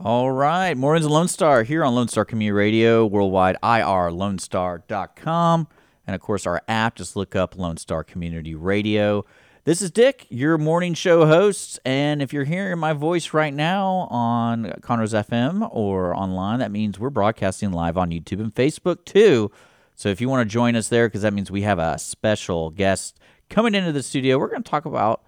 All 0.00 0.30
right, 0.30 0.76
Mornings 0.76 1.08
Lone 1.08 1.26
Star 1.26 1.64
here 1.64 1.82
on 1.82 1.92
Lone 1.92 2.06
Star 2.06 2.24
Community 2.24 2.52
Radio, 2.52 3.04
worldwide 3.04 3.56
irlonestar.com. 3.64 5.66
And 6.06 6.14
of 6.14 6.20
course, 6.20 6.46
our 6.46 6.62
app, 6.68 6.94
just 6.94 7.16
look 7.16 7.34
up 7.34 7.58
Lone 7.58 7.78
Star 7.78 8.04
Community 8.04 8.54
Radio. 8.54 9.24
This 9.64 9.82
is 9.82 9.90
Dick, 9.90 10.28
your 10.30 10.56
morning 10.56 10.94
show 10.94 11.26
host. 11.26 11.80
And 11.84 12.22
if 12.22 12.32
you're 12.32 12.44
hearing 12.44 12.78
my 12.78 12.92
voice 12.92 13.34
right 13.34 13.52
now 13.52 14.06
on 14.08 14.72
Conroe's 14.82 15.14
FM 15.14 15.68
or 15.72 16.14
online, 16.14 16.60
that 16.60 16.70
means 16.70 17.00
we're 17.00 17.10
broadcasting 17.10 17.72
live 17.72 17.98
on 17.98 18.10
YouTube 18.10 18.38
and 18.38 18.54
Facebook 18.54 19.04
too. 19.04 19.50
So 19.96 20.10
if 20.10 20.20
you 20.20 20.28
want 20.28 20.48
to 20.48 20.52
join 20.52 20.76
us 20.76 20.86
there, 20.86 21.08
because 21.08 21.22
that 21.22 21.32
means 21.32 21.50
we 21.50 21.62
have 21.62 21.80
a 21.80 21.98
special 21.98 22.70
guest 22.70 23.18
coming 23.50 23.74
into 23.74 23.90
the 23.90 24.04
studio, 24.04 24.38
we're 24.38 24.46
going 24.46 24.62
to 24.62 24.70
talk 24.70 24.84
about 24.84 25.24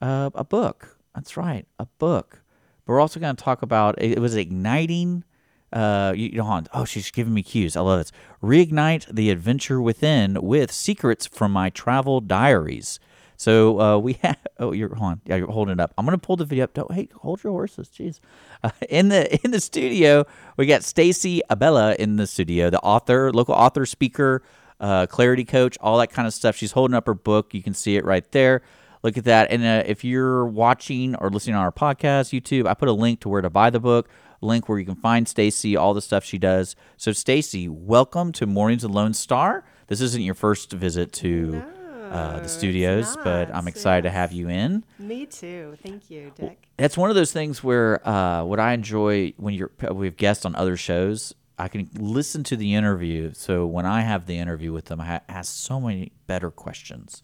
uh, 0.00 0.30
a 0.34 0.44
book. 0.44 0.96
That's 1.14 1.36
right, 1.36 1.66
a 1.78 1.84
book. 1.98 2.40
But 2.88 2.94
we're 2.94 3.00
also 3.00 3.20
going 3.20 3.36
to 3.36 3.44
talk 3.44 3.60
about 3.60 4.02
it 4.02 4.18
was 4.18 4.34
igniting. 4.34 5.22
Uh, 5.70 6.14
you, 6.16 6.30
you 6.30 6.38
know, 6.38 6.62
oh, 6.72 6.86
she's 6.86 7.10
giving 7.10 7.34
me 7.34 7.42
cues. 7.42 7.76
I 7.76 7.82
love 7.82 8.00
this. 8.00 8.12
Reignite 8.42 9.14
the 9.14 9.28
adventure 9.28 9.78
within 9.78 10.40
with 10.40 10.72
secrets 10.72 11.26
from 11.26 11.52
my 11.52 11.68
travel 11.68 12.22
diaries. 12.22 12.98
So 13.36 13.78
uh, 13.78 13.98
we 13.98 14.14
have. 14.22 14.38
Oh, 14.58 14.72
you're 14.72 14.96
on. 14.96 15.20
Yeah, 15.26 15.36
you're 15.36 15.50
holding 15.50 15.74
it 15.74 15.80
up. 15.80 15.92
I'm 15.98 16.06
gonna 16.06 16.16
pull 16.16 16.36
the 16.36 16.46
video 16.46 16.64
up. 16.64 16.72
Don't 16.72 16.90
hey, 16.90 17.10
hold 17.14 17.44
your 17.44 17.52
horses. 17.52 17.90
Jeez. 17.94 18.20
Uh, 18.64 18.70
in 18.88 19.10
the 19.10 19.38
in 19.44 19.50
the 19.50 19.60
studio, 19.60 20.24
we 20.56 20.64
got 20.64 20.82
Stacey 20.82 21.42
Abella 21.50 21.94
in 21.96 22.16
the 22.16 22.26
studio, 22.26 22.70
the 22.70 22.80
author, 22.80 23.30
local 23.34 23.54
author, 23.54 23.84
speaker, 23.84 24.42
uh, 24.80 25.06
clarity 25.06 25.44
coach, 25.44 25.76
all 25.82 25.98
that 25.98 26.10
kind 26.10 26.26
of 26.26 26.32
stuff. 26.32 26.56
She's 26.56 26.72
holding 26.72 26.94
up 26.94 27.06
her 27.06 27.12
book. 27.12 27.52
You 27.52 27.62
can 27.62 27.74
see 27.74 27.96
it 27.96 28.04
right 28.06 28.28
there 28.32 28.62
look 29.02 29.16
at 29.16 29.24
that. 29.24 29.50
And 29.50 29.64
uh, 29.64 29.82
if 29.86 30.04
you're 30.04 30.46
watching 30.46 31.14
or 31.16 31.30
listening 31.30 31.56
on 31.56 31.62
our 31.62 31.72
podcast, 31.72 32.38
YouTube, 32.38 32.66
I 32.66 32.74
put 32.74 32.88
a 32.88 32.92
link 32.92 33.20
to 33.20 33.28
where 33.28 33.42
to 33.42 33.50
buy 33.50 33.70
the 33.70 33.80
book, 33.80 34.08
link 34.40 34.68
where 34.68 34.78
you 34.78 34.84
can 34.84 34.96
find 34.96 35.28
Stacey, 35.28 35.76
all 35.76 35.94
the 35.94 36.02
stuff 36.02 36.24
she 36.24 36.38
does. 36.38 36.76
So, 36.96 37.12
Stacey, 37.12 37.68
welcome 37.68 38.32
to 38.32 38.46
Mornings 38.46 38.84
of 38.84 38.90
Lone 38.90 39.14
Star. 39.14 39.64
This 39.88 40.00
isn't 40.00 40.22
your 40.22 40.34
first 40.34 40.72
visit 40.72 41.12
to. 41.14 41.50
No, 41.52 41.74
uh, 42.08 42.40
the 42.40 42.48
studios, 42.48 43.18
but 43.22 43.54
I'm 43.54 43.68
excited 43.68 44.02
to 44.04 44.10
have 44.10 44.32
you 44.32 44.48
in. 44.48 44.82
Me 44.98 45.26
too. 45.26 45.76
Thank 45.82 46.10
you, 46.10 46.32
Dick. 46.34 46.66
That's 46.78 46.96
one 46.96 47.10
of 47.10 47.16
those 47.16 47.32
things 47.32 47.62
where 47.62 48.06
uh, 48.08 48.44
what 48.44 48.58
I 48.58 48.72
enjoy 48.72 49.34
when 49.36 49.52
you're 49.52 49.70
we 49.92 50.06
have 50.06 50.16
guests 50.16 50.46
on 50.46 50.54
other 50.54 50.78
shows. 50.78 51.34
I 51.58 51.68
can 51.68 51.90
listen 51.98 52.44
to 52.44 52.56
the 52.56 52.74
interview, 52.74 53.32
so 53.34 53.66
when 53.66 53.84
I 53.84 54.02
have 54.02 54.24
the 54.24 54.38
interview 54.38 54.72
with 54.72 54.86
them, 54.86 55.02
I 55.02 55.20
ask 55.28 55.52
so 55.52 55.80
many 55.80 56.12
better 56.26 56.50
questions 56.50 57.20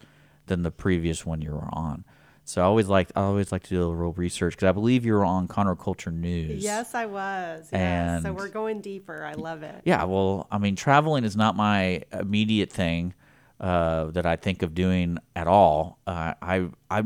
than 0.47 0.63
the 0.63 0.71
previous 0.71 1.25
one 1.25 1.41
you 1.41 1.51
were 1.51 1.69
on. 1.71 2.05
So 2.43 2.61
I 2.61 2.65
always 2.65 2.87
like 2.87 3.11
I 3.15 3.21
always 3.21 3.51
like 3.51 3.63
to 3.63 3.69
do 3.69 3.83
a 3.83 3.87
little 3.87 4.13
research 4.13 4.53
because 4.55 4.67
I 4.67 4.71
believe 4.71 5.03
you 5.03 5.13
were 5.13 5.25
on 5.25 5.47
Conroe 5.47 5.79
Culture 5.79 6.11
News. 6.11 6.63
Yes, 6.63 6.93
I 6.93 7.07
was. 7.07 7.69
Yes. 7.73 8.21
So 8.21 8.33
we're 8.33 8.49
going 8.49 8.81
deeper. 8.81 9.25
I 9.25 9.33
love 9.33 9.63
it. 9.63 9.81
Yeah, 9.83 10.03
well, 10.03 10.47
I 10.51 10.59
mean, 10.59 10.75
traveling 10.75 11.23
is 11.23 11.35
not 11.35 11.55
my 11.55 12.03
immediate 12.13 12.71
thing 12.71 13.15
uh, 13.59 14.05
that 14.11 14.27
I 14.27 14.35
think 14.35 14.61
of 14.61 14.75
doing 14.75 15.17
at 15.35 15.47
all. 15.47 15.97
Uh, 16.05 16.35
I 16.39 16.69
I 16.91 17.03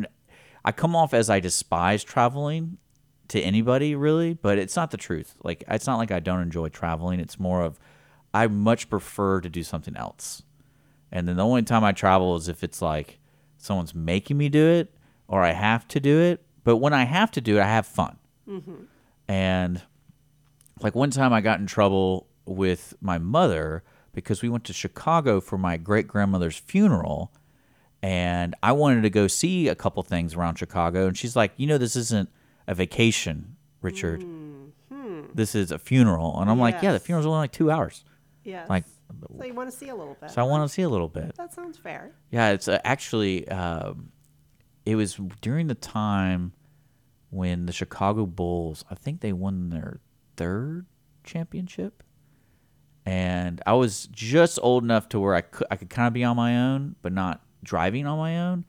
I 0.66 0.72
come 0.74 0.94
off 0.94 1.14
as 1.14 1.30
I 1.30 1.40
despise 1.40 2.04
traveling 2.04 2.78
to 3.30 3.40
anybody 3.40 3.96
really, 3.96 4.34
but 4.34 4.58
it's 4.58 4.76
not 4.76 4.92
the 4.92 4.98
truth. 4.98 5.36
Like 5.42 5.64
it's 5.70 5.88
not 5.88 5.98
like 5.98 6.12
I 6.12 6.20
don't 6.20 6.42
enjoy 6.42 6.68
traveling. 6.68 7.22
It's 7.22 7.40
more 7.40 7.62
of 7.62 7.80
I 8.34 8.48
much 8.48 8.90
prefer 8.90 9.40
to 9.40 9.50
do 9.50 9.64
something 9.64 9.96
else. 9.96 10.44
And 11.12 11.28
then 11.28 11.38
the 11.38 11.46
only 11.46 11.64
time 11.64 11.84
I 11.84 11.92
travel 11.92 12.36
is 12.36 12.50
if 12.50 12.64
it's 12.64 12.82
like 12.82 13.20
someone's 13.60 13.94
making 13.94 14.38
me 14.38 14.50
do 14.50 14.66
it 14.66 14.94
or 15.28 15.44
I 15.44 15.52
have 15.52 15.88
to 15.90 16.00
do 16.00 16.20
it. 16.20 16.44
But 16.64 16.78
when 16.78 16.94
I 16.94 17.04
have 17.04 17.32
to 17.32 17.42
do 17.42 17.58
it, 17.58 17.62
I 17.62 17.68
have 17.68 17.86
fun. 17.86 18.18
Mm-hmm. 18.48 18.84
And 19.28 19.82
like 20.82 20.96
one 20.96 21.12
time 21.12 21.34
I 21.34 21.42
got 21.42 21.60
in 21.60 21.68
trouble 21.68 22.28
with 22.46 22.96
my 23.00 23.18
mother 23.18 23.84
because 24.14 24.42
we 24.42 24.50
went 24.50 24.64
to 24.66 24.74
Chicago 24.74 25.40
for 25.40 25.58
my 25.58 25.78
great 25.78 26.08
grandmother's 26.08 26.58
funeral. 26.58 27.32
And 28.02 28.56
I 28.64 28.72
wanted 28.72 29.02
to 29.04 29.10
go 29.10 29.28
see 29.28 29.68
a 29.68 29.76
couple 29.76 30.02
things 30.04 30.34
around 30.34 30.56
Chicago. 30.56 31.08
And 31.08 31.18
she's 31.18 31.36
like, 31.36 31.52
you 31.58 31.68
know, 31.68 31.78
this 31.78 31.96
isn't 31.96 32.30
a 32.68 32.74
vacation, 32.74 33.56
Richard. 33.82 34.22
Mm-hmm. 34.22 35.22
This 35.34 35.54
is 35.54 35.72
a 35.72 35.78
funeral. 35.78 36.40
And 36.40 36.50
I'm 36.50 36.60
like, 36.60 36.82
yeah, 36.82 36.94
the 36.94 37.00
funeral's 37.00 37.26
only 37.26 37.40
like 37.40 37.52
two 37.52 37.70
hours. 37.70 38.04
Yes. 38.44 38.70
Like, 38.70 38.86
so 39.38 39.46
you 39.46 39.54
want 39.54 39.70
to 39.72 39.76
see 39.76 39.90
a 39.90 39.96
little 39.96 40.18
bit. 40.20 40.32
so 40.32 40.42
I 40.42 40.46
want 40.46 40.68
to 40.68 40.74
see 40.74 40.82
a 40.84 40.90
little 40.90 41.10
bit. 41.10 41.36
That 41.36 41.54
sounds 41.54 41.78
fair. 41.78 42.12
Yeah, 42.32 42.52
it's 42.52 42.68
uh, 42.68 42.80
actually 42.84 43.48
um, 43.50 44.12
it 44.86 44.96
was 44.96 45.20
during 45.42 45.68
the 45.68 45.76
time 45.76 46.54
when 47.30 47.66
the 47.66 47.72
Chicago 47.74 48.26
Bulls, 48.26 48.84
I 48.90 48.96
think 48.96 49.22
they 49.22 49.34
won 49.34 49.70
their 49.70 50.00
third 50.38 50.86
championship, 51.24 52.04
and 53.06 53.62
I 53.66 53.74
was 53.74 54.08
just 54.12 54.60
old 54.62 54.84
enough 54.84 55.10
to 55.10 55.20
where 55.20 55.36
I 55.36 55.42
could 55.42 55.68
I 55.72 55.76
could 55.76 55.90
kind 55.90 56.08
of 56.08 56.14
be 56.14 56.24
on 56.24 56.36
my 56.36 56.58
own, 56.58 56.96
but 57.02 57.14
not 57.14 57.42
driving 57.64 58.08
on 58.08 58.18
my 58.18 58.40
own. 58.40 58.66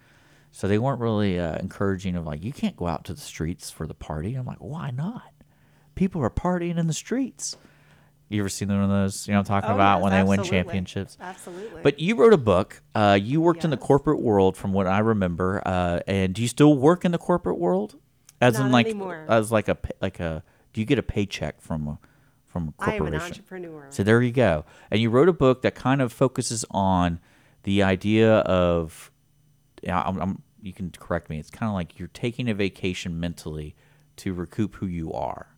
So 0.52 0.66
they 0.66 0.78
weren't 0.78 1.00
really 1.00 1.38
uh, 1.38 1.56
encouraging 1.58 2.16
of 2.16 2.26
like 2.26 2.42
you 2.42 2.52
can't 2.52 2.76
go 2.76 2.86
out 2.88 3.04
to 3.04 3.14
the 3.14 3.20
streets 3.20 3.70
for 3.70 3.86
the 3.86 3.94
party. 3.94 4.34
I'm 4.34 4.46
like, 4.46 4.58
why 4.58 4.90
not? 4.90 5.32
People 5.94 6.22
are 6.22 6.30
partying 6.30 6.76
in 6.76 6.86
the 6.86 6.92
streets. 6.92 7.56
You 8.30 8.40
ever 8.42 8.48
seen 8.48 8.68
one 8.68 8.80
of 8.80 8.88
those? 8.88 9.26
You 9.26 9.32
know 9.34 9.40
what 9.40 9.50
I'm 9.50 9.60
talking 9.60 9.70
Oh, 9.72 9.74
about 9.74 9.96
yes, 9.96 10.02
when 10.04 10.12
they 10.12 10.22
win 10.22 10.42
championships. 10.44 11.18
Absolutely. 11.20 11.82
But 11.82 11.98
you 11.98 12.14
wrote 12.14 12.32
a 12.32 12.38
book. 12.38 12.80
Uh, 12.94 13.18
you 13.20 13.40
worked 13.40 13.64
in 13.64 13.70
the 13.70 13.76
corporate 13.76 14.20
world, 14.22 14.56
from 14.56 14.72
what 14.72 14.86
I 14.86 15.00
remember. 15.00 15.60
Uh, 15.66 15.98
and 16.06 16.32
do 16.32 16.40
you 16.40 16.46
still 16.46 16.76
work 16.76 17.04
in 17.04 17.10
the 17.10 17.18
corporate 17.18 17.58
world? 17.58 17.96
As 18.40 18.58
in, 18.58 18.70
like, 18.70 18.86
anymore. 18.86 19.26
as 19.28 19.50
like 19.50 19.68
a 19.68 19.76
like 20.00 20.20
a. 20.20 20.44
Do 20.72 20.80
you 20.80 20.86
get 20.86 20.96
a 20.98 21.02
paycheck 21.02 21.60
from 21.60 21.88
a 21.88 21.98
from 22.46 22.72
a 22.78 22.84
I 22.84 22.92
am 22.94 22.98
corporation? 23.00 23.14
an 23.20 23.22
entrepreneur. 23.32 23.86
So 23.90 24.04
there 24.04 24.22
you 24.22 24.30
go. 24.32 24.64
And 24.92 25.00
you 25.00 25.10
wrote 25.10 25.28
a 25.28 25.32
book 25.32 25.62
that 25.62 25.74
kind 25.74 26.00
of 26.00 26.12
focuses 26.12 26.64
on 26.70 27.18
the 27.64 27.82
idea 27.82 28.38
of. 28.38 29.10
Yeah, 29.82 30.02
I'm, 30.02 30.20
I'm, 30.20 30.42
you 30.62 30.72
can 30.72 30.90
correct 30.90 31.30
me. 31.30 31.40
It's 31.40 31.50
kind 31.50 31.68
of 31.68 31.74
like 31.74 31.98
you're 31.98 32.08
taking 32.08 32.48
a 32.48 32.54
vacation 32.54 33.18
mentally 33.18 33.74
to 34.18 34.34
recoup 34.34 34.76
who 34.76 34.86
you 34.86 35.12
are. 35.12 35.48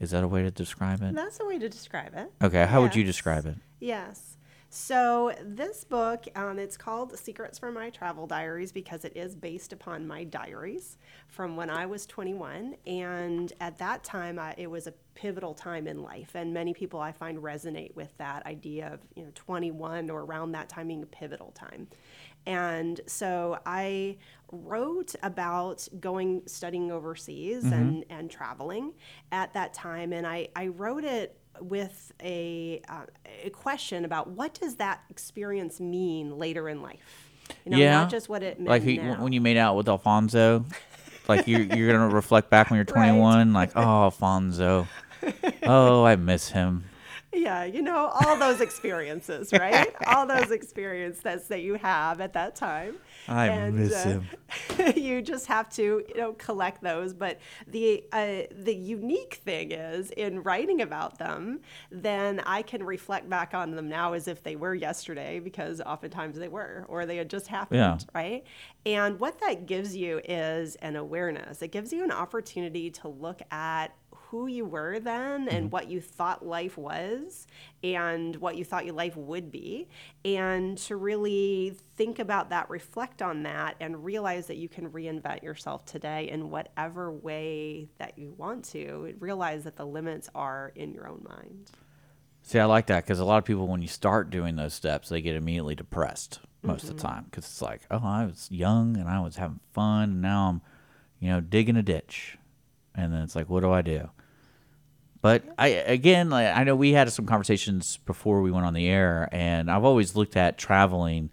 Is 0.00 0.10
that 0.12 0.24
a 0.24 0.28
way 0.28 0.42
to 0.42 0.50
describe 0.50 1.02
it? 1.02 1.14
That's 1.14 1.40
a 1.40 1.44
way 1.46 1.58
to 1.58 1.68
describe 1.68 2.14
it. 2.16 2.32
Okay, 2.42 2.64
how 2.66 2.80
would 2.80 2.96
you 2.96 3.04
describe 3.04 3.44
it? 3.44 3.56
Yes. 3.78 4.38
So 4.72 5.34
this 5.44 5.82
book, 5.82 6.26
um, 6.36 6.58
it's 6.60 6.76
called 6.76 7.18
Secrets 7.18 7.58
from 7.58 7.74
My 7.74 7.90
Travel 7.90 8.28
Diaries 8.28 8.70
because 8.70 9.04
it 9.04 9.16
is 9.16 9.34
based 9.34 9.72
upon 9.72 10.06
my 10.06 10.22
diaries 10.22 10.96
from 11.26 11.56
when 11.56 11.68
I 11.68 11.86
was 11.86 12.06
21, 12.06 12.76
and 12.86 13.52
at 13.60 13.78
that 13.78 14.04
time, 14.04 14.38
I, 14.38 14.54
it 14.56 14.70
was 14.70 14.86
a 14.86 14.92
pivotal 15.14 15.54
time 15.54 15.88
in 15.88 16.02
life, 16.02 16.36
and 16.36 16.54
many 16.54 16.72
people 16.72 17.00
I 17.00 17.10
find 17.10 17.38
resonate 17.38 17.96
with 17.96 18.16
that 18.18 18.46
idea 18.46 18.94
of 18.94 19.00
you 19.16 19.24
know 19.24 19.30
21 19.34 20.08
or 20.08 20.20
around 20.20 20.52
that 20.52 20.68
time 20.68 20.86
being 20.86 21.02
a 21.02 21.06
pivotal 21.06 21.50
time. 21.50 21.88
And 22.46 23.00
so 23.06 23.58
I 23.66 24.16
wrote 24.52 25.14
about 25.22 25.86
going 26.00 26.42
studying 26.46 26.90
overseas 26.90 27.70
and, 27.70 28.04
and 28.10 28.30
traveling 28.30 28.92
at 29.30 29.52
that 29.54 29.74
time. 29.74 30.12
And 30.12 30.26
I, 30.26 30.48
I 30.56 30.68
wrote 30.68 31.04
it 31.04 31.36
with 31.60 32.12
a, 32.22 32.80
uh, 32.88 33.02
a 33.44 33.50
question 33.50 34.04
about 34.04 34.28
what 34.28 34.54
does 34.54 34.76
that 34.76 35.02
experience 35.10 35.78
mean 35.80 36.38
later 36.38 36.68
in 36.68 36.82
life? 36.82 37.30
You 37.64 37.72
know, 37.72 37.78
Yeah. 37.78 37.92
not 37.92 38.10
just 38.10 38.28
what 38.28 38.42
it 38.42 38.58
meant 38.58 38.68
like 38.68 38.84
you, 38.84 39.00
when 39.02 39.32
you 39.32 39.40
made 39.40 39.56
out 39.56 39.76
with 39.76 39.88
Alfonso, 39.88 40.64
like 41.28 41.46
you're 41.46 41.60
you're 41.62 41.92
gonna 41.92 42.08
reflect 42.08 42.50
back 42.50 42.70
when 42.70 42.76
you're 42.78 42.84
21, 42.84 43.52
like 43.52 43.72
oh 43.76 44.04
Alfonso, 44.04 44.88
oh 45.64 46.04
I 46.04 46.16
miss 46.16 46.48
him. 46.50 46.84
Yeah, 47.32 47.64
you 47.64 47.80
know, 47.82 48.08
all 48.08 48.36
those 48.36 48.60
experiences, 48.60 49.52
right? 49.58 49.94
all 50.06 50.26
those 50.26 50.50
experiences 50.50 51.46
that 51.48 51.62
you 51.62 51.74
have 51.74 52.20
at 52.20 52.32
that 52.32 52.56
time. 52.56 52.96
I 53.28 53.70
miss 53.70 54.02
him. 54.02 54.24
you 54.96 55.22
just 55.22 55.46
have 55.46 55.68
to, 55.70 56.02
you 56.08 56.14
know, 56.16 56.32
collect 56.32 56.82
those. 56.82 57.14
But 57.14 57.38
the 57.68 58.02
uh, 58.12 58.42
the 58.50 58.74
unique 58.74 59.40
thing 59.44 59.70
is 59.70 60.10
in 60.10 60.42
writing 60.42 60.80
about 60.82 61.18
them, 61.18 61.60
then 61.92 62.40
I 62.46 62.62
can 62.62 62.82
reflect 62.82 63.28
back 63.28 63.54
on 63.54 63.70
them 63.76 63.88
now 63.88 64.14
as 64.14 64.26
if 64.26 64.42
they 64.42 64.56
were 64.56 64.74
yesterday, 64.74 65.38
because 65.38 65.80
oftentimes 65.80 66.36
they 66.36 66.48
were, 66.48 66.84
or 66.88 67.06
they 67.06 67.16
had 67.16 67.30
just 67.30 67.46
happened, 67.46 67.78
Yeah. 67.78 67.98
right? 68.12 68.44
And 68.84 69.20
what 69.20 69.40
that 69.40 69.66
gives 69.66 69.94
you 69.94 70.20
is 70.24 70.74
an 70.76 70.96
awareness. 70.96 71.62
It 71.62 71.70
gives 71.70 71.92
you 71.92 72.02
an 72.02 72.10
opportunity 72.10 72.90
to 72.90 73.08
look 73.08 73.40
at 73.52 73.94
who 74.30 74.46
you 74.46 74.64
were 74.64 75.00
then 75.00 75.48
and 75.48 75.64
mm-hmm. 75.64 75.70
what 75.70 75.90
you 75.90 76.00
thought 76.00 76.46
life 76.46 76.78
was 76.78 77.46
and 77.82 78.36
what 78.36 78.56
you 78.56 78.64
thought 78.64 78.84
your 78.84 78.94
life 78.94 79.16
would 79.16 79.50
be, 79.50 79.88
and 80.24 80.78
to 80.78 80.94
really 80.96 81.74
think 81.96 82.18
about 82.18 82.50
that, 82.50 82.70
reflect 82.70 83.22
on 83.22 83.42
that, 83.42 83.74
and 83.80 84.04
realize 84.04 84.46
that 84.46 84.56
you 84.56 84.68
can 84.68 84.88
reinvent 84.90 85.42
yourself 85.42 85.84
today 85.84 86.28
in 86.30 86.50
whatever 86.50 87.10
way 87.10 87.88
that 87.98 88.16
you 88.18 88.34
want 88.36 88.64
to. 88.66 89.14
Realize 89.18 89.64
that 89.64 89.76
the 89.76 89.86
limits 89.86 90.28
are 90.34 90.72
in 90.76 90.92
your 90.92 91.08
own 91.08 91.26
mind. 91.28 91.70
See, 92.42 92.58
I 92.58 92.64
like 92.66 92.86
that 92.86 93.04
because 93.04 93.18
a 93.18 93.24
lot 93.24 93.38
of 93.38 93.44
people, 93.44 93.66
when 93.66 93.82
you 93.82 93.88
start 93.88 94.30
doing 94.30 94.56
those 94.56 94.74
steps, 94.74 95.08
they 95.08 95.20
get 95.20 95.36
immediately 95.36 95.74
depressed 95.74 96.40
most 96.62 96.84
of 96.84 96.90
the 96.90 96.94
mm-hmm. 96.94 97.06
time 97.06 97.24
because 97.24 97.44
it's 97.44 97.62
like, 97.62 97.80
oh, 97.90 98.00
I 98.02 98.26
was 98.26 98.48
young 98.50 98.96
and 98.96 99.08
I 99.08 99.20
was 99.20 99.36
having 99.36 99.60
fun, 99.72 100.10
and 100.10 100.22
now 100.22 100.48
I'm, 100.48 100.62
you 101.18 101.30
know, 101.30 101.40
digging 101.40 101.76
a 101.76 101.82
ditch, 101.82 102.38
and 102.94 103.12
then 103.12 103.22
it's 103.22 103.34
like, 103.34 103.48
what 103.48 103.60
do 103.60 103.72
I 103.72 103.82
do? 103.82 104.10
But 105.22 105.44
I 105.58 105.68
again, 105.68 106.30
like, 106.30 106.56
I 106.56 106.64
know 106.64 106.74
we 106.74 106.92
had 106.92 107.10
some 107.12 107.26
conversations 107.26 107.98
before 108.06 108.40
we 108.40 108.50
went 108.50 108.64
on 108.66 108.74
the 108.74 108.88
air, 108.88 109.28
and 109.32 109.70
I've 109.70 109.84
always 109.84 110.16
looked 110.16 110.36
at 110.36 110.56
traveling 110.56 111.30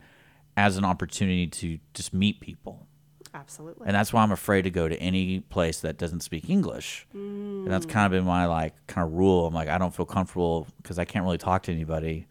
as 0.57 0.75
an 0.77 0.83
opportunity 0.83 1.47
to 1.47 1.79
just 1.93 2.13
meet 2.13 2.41
people. 2.41 2.87
Absolutely. 3.33 3.85
And 3.85 3.95
that's 3.95 4.11
why 4.11 4.23
I'm 4.23 4.31
afraid 4.31 4.63
to 4.63 4.71
go 4.71 4.89
to 4.89 4.95
any 4.97 5.41
place 5.41 5.81
that 5.81 5.97
doesn't 5.97 6.21
speak 6.21 6.49
English. 6.49 7.05
And 7.13 7.67
that's 7.67 7.85
kind 7.85 8.05
of 8.05 8.11
been 8.11 8.25
my 8.25 8.45
like 8.45 8.73
kind 8.87 9.07
of 9.07 9.13
rule. 9.13 9.45
I'm 9.45 9.53
like 9.53 9.69
I 9.69 9.77
don't 9.77 9.95
feel 9.95 10.05
comfortable 10.05 10.67
because 10.81 10.97
I 10.97 11.05
can't 11.05 11.23
really 11.23 11.37
talk 11.37 11.63
to 11.63 11.71
anybody. 11.71 12.27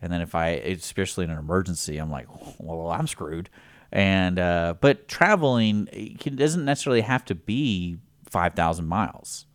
And 0.00 0.12
then 0.12 0.20
if 0.20 0.34
I, 0.34 0.48
especially 0.48 1.24
in 1.24 1.30
an 1.30 1.38
emergency, 1.38 1.98
I'm 1.98 2.10
like, 2.10 2.26
well, 2.58 2.90
I'm 2.90 3.06
screwed. 3.06 3.48
And 3.92 4.38
uh, 4.38 4.74
but 4.80 5.08
traveling 5.08 6.16
can, 6.18 6.36
doesn't 6.36 6.64
necessarily 6.64 7.02
have 7.02 7.24
to 7.26 7.34
be 7.34 7.98
five 8.28 8.54
thousand 8.54 8.86
miles. 8.86 9.46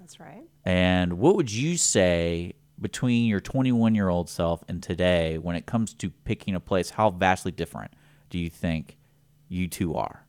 That's 0.00 0.18
right. 0.20 0.44
And 0.64 1.14
what 1.14 1.36
would 1.36 1.52
you 1.52 1.76
say 1.76 2.54
between 2.80 3.26
your 3.26 3.40
21 3.40 3.94
year 3.94 4.08
old 4.08 4.28
self 4.28 4.64
and 4.68 4.82
today 4.82 5.38
when 5.38 5.56
it 5.56 5.66
comes 5.66 5.94
to 5.94 6.10
picking 6.10 6.54
a 6.54 6.60
place? 6.60 6.90
How 6.90 7.10
vastly 7.10 7.52
different 7.52 7.92
do 8.30 8.38
you 8.38 8.50
think 8.50 8.96
you 9.48 9.68
two 9.68 9.94
are? 9.94 10.24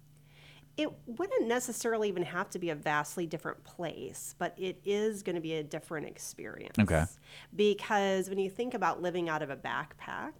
It 0.77 0.89
wouldn't 1.05 1.47
necessarily 1.47 2.09
even 2.09 2.23
have 2.23 2.49
to 2.49 2.59
be 2.59 2.69
a 2.69 2.75
vastly 2.75 3.25
different 3.25 3.63
place, 3.63 4.35
but 4.37 4.53
it 4.57 4.81
is 4.83 5.23
going 5.23 5.35
to 5.35 5.41
be 5.41 5.53
a 5.53 5.63
different 5.63 6.05
experience. 6.05 6.77
Okay. 6.77 7.05
Because 7.55 8.29
when 8.29 8.39
you 8.39 8.49
think 8.49 8.73
about 8.73 9.01
living 9.01 9.29
out 9.29 9.41
of 9.41 9.49
a 9.49 9.55
backpack, 9.55 10.33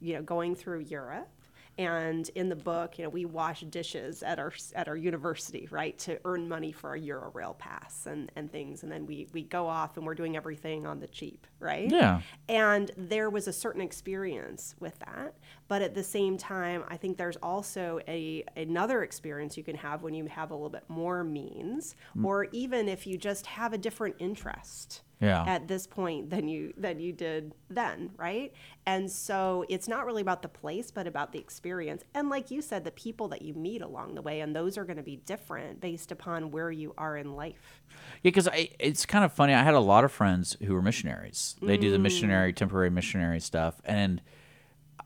you 0.00 0.14
know, 0.14 0.22
going 0.22 0.54
through 0.54 0.80
Europe, 0.80 1.28
and 1.76 2.28
in 2.30 2.48
the 2.48 2.56
book, 2.56 2.98
you 2.98 3.04
know, 3.04 3.10
we 3.10 3.24
wash 3.24 3.60
dishes 3.62 4.22
at 4.22 4.38
our 4.38 4.52
at 4.74 4.88
our 4.88 4.96
university, 4.96 5.66
right, 5.70 5.98
to 6.00 6.18
earn 6.24 6.48
money 6.48 6.70
for 6.72 6.90
our 6.90 6.98
Eurail 6.98 7.58
pass 7.58 8.06
and, 8.06 8.30
and 8.36 8.50
things, 8.50 8.82
and 8.82 8.92
then 8.92 9.06
we 9.06 9.26
we 9.32 9.42
go 9.42 9.66
off 9.66 9.96
and 9.96 10.06
we're 10.06 10.14
doing 10.14 10.36
everything 10.36 10.86
on 10.86 11.00
the 11.00 11.08
cheap, 11.08 11.46
right? 11.64 11.90
Yeah. 11.90 12.20
And 12.48 12.90
there 12.96 13.30
was 13.30 13.48
a 13.48 13.52
certain 13.52 13.80
experience 13.80 14.76
with 14.78 14.98
that, 15.00 15.34
but 15.66 15.82
at 15.82 15.94
the 15.94 16.04
same 16.04 16.36
time, 16.36 16.84
I 16.88 16.96
think 16.96 17.16
there's 17.16 17.36
also 17.42 17.98
a 18.06 18.44
another 18.56 19.02
experience 19.02 19.56
you 19.56 19.64
can 19.64 19.76
have 19.76 20.02
when 20.02 20.14
you 20.14 20.26
have 20.26 20.50
a 20.50 20.54
little 20.54 20.70
bit 20.70 20.84
more 20.88 21.24
means, 21.24 21.96
mm. 22.16 22.24
or 22.24 22.44
even 22.52 22.88
if 22.88 23.06
you 23.06 23.16
just 23.18 23.46
have 23.46 23.72
a 23.72 23.78
different 23.78 24.16
interest 24.18 25.02
Yeah. 25.20 25.44
at 25.46 25.66
this 25.66 25.86
point 25.86 26.28
than 26.30 26.48
you 26.48 26.74
than 26.76 27.00
you 27.00 27.12
did 27.12 27.54
then, 27.70 28.10
right? 28.16 28.52
And 28.86 29.10
so 29.10 29.64
it's 29.70 29.88
not 29.88 30.04
really 30.04 30.20
about 30.20 30.42
the 30.42 30.48
place, 30.48 30.90
but 30.90 31.06
about 31.06 31.32
the 31.32 31.38
experience. 31.38 32.04
And 32.14 32.28
like 32.28 32.50
you 32.50 32.60
said, 32.60 32.84
the 32.84 32.90
people 32.90 33.28
that 33.28 33.40
you 33.42 33.54
meet 33.54 33.80
along 33.80 34.14
the 34.14 34.22
way, 34.22 34.40
and 34.40 34.54
those 34.54 34.76
are 34.76 34.84
going 34.84 34.98
to 34.98 35.02
be 35.02 35.16
different 35.16 35.80
based 35.80 36.12
upon 36.12 36.50
where 36.50 36.70
you 36.70 36.92
are 36.98 37.16
in 37.16 37.34
life. 37.34 37.82
Yeah, 38.22 38.30
because 38.30 38.48
it's 38.78 39.06
kind 39.06 39.24
of 39.24 39.32
funny. 39.32 39.54
I 39.54 39.62
had 39.62 39.74
a 39.74 39.80
lot 39.80 40.04
of 40.04 40.12
friends 40.12 40.56
who 40.62 40.74
were 40.74 40.82
missionaries. 40.82 41.53
They 41.60 41.76
do 41.76 41.90
the 41.90 41.98
mm. 41.98 42.02
missionary, 42.02 42.52
temporary 42.52 42.90
missionary 42.90 43.40
stuff, 43.40 43.80
and 43.84 44.20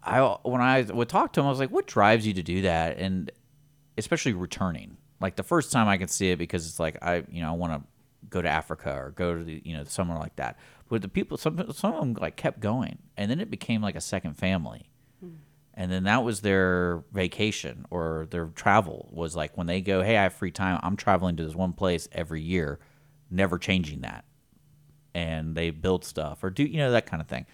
I 0.02 0.20
when 0.42 0.60
I 0.60 0.82
would 0.82 1.08
talk 1.08 1.32
to 1.34 1.40
them, 1.40 1.46
I 1.46 1.50
was 1.50 1.58
like, 1.58 1.70
"What 1.70 1.86
drives 1.86 2.26
you 2.26 2.34
to 2.34 2.42
do 2.42 2.62
that?" 2.62 2.98
And 2.98 3.30
especially 3.96 4.32
returning. 4.32 4.96
Like 5.20 5.36
the 5.36 5.42
first 5.42 5.72
time, 5.72 5.88
I 5.88 5.98
could 5.98 6.10
see 6.10 6.30
it 6.30 6.38
because 6.38 6.66
it's 6.66 6.78
like 6.78 6.96
I, 7.02 7.24
you 7.30 7.42
know, 7.42 7.48
I 7.48 7.56
want 7.56 7.72
to 7.72 7.82
go 8.30 8.42
to 8.42 8.48
Africa 8.48 8.92
or 8.92 9.10
go 9.10 9.36
to 9.36 9.44
the, 9.44 9.60
you 9.64 9.76
know 9.76 9.84
somewhere 9.84 10.18
like 10.18 10.36
that. 10.36 10.58
But 10.88 11.02
the 11.02 11.08
people, 11.08 11.36
some 11.36 11.72
some 11.72 11.92
of 11.92 12.00
them 12.00 12.14
like 12.14 12.36
kept 12.36 12.60
going, 12.60 12.98
and 13.16 13.30
then 13.30 13.40
it 13.40 13.50
became 13.50 13.82
like 13.82 13.96
a 13.96 14.00
second 14.00 14.34
family. 14.34 14.88
Hmm. 15.20 15.30
And 15.74 15.92
then 15.92 16.04
that 16.04 16.24
was 16.24 16.40
their 16.40 17.04
vacation 17.12 17.84
or 17.90 18.26
their 18.30 18.46
travel 18.46 19.08
was 19.12 19.36
like 19.36 19.56
when 19.56 19.66
they 19.66 19.80
go, 19.80 20.02
hey, 20.02 20.16
I 20.16 20.24
have 20.24 20.32
free 20.32 20.50
time. 20.50 20.80
I'm 20.82 20.96
traveling 20.96 21.36
to 21.36 21.44
this 21.44 21.54
one 21.54 21.72
place 21.72 22.08
every 22.12 22.42
year, 22.42 22.80
never 23.30 23.58
changing 23.58 24.00
that. 24.00 24.24
And 25.18 25.54
they 25.58 25.68
build 25.70 26.04
stuff 26.04 26.44
or 26.44 26.50
do 26.50 26.62
you 26.72 26.78
know 26.82 26.90
that 26.92 27.06
kind 27.10 27.20
of 27.20 27.28
thing. 27.28 27.44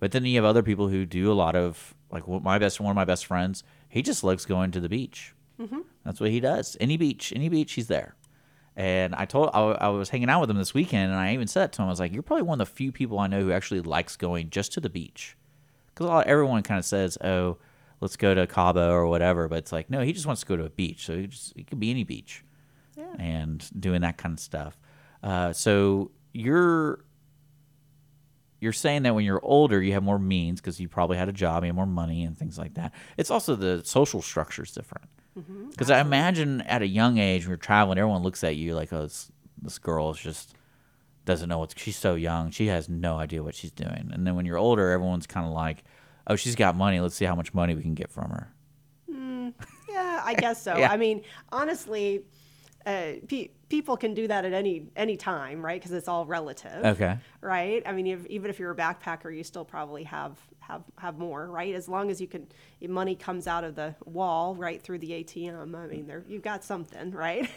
But 0.00 0.10
then 0.12 0.24
you 0.24 0.36
have 0.40 0.44
other 0.52 0.62
people 0.70 0.88
who 0.88 1.06
do 1.06 1.30
a 1.30 1.38
lot 1.44 1.54
of 1.54 1.94
like 2.10 2.24
my 2.26 2.58
best 2.58 2.80
one 2.80 2.90
of 2.90 2.96
my 2.96 3.04
best 3.12 3.24
friends. 3.26 3.62
He 3.88 4.00
just 4.02 4.24
likes 4.24 4.44
going 4.54 4.70
to 4.72 4.80
the 4.80 4.88
beach. 4.98 5.34
That's 6.04 6.18
what 6.18 6.30
he 6.30 6.40
does. 6.40 6.76
Any 6.80 6.96
beach, 6.96 7.32
any 7.36 7.48
beach, 7.48 7.72
he's 7.74 7.86
there. 7.86 8.16
And 8.74 9.14
I 9.14 9.24
told 9.26 9.50
I, 9.54 9.60
I 9.86 9.88
was 9.90 10.08
hanging 10.08 10.28
out 10.30 10.40
with 10.40 10.50
him 10.50 10.56
this 10.56 10.74
weekend, 10.74 11.12
and 11.12 11.20
I 11.20 11.34
even 11.34 11.46
said 11.46 11.72
to 11.72 11.82
him. 11.82 11.86
I 11.86 11.90
was 11.90 12.00
like, 12.00 12.12
"You're 12.12 12.22
probably 12.24 12.42
one 12.50 12.60
of 12.60 12.66
the 12.66 12.74
few 12.74 12.90
people 12.90 13.18
I 13.20 13.28
know 13.28 13.40
who 13.42 13.52
actually 13.52 13.82
likes 13.82 14.16
going 14.16 14.50
just 14.50 14.72
to 14.72 14.80
the 14.80 14.90
beach." 14.90 15.36
Because 15.94 16.24
everyone 16.26 16.62
kind 16.64 16.78
of 16.78 16.84
says, 16.84 17.16
"Oh, 17.22 17.58
let's 18.00 18.16
go 18.16 18.34
to 18.34 18.46
Cabo 18.48 18.90
or 18.90 19.06
whatever," 19.06 19.46
but 19.46 19.58
it's 19.58 19.72
like, 19.72 19.88
no, 19.90 20.00
he 20.00 20.12
just 20.12 20.26
wants 20.26 20.40
to 20.40 20.46
go 20.48 20.56
to 20.56 20.64
a 20.64 20.70
beach. 20.70 21.04
So 21.06 21.16
he 21.16 21.26
just 21.28 21.52
it 21.56 21.66
could 21.68 21.78
be 21.78 21.90
any 21.90 22.02
beach, 22.02 22.42
Yeah. 22.96 23.14
and 23.18 23.58
doing 23.78 24.00
that 24.00 24.16
kind 24.16 24.32
of 24.32 24.40
stuff. 24.40 24.76
Uh, 25.22 25.52
so 25.52 26.10
you're 26.32 27.04
you're 28.62 28.72
saying 28.72 29.02
that 29.02 29.12
when 29.16 29.24
you're 29.24 29.44
older, 29.44 29.82
you 29.82 29.92
have 29.94 30.04
more 30.04 30.20
means 30.20 30.60
because 30.60 30.78
you 30.78 30.88
probably 30.88 31.16
had 31.16 31.28
a 31.28 31.32
job, 31.32 31.64
you 31.64 31.66
have 31.66 31.74
more 31.74 31.84
money, 31.84 32.22
and 32.22 32.38
things 32.38 32.56
like 32.56 32.74
that. 32.74 32.94
It's 33.16 33.28
also 33.28 33.56
the 33.56 33.82
social 33.84 34.22
structure 34.22 34.62
is 34.62 34.70
different. 34.70 35.08
Mm-hmm. 35.36 35.70
Because 35.70 35.90
I 35.90 35.98
imagine 35.98 36.60
at 36.60 36.80
a 36.80 36.86
young 36.86 37.18
age 37.18 37.42
when 37.42 37.50
you're 37.50 37.56
traveling, 37.56 37.98
everyone 37.98 38.22
looks 38.22 38.44
at 38.44 38.54
you 38.54 38.76
like, 38.76 38.92
"Oh, 38.92 39.02
this, 39.02 39.32
this 39.60 39.80
girl 39.80 40.12
is 40.12 40.18
just 40.18 40.54
doesn't 41.24 41.48
know 41.48 41.58
what 41.58 41.74
she's 41.76 41.96
so 41.96 42.14
young. 42.14 42.52
She 42.52 42.68
has 42.68 42.88
no 42.88 43.16
idea 43.16 43.42
what 43.42 43.56
she's 43.56 43.72
doing." 43.72 44.10
And 44.12 44.24
then 44.24 44.36
when 44.36 44.46
you're 44.46 44.58
older, 44.58 44.92
everyone's 44.92 45.26
kind 45.26 45.44
of 45.44 45.52
like, 45.52 45.82
"Oh, 46.28 46.36
she's 46.36 46.54
got 46.54 46.76
money. 46.76 47.00
Let's 47.00 47.16
see 47.16 47.24
how 47.24 47.34
much 47.34 47.52
money 47.52 47.74
we 47.74 47.82
can 47.82 47.94
get 47.94 48.12
from 48.12 48.30
her." 48.30 48.54
Mm, 49.10 49.54
yeah, 49.90 50.22
I 50.24 50.34
guess 50.34 50.62
so. 50.62 50.76
Yeah. 50.78 50.92
I 50.92 50.96
mean, 50.96 51.22
honestly, 51.50 52.22
uh, 52.86 53.12
pe- 53.26 53.50
people 53.68 53.96
can 53.96 54.14
do 54.14 54.28
that 54.28 54.44
at 54.44 54.52
any 54.52 54.86
any 54.96 55.16
time, 55.16 55.64
right? 55.64 55.80
Because 55.80 55.92
it's 55.92 56.08
all 56.08 56.26
relative. 56.26 56.84
Okay. 56.84 57.18
Right. 57.40 57.82
I 57.86 57.92
mean, 57.92 58.06
if, 58.06 58.26
even 58.26 58.50
if 58.50 58.58
you're 58.58 58.70
a 58.70 58.76
backpacker, 58.76 59.34
you 59.34 59.44
still 59.44 59.64
probably 59.64 60.04
have 60.04 60.38
have 60.60 60.82
have 60.98 61.18
more, 61.18 61.46
right? 61.46 61.74
As 61.74 61.88
long 61.88 62.10
as 62.10 62.20
you 62.20 62.26
can, 62.26 62.46
money 62.86 63.14
comes 63.14 63.46
out 63.46 63.64
of 63.64 63.74
the 63.74 63.94
wall 64.04 64.54
right 64.54 64.80
through 64.80 64.98
the 64.98 65.10
ATM. 65.10 65.74
I 65.74 65.86
mean, 65.86 66.06
there 66.06 66.24
you've 66.28 66.42
got 66.42 66.64
something, 66.64 67.10
right? 67.12 67.48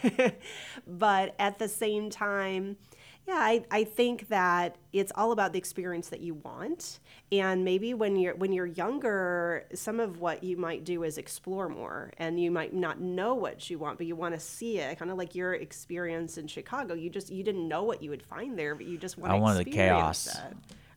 but 0.86 1.34
at 1.38 1.58
the 1.58 1.68
same 1.68 2.10
time. 2.10 2.76
Yeah, 3.26 3.34
I, 3.38 3.64
I 3.72 3.82
think 3.84 4.28
that 4.28 4.76
it's 4.92 5.10
all 5.16 5.32
about 5.32 5.52
the 5.52 5.58
experience 5.58 6.10
that 6.10 6.20
you 6.20 6.34
want. 6.34 7.00
And 7.32 7.64
maybe 7.64 7.92
when 7.92 8.14
you're 8.14 8.36
when 8.36 8.52
you're 8.52 8.66
younger, 8.66 9.64
some 9.74 9.98
of 9.98 10.20
what 10.20 10.44
you 10.44 10.56
might 10.56 10.84
do 10.84 11.02
is 11.02 11.18
explore 11.18 11.68
more 11.68 12.12
and 12.18 12.38
you 12.40 12.52
might 12.52 12.72
not 12.72 13.00
know 13.00 13.34
what 13.34 13.68
you 13.68 13.78
want, 13.80 13.98
but 13.98 14.06
you 14.06 14.14
want 14.14 14.34
to 14.34 14.40
see 14.40 14.78
it. 14.78 14.96
Kind 14.98 15.10
of 15.10 15.18
like 15.18 15.34
your 15.34 15.54
experience 15.54 16.38
in 16.38 16.46
Chicago. 16.46 16.94
You 16.94 17.10
just 17.10 17.30
you 17.30 17.42
didn't 17.42 17.66
know 17.66 17.82
what 17.82 18.00
you 18.00 18.10
would 18.10 18.22
find 18.22 18.56
there, 18.56 18.76
but 18.76 18.86
you 18.86 18.96
just 18.96 19.18
wanted 19.18 19.32
want 19.32 19.42
I 19.42 19.42
wanted 19.42 19.66
the 19.66 19.70
chaos. 19.72 20.26
it, 20.28 20.34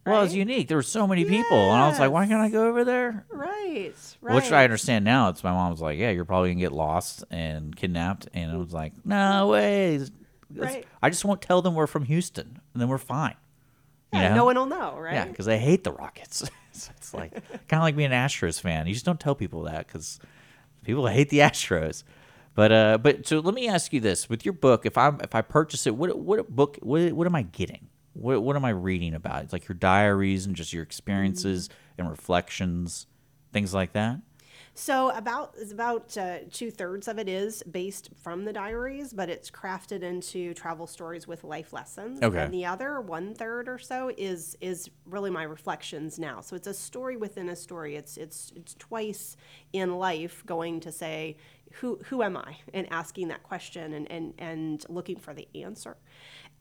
Well, 0.06 0.22
it's 0.22 0.32
right? 0.34 0.38
unique. 0.38 0.68
There 0.68 0.78
were 0.78 0.84
so 0.84 1.08
many 1.08 1.26
people, 1.26 1.72
and 1.74 1.82
I 1.82 1.88
was 1.90 2.00
like, 2.00 2.12
"Why 2.12 2.28
can't 2.28 2.42
I 2.42 2.46
Yes. 2.46 2.54
go 2.54 2.68
over 2.68 2.84
there?" 2.84 3.26
Right, 3.32 3.94
right. 4.22 4.36
Which 4.36 4.52
I 4.52 4.64
understand 4.64 5.04
now. 5.04 5.30
It's 5.30 5.44
my 5.44 5.52
mom 5.52 5.72
was 5.72 5.82
like, 5.82 5.98
"Yeah, 5.98 6.12
you're 6.12 6.26
probably 6.26 6.52
gonna 6.52 6.60
get 6.62 6.74
lost 6.74 7.24
and 7.32 7.76
kidnapped," 7.76 8.28
and 8.36 8.52
I 8.52 8.56
was 8.58 8.72
like, 8.72 8.94
"No 9.04 9.48
way." 9.48 10.00
Right. 10.54 10.86
I 11.02 11.10
just 11.10 11.26
won't 11.26 11.42
tell 11.42 11.62
them 11.62 11.76
we're 11.76 11.88
from 11.88 12.06
Houston, 12.06 12.60
and 12.74 12.82
then 12.82 12.88
we're 12.88 12.98
fine. 12.98 13.36
You 14.14 14.22
know? 14.22 14.36
no 14.36 14.46
one 14.46 14.56
will 14.56 14.66
know, 14.66 14.98
right? 14.98 15.14
Yeah, 15.14 15.26
because 15.26 15.48
I 15.48 15.58
hate 15.58 15.84
the 15.84 15.92
Rockets. 15.92 16.50
so 16.72 16.92
it's 16.98 17.14
like 17.14 17.32
kind 17.68 17.80
of 17.80 17.82
like 17.82 17.96
being 17.96 18.12
an 18.12 18.28
Astros 18.28 18.60
fan. 18.60 18.88
You 18.88 18.94
just 18.94 19.06
don't 19.06 19.20
tell 19.20 19.36
people 19.36 19.64
that 19.64 19.86
because 19.88 20.20
people 20.84 21.06
hate 21.08 21.30
the 21.30 21.40
Astros. 21.40 22.04
But 22.56 22.72
uh, 22.72 22.98
but 22.98 23.28
so 23.28 23.40
let 23.40 23.54
me 23.54 23.68
ask 23.68 23.94
you 23.94 24.00
this: 24.00 24.28
with 24.28 24.46
your 24.46 24.54
book, 24.54 24.86
if 24.86 24.98
I 24.98 25.14
if 25.22 25.36
I 25.36 25.42
purchase 25.42 25.86
it, 25.86 25.96
what 25.96 26.18
what 26.18 26.50
book 26.50 26.78
what 26.82 27.14
what 27.14 27.28
am 27.28 27.36
I 27.36 27.44
getting? 27.44 27.88
What 28.14 28.42
what 28.42 28.56
am 28.56 28.66
I 28.66 28.72
reading 28.72 29.14
about? 29.14 29.44
It's 29.44 29.54
like 29.54 29.68
your 29.68 29.76
diaries 29.76 30.46
and 30.46 30.56
just 30.56 30.74
your 30.74 30.84
experiences 30.84 31.70
and 31.98 32.10
reflections, 32.10 33.06
things 33.54 33.74
like 33.74 33.94
that. 33.94 34.20
So 34.80 35.10
about 35.10 35.56
is 35.58 35.74
about 35.74 36.18
uh, 36.18 36.38
two 36.50 36.72
thirds 36.72 37.10
of 37.10 37.20
it 37.20 37.28
is 37.28 37.62
based 37.64 38.12
from 38.16 38.46
the 38.46 38.54
diaries, 38.54 39.12
but 39.12 39.30
it's 39.30 39.52
crafted 39.52 40.04
into 40.04 40.54
travel 40.54 40.88
stories 40.88 41.28
with 41.28 41.44
life 41.44 41.74
lessons. 41.74 42.22
Okay. 42.24 42.44
And 42.44 42.54
the 42.54 42.66
other 42.66 43.02
one 43.02 43.34
third 43.34 43.68
or 43.68 43.78
so 43.78 44.10
is 44.18 44.56
is 44.62 44.90
really 45.06 45.32
my 45.32 45.44
reflections 45.44 46.18
now. 46.18 46.40
So 46.40 46.56
it's 46.56 46.66
a 46.66 46.74
story 46.74 47.18
within 47.18 47.50
a 47.50 47.58
story. 47.58 47.98
It's 47.98 48.16
it's 48.16 48.54
it's 48.56 48.74
twice 48.76 49.36
in 49.74 49.98
life 49.98 50.46
going 50.46 50.80
to 50.80 50.94
say 50.94 51.36
who 51.74 52.00
who 52.06 52.24
am 52.24 52.38
I 52.38 52.56
and 52.74 52.88
asking 52.90 53.28
that 53.28 53.44
question 53.44 53.92
and 53.92 54.10
and 54.10 54.34
and 54.38 54.86
looking 54.88 55.18
for 55.18 55.34
the 55.34 55.50
answer. 55.56 55.98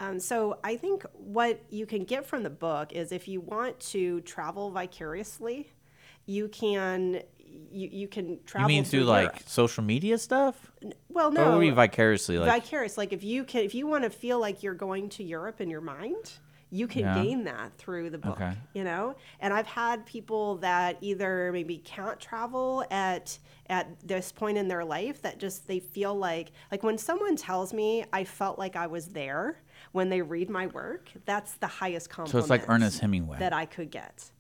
Um, 0.01 0.19
so 0.19 0.59
I 0.65 0.75
think 0.75 1.07
what 1.13 1.63
you 1.71 1.87
can 1.87 2.03
get 2.03 2.27
from 2.27 2.43
the 2.43 2.51
book 2.51 2.93
is 2.93 3.13
if 3.13 3.29
you 3.29 3.41
want 3.41 3.79
to 3.93 4.23
travel 4.23 4.73
vicariously, 4.73 5.71
you 6.27 6.49
can 6.49 7.23
you, 7.71 7.89
you 7.93 8.09
can 8.09 8.39
travel. 8.47 8.69
You 8.71 8.77
mean 8.77 8.85
through 8.85 9.01
Europe. 9.07 9.33
like 9.35 9.43
social 9.47 9.85
media 9.85 10.19
stuff? 10.19 10.71
well 11.09 11.29
Or 11.29 11.33
no 11.33 11.53
would 11.55 11.61
be 11.61 11.71
vicariously 11.71 12.39
like 12.39 12.63
vicarious 12.63 12.97
like 12.97 13.13
if 13.13 13.25
you 13.25 13.45
can 13.45 13.63
if 13.65 13.75
you 13.75 13.87
want 13.87 14.05
to 14.05 14.11
feel 14.11 14.39
like 14.39 14.63
you're 14.63 14.75
going 14.75 15.09
to 15.11 15.25
Europe 15.25 15.61
in 15.61 15.69
your 15.69 15.81
mind 15.81 16.33
you 16.71 16.87
can 16.87 17.01
Yeah. 17.01 17.15
gain 17.23 17.45
that 17.45 17.77
through 17.79 18.11
the 18.11 18.19
book 18.19 18.41
Okay. 18.41 18.53
you 18.75 18.85
know 18.85 19.17
and 19.41 19.53
I've 19.53 19.67
had 19.67 20.07
people 20.07 20.57
that 20.59 20.99
either 21.01 21.51
maybe 21.53 21.79
can't 21.79 22.21
travel 22.21 22.85
at 22.91 23.39
at 23.69 23.89
this 24.07 24.31
point 24.33 24.57
in 24.57 24.69
their 24.69 24.85
life 24.85 25.21
that 25.23 25.39
just 25.39 25.67
they 25.67 25.81
feel 25.81 26.15
like 26.15 26.53
like 26.71 26.83
when 26.83 26.97
someone 26.97 27.35
tells 27.37 27.73
me 27.75 28.05
I 28.13 28.23
felt 28.25 28.59
like 28.59 28.77
I 28.77 28.87
was 28.87 29.09
there 29.09 29.61
when 29.93 30.09
they 30.11 30.23
read 30.23 30.49
my 30.49 30.67
work 30.69 31.11
that's 31.25 31.55
the 31.55 31.67
highest 31.67 32.09
compliment. 32.11 32.33
so 32.33 32.39
it's 32.39 32.51
like 32.51 32.69
Ernest 32.69 33.01
Hemingway. 33.01 33.39
that 33.41 33.53
I 33.53 33.67
could 33.67 33.91
get 33.91 34.31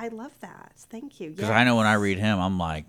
I 0.00 0.08
love 0.08 0.32
that 0.40 0.72
thank 0.88 1.20
you 1.20 1.30
Because 1.30 1.50
I 1.50 1.62
know 1.64 1.76
when 1.76 1.86
I 1.86 1.92
read 1.94 2.18
him, 2.18 2.38
I'm 2.40 2.58
like, 2.58 2.86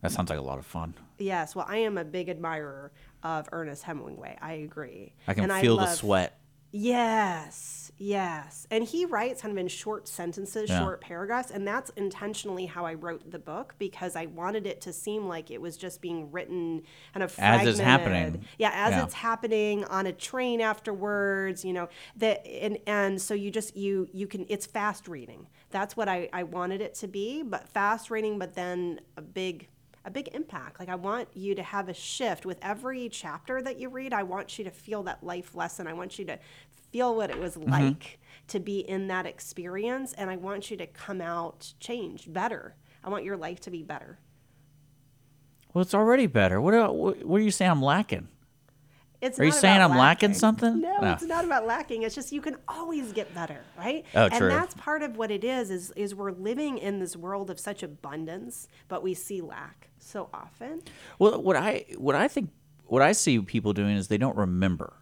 that 0.00 0.10
sounds 0.10 0.30
like 0.30 0.38
a 0.38 0.42
lot 0.42 0.58
of 0.58 0.64
fun. 0.64 0.94
Yes, 1.18 1.54
well, 1.54 1.66
I 1.68 1.78
am 1.78 1.98
a 1.98 2.04
big 2.04 2.28
admirer 2.30 2.92
of 3.22 3.46
Ernest 3.52 3.82
Hemingway. 3.82 4.38
I 4.40 4.52
agree. 4.54 5.12
I 5.26 5.34
can 5.34 5.44
And 5.50 5.60
feel 5.60 5.76
the 5.76 5.82
love- 5.84 5.96
sweat. 5.96 6.38
Yes, 6.70 7.90
yes. 7.96 8.66
And 8.70 8.84
he 8.84 9.04
writes 9.06 9.40
kind 9.42 9.52
of 9.52 9.58
in 9.58 9.68
short 9.68 10.06
sentences, 10.06 10.68
Yeah. 10.68 10.80
short 10.80 11.00
paragraphs, 11.00 11.50
and 11.50 11.66
that's 11.66 11.90
intentionally 11.90 12.66
how 12.66 12.84
I 12.84 12.94
wrote 12.94 13.30
the 13.30 13.38
book 13.38 13.74
because 13.78 14.14
I 14.16 14.26
wanted 14.26 14.66
it 14.66 14.80
to 14.82 14.92
seem 14.92 15.26
like 15.26 15.50
it 15.50 15.60
was 15.60 15.76
just 15.76 16.00
being 16.02 16.30
written 16.30 16.82
kind 17.14 17.22
of 17.24 17.34
As 17.38 17.66
it's 17.66 17.78
happening. 17.78 18.44
Yeah, 18.58 18.70
as 18.74 18.92
Yeah. 18.92 19.04
it's 19.04 19.14
happening 19.14 19.84
on 19.84 20.06
a 20.06 20.12
train 20.12 20.60
afterwards, 20.60 21.64
you 21.64 21.72
know, 21.72 21.88
that 22.16 22.46
and 22.46 22.78
and 22.86 23.20
so 23.20 23.34
you 23.34 23.50
just 23.50 23.76
you 23.76 24.08
you 24.12 24.26
can 24.26 24.44
it's 24.48 24.66
fast 24.66 25.08
reading. 25.08 25.46
That's 25.70 25.96
what 25.96 26.08
I 26.08 26.28
I 26.32 26.42
wanted 26.42 26.80
it 26.80 26.94
to 26.96 27.08
be, 27.08 27.42
but 27.42 27.68
fast 27.68 28.10
reading 28.10 28.38
but 28.38 28.54
then 28.54 29.00
a 29.16 29.22
big 29.22 29.68
a 30.04 30.10
big 30.10 30.28
impact. 30.34 30.78
Like 30.80 30.88
I 30.88 30.94
want 30.94 31.28
you 31.34 31.54
to 31.54 31.62
have 31.62 31.88
a 31.88 31.94
shift 31.94 32.46
with 32.46 32.58
every 32.62 33.08
chapter 33.08 33.60
that 33.62 33.78
you 33.78 33.88
read. 33.88 34.12
I 34.12 34.22
want 34.22 34.58
you 34.58 34.64
to 34.64 34.70
feel 34.70 35.02
that 35.04 35.22
life 35.22 35.54
lesson. 35.54 35.86
I 35.86 35.92
want 35.92 36.18
you 36.18 36.24
to 36.26 36.38
feel 36.90 37.14
what 37.14 37.30
it 37.30 37.38
was 37.38 37.56
Mm-hmm. 37.56 37.70
like 37.70 38.18
to 38.48 38.60
be 38.60 38.78
in 38.80 39.08
that 39.08 39.26
experience 39.26 40.14
and 40.14 40.30
I 40.30 40.36
want 40.36 40.70
you 40.70 40.76
to 40.78 40.86
come 40.86 41.20
out 41.20 41.74
changed, 41.80 42.32
better. 42.32 42.74
I 43.04 43.10
want 43.10 43.24
your 43.24 43.36
life 43.36 43.60
to 43.60 43.70
be 43.70 43.82
better. 43.82 44.18
Well, 45.74 45.82
it's 45.82 45.94
already 45.94 46.26
better. 46.26 46.60
What, 46.60 46.72
el- 46.74 46.96
what, 46.96 47.24
what 47.24 47.40
are 47.40 47.44
you 47.44 47.50
saying 47.50 47.70
I'm 47.70 47.82
lacking? 47.82 48.28
It's 49.20 49.40
Are 49.40 49.44
you 49.44 49.50
saying 49.52 49.80
I'm 49.80 49.96
lacking 49.96 50.34
something? 50.34 50.80
No, 50.80 51.00
No. 51.00 51.12
it's 51.12 51.24
not 51.24 51.44
about 51.44 51.66
lacking. 51.66 52.02
It's 52.04 52.14
just 52.14 52.30
you 52.32 52.40
can 52.40 52.56
always 52.68 53.12
get 53.12 53.34
better, 53.34 53.60
right? 53.76 54.04
Oh, 54.14 54.28
true. 54.28 54.48
And 54.48 54.50
that's 54.50 54.74
part 54.74 55.02
of 55.02 55.16
what 55.16 55.30
it 55.32 55.42
is. 55.42 55.70
Is 55.70 55.90
is 55.96 56.14
we're 56.14 56.30
living 56.30 56.78
in 56.78 57.00
this 57.00 57.16
world 57.16 57.50
of 57.50 57.58
such 57.58 57.82
abundance, 57.82 58.68
but 58.86 59.02
we 59.02 59.14
see 59.14 59.40
lack 59.40 59.88
so 59.98 60.28
often. 60.32 60.82
Well, 61.18 61.42
what 61.42 61.56
I 61.56 61.86
what 61.96 62.14
I 62.14 62.28
think 62.28 62.50
what 62.84 63.02
I 63.02 63.10
see 63.12 63.40
people 63.40 63.72
doing 63.72 63.96
is 63.96 64.06
they 64.08 64.18
don't 64.18 64.36
remember. 64.36 64.94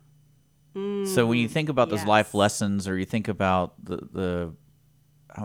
so 0.75 1.26
when 1.26 1.38
you 1.38 1.49
think 1.49 1.68
about 1.68 1.88
those 1.90 2.04
life 2.04 2.32
Mm, 2.32 2.38
lessons, 2.38 2.88
or 2.88 2.99
you 2.99 3.04
think 3.06 3.28
about 3.28 3.75
the 3.85 3.96
the, 4.12 4.54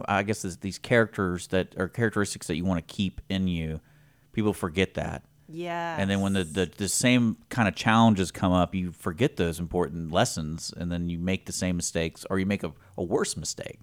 I 0.06 0.24
guess 0.24 0.42
these 0.58 0.78
characters 0.78 1.48
that 1.48 1.76
are 1.78 1.88
characteristics 1.90 2.48
that 2.48 2.56
you 2.56 2.64
want 2.66 2.86
to 2.86 2.94
keep 2.94 3.20
in 3.30 3.48
you, 3.48 3.82
people 4.34 4.54
forget 4.54 4.94
that. 4.96 5.24
Yeah. 5.52 5.98
And 6.00 6.10
then 6.10 6.22
when 6.22 6.34
the, 6.34 6.44
the, 6.44 6.72
the 6.78 6.88
same 6.88 7.38
kind 7.50 7.68
of 7.68 7.76
challenges 7.76 8.32
come 8.32 8.52
up, 8.52 8.74
you 8.74 8.92
forget 8.92 9.36
those 9.38 9.60
important 9.60 10.12
lessons, 10.12 10.74
and 10.76 10.92
then 10.92 11.10
you 11.10 11.20
make 11.20 11.46
the 11.46 11.52
same 11.52 11.76
mistakes, 11.76 12.26
or 12.30 12.40
you 12.40 12.46
make 12.46 12.64
a, 12.64 12.72
a 12.98 13.04
worse 13.04 13.36
mistake. 13.38 13.80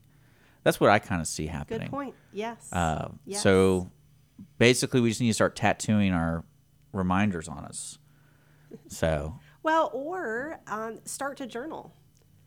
That's 0.64 0.80
what 0.80 0.90
I 0.90 0.98
kind 0.98 1.20
of 1.20 1.26
see 1.26 1.46
happening. 1.46 1.80
good 1.82 1.90
point. 1.90 2.14
Yes. 2.32 2.72
Uh, 2.72 3.08
Yes. 3.24 3.42
So 3.42 3.90
basically, 4.58 5.00
we 5.00 5.08
just 5.10 5.20
need 5.20 5.28
to 5.28 5.34
start 5.34 5.56
tattooing 5.56 6.12
our 6.12 6.44
reminders 6.92 7.48
on 7.48 7.64
us. 7.64 7.98
So 8.88 9.38
well, 9.62 9.90
or 9.92 10.60
um, 10.66 11.00
start 11.04 11.38
to 11.38 11.46
journal. 11.46 11.94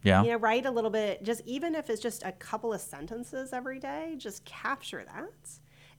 yeah, 0.04 0.24
You 0.24 0.32
know, 0.32 0.38
write 0.38 0.66
a 0.66 0.72
little 0.72 0.90
bit, 0.92 1.24
just 1.24 1.42
even 1.46 1.76
if 1.76 1.90
it's 1.90 2.02
just 2.02 2.24
a 2.24 2.32
couple 2.32 2.74
of 2.74 2.82
sentences 2.82 3.54
every 3.54 3.80
day, 3.80 4.16
just 4.18 4.46
capture 4.46 5.04
that. 5.04 5.50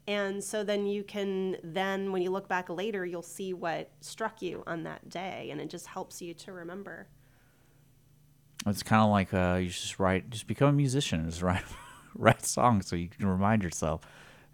And 0.07 0.43
so 0.43 0.65
then 0.65 0.87
you 0.87 1.05
can, 1.05 1.57
then 1.63 2.11
when 2.11 2.23
you 2.23 2.31
look 2.31 2.49
back 2.49 2.69
later, 2.69 3.07
you'll 3.07 3.23
see 3.23 3.53
what 3.53 3.91
struck 4.01 4.43
you 4.43 4.65
on 4.67 4.83
that 4.83 5.09
day. 5.09 5.49
And 5.51 5.61
it 5.61 5.71
just 5.71 5.87
helps 5.87 6.21
you 6.21 6.35
to 6.35 6.53
remember. 6.53 7.07
it's 8.67 8.83
kind 8.83 9.03
of 9.03 9.11
like 9.11 9.33
uh, 9.33 9.59
you 9.61 9.69
just 9.69 9.99
write, 9.99 10.31
just 10.31 10.47
become 10.47 10.69
a 10.69 10.73
musician, 10.73 11.25
just 11.29 11.43
write 11.43 11.63
write 12.15 12.45
songs 12.45 12.87
so 12.89 12.97
you 12.97 13.09
can 13.09 13.27
remind 13.27 13.63
yourself 13.63 14.03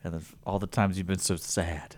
and 0.04 0.14
of 0.14 0.36
all 0.46 0.58
the 0.58 0.66
times 0.66 0.96
you've 0.96 1.06
been 1.06 1.18
so 1.18 1.36
sad. 1.36 1.96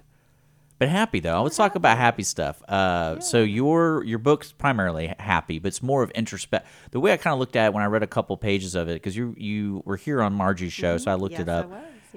But 0.78 0.88
happy 0.88 1.21
though. 1.21 1.42
Let's 1.42 1.59
talk 1.59 1.75
about 1.75 1.99
happy 1.99 2.23
stuff. 2.23 2.62
Uh, 2.66 3.21
So 3.21 3.42
your 3.42 4.02
your 4.04 4.19
book's 4.19 4.50
primarily 4.52 5.14
happy, 5.19 5.59
but 5.59 5.69
it's 5.69 5.83
more 5.83 6.02
of 6.02 6.11
introspect. 6.14 6.62
The 6.90 7.00
way 7.00 7.12
I 7.12 7.19
kind 7.19 7.35
of 7.35 7.38
looked 7.38 7.54
at 7.54 7.66
it 7.66 7.75
when 7.75 7.83
I 7.83 7.87
read 7.87 8.02
a 8.02 8.07
couple 8.07 8.35
pages 8.38 8.75
of 8.75 8.88
it, 8.88 8.95
because 8.95 9.14
you 9.14 9.35
you 9.37 9.83
were 9.85 9.97
here 9.99 10.23
on 10.23 10.33
Margie's 10.33 10.73
show, 10.73 10.97
so 10.97 11.11
I 11.11 11.14
looked 11.16 11.33
Yes, 11.33 11.42
it 11.42 11.49
I 11.50 11.52
up, 11.59 11.71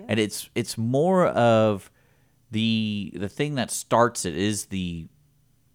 and 0.08 0.20
it's 0.20 0.50
it's 0.56 0.78
more 0.78 1.28
of 1.28 1.92
the 2.52 3.12
the 3.16 3.30
thing 3.30 3.56
that 3.56 3.72
starts 3.72 4.26
it 4.26 4.36
is 4.38 4.66
the 4.68 5.08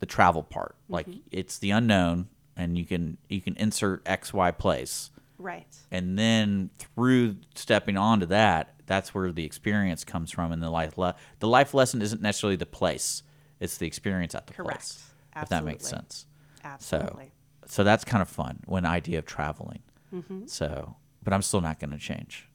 the 0.01 0.07
travel 0.07 0.43
part. 0.43 0.77
Like 0.89 1.07
it's 1.31 1.59
the 1.59 1.71
unknown, 1.73 2.29
and 2.57 2.79
you 2.79 2.85
can 2.85 3.19
you 3.29 3.41
can 3.41 3.57
insert 3.57 4.03
X 4.07 4.33
Y 4.33 4.51
place 4.53 5.11
Right. 5.41 5.73
and 5.93 6.19
then 6.19 6.71
through 6.79 7.37
stepping 7.55 7.97
onto 7.97 8.27
that 8.27 8.75
that's 8.87 9.15
where 9.15 9.31
the 9.31 9.45
experience 9.45 10.03
comes 10.03 10.33
from 10.33 10.51
and 10.51 10.61
the 10.61 10.69
life 10.71 10.99
le- 10.99 11.15
the 11.39 11.47
life 11.47 11.75
lesson 11.75 12.03
isn't 12.03 12.21
necessarily 12.21 12.57
the 12.57 12.67
place 12.67 13.23
it's 13.61 13.77
the 13.79 13.87
experience 13.87 14.35
at 14.35 14.49
the 14.49 14.53
Correct. 14.55 14.79
place 14.81 15.05
if 15.37 15.49
that 15.49 15.63
makes 15.63 15.85
Absolutely. 15.85 16.01
sense 16.09 16.27
Absolutely. 16.65 17.33
so 17.67 17.67
so 17.73 17.85
that's 17.85 18.05
kind 18.05 18.21
of 18.21 18.29
fun 18.29 18.59
when 18.67 18.85
idea 18.85 19.19
of 19.21 19.27
traveling 19.27 19.83
Mm-hmm. 20.13 20.47
so 20.47 20.97
but 21.23 21.33
i'm 21.33 21.43
still 21.43 21.61
not 21.61 21.79
going 21.79 21.91
to 21.93 21.99
change 21.99 22.48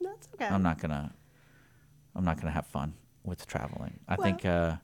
That's 0.00 0.28
okay. 0.34 0.46
i'm 0.46 0.62
not 0.62 0.78
going 0.80 0.90
to 0.90 1.10
i'm 2.14 2.24
not 2.24 2.40
to 2.40 2.50
have 2.50 2.66
fun 2.66 2.94
with 3.24 3.46
traveling 3.46 3.98
i 4.08 4.14
Well- 4.16 4.24
think 4.26 4.44
uh 4.44 4.76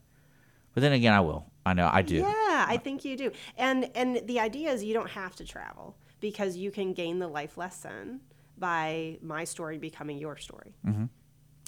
but 0.75 0.80
then 0.83 0.92
again 0.92 1.12
i 1.12 1.21
will 1.21 1.47
i 1.64 1.73
know 1.73 1.88
i 1.92 2.02
do 2.02 2.16
Yeah, 2.16 2.66
I 2.68 2.76
think 2.83 3.04
you 3.04 3.16
do. 3.16 3.30
And 3.56 3.90
and 3.94 4.21
the 4.26 4.38
idea 4.40 4.71
is 4.73 4.83
you 4.85 4.94
don't 4.94 5.11
have 5.11 5.35
to 5.37 5.44
travel 5.44 5.97
because 6.21 6.56
you 6.56 6.71
can 6.71 6.92
gain 6.94 7.18
the 7.18 7.28
life 7.28 7.56
lesson 7.59 8.21
by 8.59 9.18
my 9.23 9.44
story 9.44 9.78
becoming 9.78 10.18
your 10.18 10.37
story. 10.37 10.75
Mm-hmm. 10.87 11.06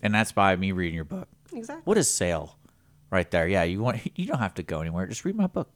and 0.03 0.15
that's 0.15 0.33
by 0.33 0.55
me 0.57 0.73
reading 0.73 0.95
your 0.95 1.05
book 1.05 1.29
Exactly. 1.53 1.83
what 1.85 1.99
is 1.99 2.09
sale 2.11 2.57
right 3.11 3.31
there 3.31 3.47
yeah 3.49 3.63
you 3.63 3.81
want 3.81 4.01
you 4.19 4.27
don't 4.27 4.39
have 4.41 4.55
to 4.55 4.63
go 4.63 4.81
anywhere 4.81 5.07
just 5.07 5.25
read 5.25 5.37
my 5.37 5.47
book 5.47 5.71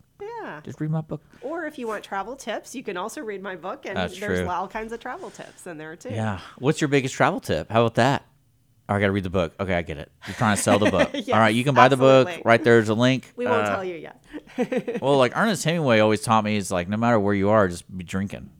Yeah. 0.62 0.66
just 0.66 0.80
read 0.80 0.90
my 0.90 1.00
book 1.00 1.22
Or 1.42 1.66
if 1.66 1.78
you 1.78 1.86
want 1.86 2.04
travel 2.04 2.36
tips, 2.36 2.74
you 2.74 2.82
can 2.82 2.96
also 2.96 3.20
read 3.22 3.42
my 3.42 3.56
book, 3.56 3.86
and 3.86 3.96
That's 3.96 4.18
there's 4.18 4.40
true. 4.40 4.48
all 4.48 4.68
kinds 4.68 4.92
of 4.92 5.00
travel 5.00 5.30
tips 5.30 5.66
in 5.66 5.78
there 5.78 5.96
too. 5.96 6.10
Yeah. 6.10 6.40
What's 6.58 6.80
your 6.80 6.88
biggest 6.88 7.14
travel 7.14 7.40
tip? 7.40 7.70
How 7.70 7.82
about 7.82 7.94
that? 7.96 8.24
Oh, 8.88 8.94
I 8.94 9.00
got 9.00 9.06
to 9.06 9.12
read 9.12 9.22
the 9.24 9.30
book. 9.30 9.52
Okay, 9.60 9.74
I 9.74 9.82
get 9.82 9.98
it. 9.98 10.10
You're 10.26 10.34
trying 10.34 10.56
to 10.56 10.62
sell 10.62 10.78
the 10.80 10.90
book. 10.90 11.10
Yes, 11.14 11.28
All 11.30 11.38
right, 11.38 11.54
you 11.54 11.62
can 11.62 11.74
buy 11.76 11.86
the 11.88 11.96
book. 11.96 12.26
absolutely. 12.26 12.48
Right 12.50 12.64
there's 12.64 12.88
a 12.88 12.94
link. 12.94 13.32
We 13.36 13.46
won't 13.46 13.66
Uh, 13.66 13.70
tell 13.76 13.84
you 13.84 13.94
yet. 13.96 14.22
Well, 15.00 15.16
like 15.16 15.36
Ernest 15.36 15.62
Hemingway 15.64 16.00
always 16.00 16.22
taught 16.22 16.42
me, 16.44 16.56
is 16.56 16.70
like 16.72 16.88
no 16.88 16.96
matter 16.96 17.18
where 17.20 17.34
you 17.34 17.50
are, 17.50 17.68
just 17.68 17.84
be 17.96 18.02
drinking, 18.04 18.50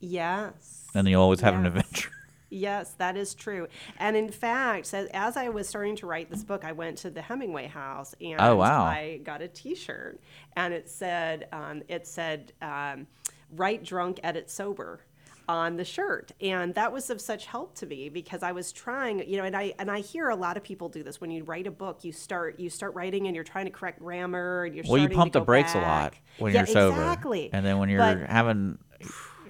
yes. 0.00 0.86
and 0.94 1.06
you'll 1.08 1.22
always 1.22 1.40
have 1.40 1.54
an 1.54 1.66
adventure. 1.66 2.10
Yes, 2.52 2.92
that 2.98 3.16
is 3.16 3.34
true. 3.34 3.66
And 3.98 4.14
in 4.16 4.30
fact, 4.30 4.92
as, 4.92 5.36
I 5.36 5.48
was 5.48 5.66
starting 5.68 5.96
to 5.96 6.06
write 6.06 6.30
this 6.30 6.44
book, 6.44 6.64
I 6.64 6.72
went 6.72 6.98
to 6.98 7.10
the 7.10 7.22
Hemingway 7.22 7.66
house 7.66 8.14
and 8.20 8.36
Oh, 8.40 8.56
wow. 8.56 8.84
I 8.84 9.20
got 9.24 9.40
a 9.40 9.48
T-shirt, 9.48 10.20
and 10.54 10.74
it 10.74 10.88
said 10.90 11.48
um, 11.52 11.82
it 11.88 12.06
said 12.06 12.52
um, 12.60 13.06
"Write 13.50 13.84
drunk, 13.84 14.20
edit 14.22 14.50
sober." 14.50 15.00
on 15.48 15.76
the 15.76 15.84
shirt 15.84 16.30
and 16.40 16.72
that 16.76 16.92
was 16.92 17.10
of 17.10 17.20
such 17.20 17.46
help 17.46 17.74
to 17.74 17.84
me 17.84 18.08
because 18.08 18.44
i 18.44 18.52
was 18.52 18.70
trying 18.70 19.28
you 19.28 19.36
know 19.36 19.42
and 19.42 19.56
i 19.56 19.74
and 19.80 19.90
i 19.90 19.98
hear 19.98 20.28
a 20.28 20.36
lot 20.36 20.56
of 20.56 20.62
people 20.62 20.88
do 20.88 21.02
this 21.02 21.20
when 21.20 21.32
you 21.32 21.42
write 21.42 21.66
a 21.66 21.70
book 21.70 22.04
you 22.04 22.12
start 22.12 22.60
you 22.60 22.70
start 22.70 22.94
writing 22.94 23.26
and 23.26 23.34
you're 23.34 23.42
trying 23.42 23.64
to 23.64 23.70
correct 23.70 23.98
grammar 23.98 24.64
and 24.64 24.74
you're 24.76 24.84
Well, 24.88 24.98
you 24.98 25.08
pump 25.08 25.32
the 25.32 25.40
brakes 25.40 25.74
a 25.74 25.80
lot 25.80 26.14
when 26.38 26.52
Yeah, 26.54 26.60
you're 26.60 26.66
sober, 26.68 26.96
exactly 27.02 27.50
and 27.52 27.66
then 27.66 27.78
when 27.78 27.88
you're 27.88 27.98
But- 27.98 28.20
having, 28.30 28.78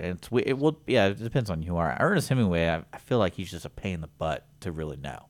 it's 0.03 0.31
we- 0.31 0.45
it 0.45 0.59
will 0.59 0.81
yeah. 0.87 1.07
It 1.09 1.23
depends 1.23 1.51
on 1.51 1.63
who 1.63 1.67
you 1.67 1.77
are. 1.77 1.97
Ernest 1.99 2.29
Hemingway, 2.29 2.69
I, 2.69 2.85
I 2.93 2.99
feel 2.99 3.19
like 3.19 3.35
he's 3.35 3.51
just 3.51 3.65
a 3.65 3.71
pain 3.71 3.95
in 3.95 4.01
the 4.01 4.09
butt 4.09 4.47
to 4.61 4.73
really 4.73 4.97
know. 4.97 5.27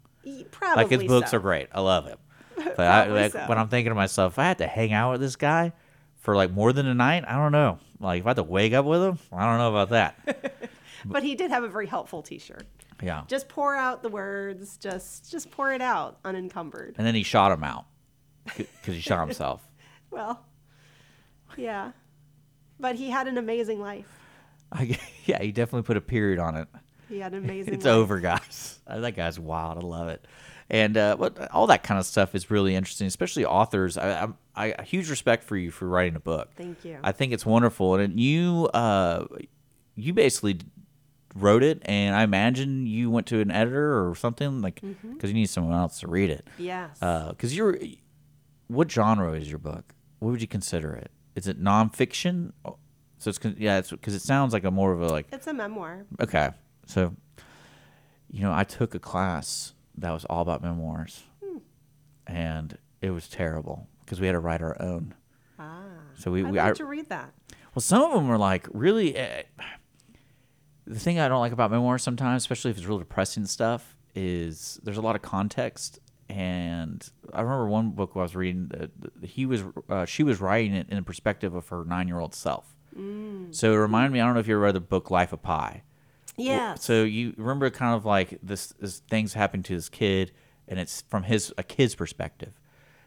Probably 0.51 0.83
Like 0.83 0.91
his 0.91 1.05
books 1.05 1.33
so. 1.33 1.39
are 1.39 1.41
great. 1.41 1.69
I 1.73 1.81
love 1.81 2.07
him. 2.07 2.19
But 2.77 2.87
I, 2.87 3.07
like, 3.07 3.33
so. 3.33 3.45
when 3.47 3.59
I'm 3.59 3.69
thinking 3.69 3.91
to 3.91 3.95
myself, 3.95 4.35
if 4.35 4.39
I 4.39 4.45
had 4.45 4.59
to 4.59 4.67
hang 4.67 4.93
out 4.93 5.13
with 5.13 5.21
this 5.21 5.37
guy 5.37 5.73
for 6.21 6.37
like 6.37 6.53
more 6.53 6.73
than 6.73 6.87
a 6.87 6.95
night, 6.95 7.25
I 7.27 7.35
don't 7.35 7.51
know. 7.51 7.79
Like 7.99 8.21
if 8.21 8.27
I 8.27 8.31
had 8.31 8.37
to 8.37 8.43
wake 8.45 8.73
up 8.73 8.85
with 8.85 9.03
him, 9.03 9.19
I 9.33 9.45
don't 9.47 9.59
know 9.59 9.71
about 9.71 9.89
that. 9.91 10.71
but 11.05 11.23
he 11.23 11.35
did 11.35 11.51
have 11.51 11.65
a 11.65 11.69
very 11.69 11.87
helpful 11.87 12.23
t-shirt 12.23 12.67
yeah. 13.03 13.25
just 13.27 13.49
pour 13.49 13.75
out 13.75 14.03
the 14.03 14.09
words 14.09 14.77
just 14.77 15.31
just 15.31 15.51
pour 15.51 15.73
it 15.73 15.83
out 15.83 16.19
unencumbered 16.25 16.95
And 16.97 17.07
then 17.07 17.15
he 17.15 17.23
shot 17.23 17.53
him 17.53 17.65
out 17.65 17.87
because 18.57 18.95
he 18.95 19.01
shot 19.01 19.27
himself. 19.27 19.69
well 20.11 20.45
yeah 21.57 21.93
but 22.79 22.97
he 22.97 23.11
had 23.11 23.29
an 23.29 23.39
amazing 23.39 23.81
life. 23.81 24.19
I, 24.79 24.99
yeah, 25.27 25.43
he 25.43 25.53
definitely 25.53 25.83
put 25.83 25.97
a 25.97 26.01
period 26.01 26.39
on 26.39 26.57
it. 26.57 26.69
He 27.09 27.19
had 27.19 27.33
an 27.35 27.45
amazing. 27.45 27.75
It's 27.75 27.85
life. 27.85 27.95
over, 27.95 28.21
guys. 28.21 28.79
That 28.89 29.17
guy's 29.17 29.39
wild. 29.39 29.79
I 29.79 29.87
love 29.87 30.09
it. 30.09 30.27
And 30.69 30.97
uh, 30.97 31.17
but 31.17 31.51
all 31.51 31.67
that 31.69 31.83
kind 31.83 31.99
of 31.99 32.07
stuff 32.07 32.35
is 32.35 32.51
really 32.51 32.75
interesting, 32.75 33.07
especially 33.07 33.45
authors. 33.45 33.97
I, 33.99 34.29
I 34.55 34.67
a 34.79 34.83
huge 34.83 35.09
respect 35.11 35.45
for 35.45 35.57
you 35.57 35.71
for 35.71 35.87
writing 35.87 36.17
a 36.17 36.21
book. 36.21 36.51
Thank 36.57 36.85
you. 36.85 36.99
I 37.03 37.13
think 37.13 37.33
it's 37.33 37.45
wonderful, 37.47 37.95
and 37.97 38.19
you 38.19 38.67
uh, 38.75 39.27
you 39.95 40.13
basically 40.15 40.61
wrote 41.35 41.63
it, 41.63 41.83
and 41.87 42.15
I 42.15 42.23
imagine 42.23 42.87
you 42.87 43.11
went 43.11 43.27
to 43.29 43.41
an 43.41 43.51
editor 43.51 44.09
or 44.09 44.15
something 44.15 44.61
like 44.63 44.81
because 45.15 45.31
you 45.31 45.35
need 45.35 45.49
someone 45.51 45.75
else 45.75 46.01
to 46.01 46.09
read 46.09 46.31
it. 46.31 46.47
Yes. 46.59 46.99
Because 47.01 47.57
you're, 47.57 47.79
what 48.69 48.91
genre 48.91 49.33
is 49.33 49.49
your 49.49 49.59
book? 49.59 49.95
What 50.19 50.31
would 50.31 50.41
you 50.43 50.49
consider 50.49 50.95
it? 50.95 51.11
Is 51.35 51.49
it 51.49 51.63
nonfiction? 51.63 52.53
So 53.23 53.31
it's 53.31 53.39
yeah, 53.57 53.79
it's 53.79 53.91
because 53.91 54.17
it 54.17 54.23
sounds 54.23 54.53
like 54.53 54.65
a 54.65 54.71
more 54.73 54.91
of 54.91 55.01
a 55.01 55.07
like 55.07 55.29
it's 55.31 55.47
a 55.47 55.55
memoir. 55.55 56.05
okay. 56.21 56.51
So, 56.87 57.15
you 58.29 58.43
know, 58.43 58.53
I 58.53 58.65
took 58.65 58.97
a 58.97 58.99
class 58.99 59.75
that 59.97 60.11
was 60.11 60.25
all 60.25 60.43
about 60.43 60.61
memoirs, 60.61 61.23
and 62.27 62.77
it 63.01 63.11
was 63.11 63.29
terrible 63.29 63.87
because 64.01 64.21
we 64.21 64.27
had 64.27 64.33
to 64.33 64.41
write 64.41 64.61
our 64.61 64.77
own. 64.83 65.15
Ah. 65.57 65.85
So 66.15 66.33
we, 66.33 66.45
I'd 66.45 66.51
we 66.51 66.59
like 66.59 66.71
I, 66.71 66.75
to 66.75 66.85
read 66.85 67.09
that. 67.11 67.33
well, 67.77 67.81
some 67.81 68.03
of 68.03 68.11
them 68.13 68.27
were 68.27 68.39
like 68.39 68.67
really. 68.73 69.17
Uh, 69.17 69.45
the 70.85 70.99
thing 70.99 71.21
I 71.21 71.29
don't 71.29 71.39
like 71.39 71.53
about 71.53 71.71
memoirs 71.71 72.03
sometimes, 72.03 72.43
especially 72.43 72.73
if 72.73 72.77
it's 72.77 72.87
real 72.87 72.99
depressing 72.99 73.47
stuff, 73.47 73.97
is 74.17 74.81
there's 74.83 74.97
a 74.97 75.01
lot 75.01 75.15
of 75.15 75.23
context. 75.23 76.01
And 76.29 77.09
I 77.33 77.43
remember 77.43 77.69
one 77.69 77.91
book 77.91 78.13
I 78.17 78.19
was 78.19 78.35
reading. 78.35 78.69
Uh, 78.77 78.87
he 79.25 79.47
was, 79.47 79.63
uh, 79.89 80.07
she 80.07 80.25
was 80.25 80.41
writing 80.41 80.75
it 80.75 80.89
in 80.89 80.97
the 80.97 81.03
perspective 81.03 81.55
of 81.55 81.69
her 81.69 81.85
nine 81.85 82.09
year 82.09 82.19
old 82.19 82.35
self. 82.35 82.72
Mm. 82.99 83.55
So 83.55 83.73
it 83.73 83.77
reminded 83.77 84.13
me. 84.13 84.21
I 84.21 84.25
don't 84.25 84.35
know 84.35 84.41
if 84.41 84.49
you 84.49 84.55
ever 84.55 84.65
read 84.65 84.75
the 84.75 84.81
book 84.81 85.11
Life 85.11 85.33
of 85.33 85.43
Pi. 85.43 85.83
Yeah. 86.37 86.75
So 86.75 87.05
you 87.05 87.35
remember 87.37 87.71
kind 87.71 87.95
of 87.95 88.05
like 88.05 88.39
this, 88.43 88.69
this 88.79 89.01
things 89.01 89.35
happened 89.35 89.65
to 89.67 89.75
this 89.75 89.89
kid, 89.89 90.33
and 90.69 90.79
it's 90.79 91.03
from 91.03 91.25
his 91.25 91.53
a 91.59 91.63
kid's 91.63 91.95
perspective. 91.95 92.53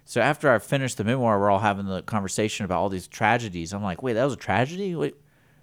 So 0.06 0.22
after 0.22 0.54
I 0.54 0.60
finished 0.60 0.98
the 0.98 1.04
memoir, 1.04 1.40
we're 1.40 1.50
all 1.50 1.60
having 1.60 1.88
the 1.88 2.04
conversation 2.04 2.64
about 2.64 2.80
all 2.80 2.90
these 2.90 3.08
tragedies. 3.08 3.74
I'm 3.74 3.84
like, 3.84 4.04
wait, 4.04 4.14
that 4.14 4.24
was 4.24 4.36
a 4.36 4.38
tragedy? 4.38 4.96
Wait, 4.96 5.16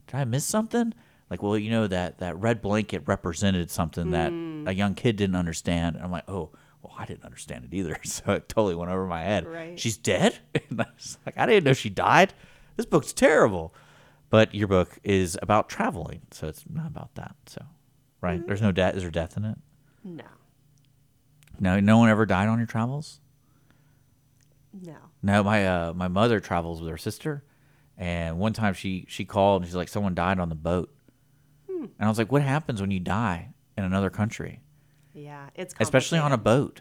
did 0.09 0.17
I 0.17 0.25
miss 0.25 0.45
something? 0.45 0.93
Like, 1.31 1.43
well, 1.43 1.57
you 1.57 1.71
know 1.71 1.87
that 1.87 2.19
that 2.19 2.37
red 2.38 2.61
blanket 2.61 3.05
represented 3.07 3.71
something 3.71 4.11
that 4.11 4.33
mm. 4.33 4.69
a 4.69 4.75
young 4.75 4.95
kid 4.95 5.17
didn't 5.17 5.37
understand. 5.37 5.97
And 5.97 6.05
I'm 6.05 6.11
like, 6.11 6.29
oh, 6.29 6.50
well, 6.83 6.95
I 6.99 7.07
didn't 7.07 7.25
understand 7.25 7.64
it 7.64 7.75
either. 7.75 7.97
So 8.05 8.33
it 8.33 8.49
totally 8.49 8.75
went 8.75 8.91
over 8.91 9.07
my 9.07 9.23
head. 9.23 9.47
Right. 9.47 9.79
She's 9.79 9.97
dead. 9.97 10.38
And 10.69 10.81
I 10.81 10.87
was 10.95 11.19
like, 11.25 11.38
I 11.38 11.47
didn't 11.47 11.64
know 11.64 11.73
she 11.73 11.88
died. 11.88 12.35
This 12.76 12.87
book's 12.87 13.12
terrible. 13.12 13.73
But 14.33 14.55
your 14.55 14.67
book 14.67 14.99
is 15.05 15.39
about 15.43 15.69
traveling, 15.69 16.23
so 16.31 16.49
it's 16.49 16.65
not 16.67 16.87
about 16.87 17.17
that. 17.17 17.37
So, 17.45 17.67
right? 18.23 18.45
There's 18.47 18.62
no 18.62 18.73
death. 18.73 18.97
Is 18.97 19.03
there 19.03 19.11
death 19.11 19.37
in 19.37 19.45
it? 19.45 19.59
no. 20.03 20.25
No, 21.61 21.79
no 21.79 21.99
one 21.99 22.09
ever 22.09 22.25
died 22.25 22.49
on 22.49 22.57
your 22.59 22.67
travels. 22.67 23.21
No. 24.73 24.97
No, 25.23 25.43
my 25.45 25.67
uh, 25.67 25.93
my 25.93 26.09
mother 26.09 26.41
travels 26.41 26.81
with 26.81 26.89
her 26.89 26.97
sister, 26.97 27.45
and 27.99 28.39
one 28.39 28.55
time 28.55 28.73
she 28.73 29.05
she 29.07 29.27
called 29.27 29.61
and 29.61 29.69
she's 29.69 29.77
like, 29.77 29.89
someone 29.89 30.15
died 30.15 30.41
on 30.41 30.49
the 30.49 30.55
boat, 30.55 30.93
and 31.69 31.91
I 32.01 32.09
was 32.09 32.17
like, 32.17 32.33
what 32.33 32.41
happens 32.41 32.81
when 32.81 32.91
you 32.91 33.01
die 33.01 33.51
in 33.77 33.85
another 33.85 34.09
country, 34.09 34.62
Yeah. 35.12 35.51
It's 35.55 35.75
especially 35.79 36.21
on 36.21 36.33
a 36.33 36.39
boat? 36.39 36.81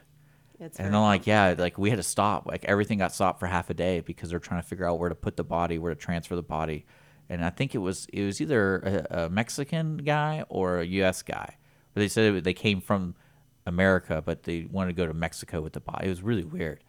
It's 0.57 0.79
And 0.79 0.93
they're 0.93 1.01
like, 1.01 1.27
yeah, 1.27 1.53
like 1.57 1.77
we 1.77 1.89
had 1.89 1.97
to 1.97 2.03
stop. 2.03 2.45
Like 2.45 2.63
everything 2.63 2.99
got 2.99 3.13
stopped 3.13 3.41
for 3.41 3.47
half 3.47 3.69
a 3.69 3.73
day 3.73 3.99
because 3.99 4.29
they're 4.29 4.39
trying 4.39 4.61
to 4.61 4.67
figure 4.67 4.87
out 4.87 4.99
where 4.99 5.09
to 5.09 5.15
put 5.15 5.35
the 5.35 5.43
body, 5.43 5.77
where 5.77 5.93
to 5.93 5.99
transfer 5.99 6.37
the 6.37 6.43
body. 6.43 6.85
And 7.29 7.45
I 7.45 7.49
think 7.49 7.75
it 7.75 7.79
was 7.79 8.07
it 8.11 8.23
was 8.23 8.41
either 8.41 9.07
a, 9.09 9.23
a 9.23 9.29
Mexican 9.29 9.97
guy 9.97 10.43
or 10.49 10.79
a 10.79 10.85
U.S. 10.85 11.21
guy. 11.21 11.57
But 11.93 12.01
they 12.01 12.07
said 12.07 12.35
it, 12.35 12.43
they 12.43 12.53
came 12.53 12.81
from 12.81 13.15
America, 13.65 14.21
but 14.25 14.43
they 14.43 14.67
wanted 14.69 14.95
to 14.95 15.01
go 15.01 15.07
to 15.07 15.13
Mexico 15.13 15.61
with 15.61 15.73
the 15.73 15.79
body. 15.79 16.07
It 16.07 16.09
was 16.09 16.21
really 16.21 16.43
weird. 16.43 16.83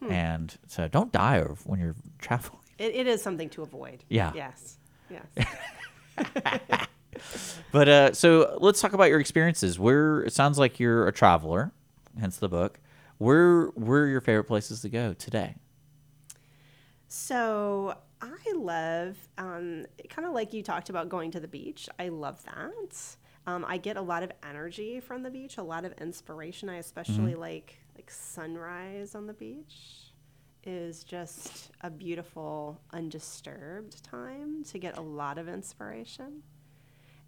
Hmm. 0.00 0.10
And 0.10 0.58
so 0.66 0.88
don't 0.88 1.12
die 1.12 1.40
when 1.64 1.80
you're 1.80 1.96
traveling. 2.18 2.60
It, 2.78 2.94
it 2.94 3.06
is 3.06 3.22
something 3.22 3.48
to 3.50 3.62
avoid. 3.62 4.04
Yeah. 4.08 4.32
Yes. 4.34 4.78
Yes. 5.10 5.46
But 7.72 7.88
uh, 7.88 8.12
so 8.12 8.56
let's 8.60 8.80
talk 8.80 8.92
about 8.92 9.08
your 9.08 9.20
experiences. 9.20 9.78
Where 9.78 10.22
it 10.22 10.32
sounds 10.32 10.58
like 10.58 10.78
you're 10.78 11.08
a 11.08 11.12
traveler, 11.12 11.72
hence 12.18 12.36
the 12.36 12.48
book. 12.48 12.80
Where 13.18 13.66
where 13.68 14.02
are 14.02 14.08
your 14.08 14.20
favorite 14.20 14.44
places 14.44 14.80
to 14.82 14.88
go 14.88 15.12
today? 15.12 15.56
So 17.08 17.96
I 18.24 18.52
love, 18.54 19.16
um, 19.36 19.84
kind 20.08 20.26
of 20.26 20.32
like 20.32 20.52
you 20.54 20.62
talked 20.62 20.88
about 20.88 21.08
going 21.08 21.30
to 21.32 21.40
the 21.40 21.48
beach. 21.48 21.88
I 21.98 22.08
love 22.08 22.42
that. 22.44 23.16
Um, 23.46 23.64
I 23.68 23.76
get 23.76 23.96
a 23.98 24.02
lot 24.02 24.22
of 24.22 24.32
energy 24.42 25.00
from 25.00 25.22
the 25.22 25.30
beach, 25.30 25.58
a 25.58 25.62
lot 25.62 25.84
of 25.84 25.92
inspiration. 26.00 26.70
I 26.70 26.76
especially 26.76 27.34
like 27.34 27.78
like 27.94 28.10
sunrise 28.10 29.14
on 29.14 29.26
the 29.26 29.34
beach 29.34 30.12
is 30.64 31.04
just 31.04 31.70
a 31.82 31.90
beautiful, 31.90 32.80
undisturbed 32.92 34.02
time 34.02 34.64
to 34.64 34.78
get 34.78 34.96
a 34.96 35.02
lot 35.02 35.36
of 35.36 35.48
inspiration. 35.48 36.42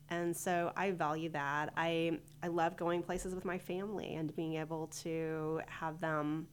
And 0.08 0.34
so 0.34 0.72
I 0.76 0.92
value 0.92 1.28
that. 1.30 1.72
I 1.76 2.20
I 2.42 2.48
love 2.48 2.76
going 2.76 3.02
places 3.02 3.34
with 3.34 3.44
my 3.44 3.58
family 3.58 4.14
and 4.14 4.34
being 4.34 4.54
able 4.54 4.86
to 5.02 5.60
have 5.66 6.00
them 6.00 6.48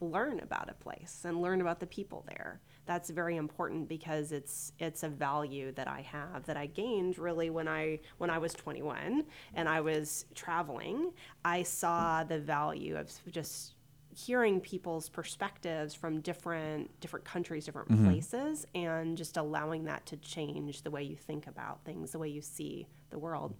learn 0.00 0.40
about 0.40 0.70
a 0.70 0.74
place 0.74 1.22
and 1.24 1.42
learn 1.42 1.60
about 1.60 1.80
the 1.80 1.86
people 1.86 2.24
there. 2.28 2.60
That's 2.84 3.10
very 3.10 3.36
important 3.36 3.88
because 3.88 4.32
it's 4.32 4.72
it's 4.78 5.02
a 5.02 5.08
value 5.08 5.72
that 5.72 5.86
I 5.86 6.00
have 6.00 6.46
that 6.46 6.56
I 6.56 6.66
gained 6.66 7.18
really 7.18 7.48
when 7.48 7.68
I 7.68 8.00
when 8.18 8.28
I 8.28 8.38
was 8.38 8.52
21 8.54 9.24
and 9.54 9.68
I 9.68 9.80
was 9.80 10.24
traveling. 10.34 11.12
I 11.44 11.62
saw 11.62 12.24
the 12.24 12.40
value 12.40 12.96
of 12.96 13.10
just 13.30 13.74
hearing 14.14 14.60
people's 14.60 15.08
perspectives 15.08 15.94
from 15.94 16.20
different 16.20 17.00
different 17.00 17.24
countries, 17.24 17.64
different 17.64 17.88
mm-hmm. 17.88 18.06
places 18.06 18.66
and 18.74 19.16
just 19.16 19.36
allowing 19.36 19.84
that 19.84 20.04
to 20.06 20.16
change 20.16 20.82
the 20.82 20.90
way 20.90 21.02
you 21.02 21.16
think 21.16 21.46
about 21.46 21.84
things, 21.84 22.12
the 22.12 22.18
way 22.18 22.28
you 22.28 22.42
see 22.42 22.86
the 23.10 23.18
world. 23.18 23.54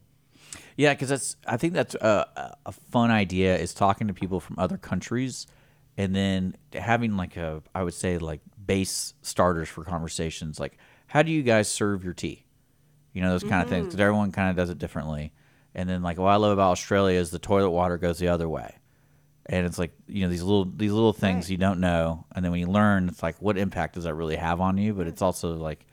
Yeah, 0.76 0.94
because 0.94 1.08
that's 1.08 1.36
I 1.46 1.56
think 1.56 1.74
that's 1.74 1.94
a, 1.94 2.26
a- 2.36 2.56
a 2.66 2.72
fun 2.72 3.10
idea 3.10 3.56
is 3.56 3.74
talking 3.74 4.08
to 4.08 4.14
people 4.14 4.40
from 4.40 4.58
other 4.58 4.76
countries, 4.76 5.46
and 5.96 6.14
then 6.14 6.56
having 6.72 7.16
like 7.16 7.36
a 7.36 7.62
I 7.74 7.82
would 7.82 7.94
say 7.94 8.18
like 8.18 8.40
base 8.66 9.14
starters 9.22 9.68
for 9.68 9.84
conversations. 9.84 10.58
Like, 10.60 10.78
how 11.06 11.22
do 11.22 11.30
you 11.30 11.42
guys 11.42 11.68
serve 11.68 12.04
your 12.04 12.14
tea? 12.14 12.44
You 13.12 13.22
know 13.22 13.30
those 13.30 13.44
kind 13.44 13.62
of 13.62 13.68
things 13.68 13.84
because 13.86 13.94
mm-hmm. 13.94 14.02
everyone 14.02 14.32
kind 14.32 14.50
of 14.50 14.56
does 14.56 14.70
it 14.70 14.78
differently. 14.78 15.32
And 15.74 15.88
then 15.88 16.02
like 16.02 16.18
what 16.18 16.28
I 16.28 16.36
love 16.36 16.52
about 16.52 16.70
Australia 16.72 17.18
is 17.18 17.30
the 17.30 17.38
toilet 17.38 17.70
water 17.70 17.98
goes 17.98 18.18
the 18.18 18.28
other 18.28 18.48
way, 18.48 18.76
and 19.46 19.66
it's 19.66 19.78
like 19.78 19.92
you 20.06 20.22
know 20.24 20.30
these 20.30 20.42
little 20.42 20.64
these 20.64 20.92
little 20.92 21.12
things 21.12 21.44
Right. 21.44 21.50
you 21.50 21.56
don't 21.58 21.80
know, 21.80 22.24
and 22.34 22.44
then 22.44 22.52
when 22.52 22.60
you 22.60 22.66
learn, 22.68 23.08
it's 23.08 23.22
like 23.22 23.36
what 23.40 23.58
impact 23.58 23.94
does 23.94 24.04
that 24.04 24.14
really 24.14 24.36
have 24.36 24.60
on 24.60 24.78
you? 24.78 24.94
But 24.94 25.06
it's 25.06 25.22
also 25.22 25.54
like 25.54 25.86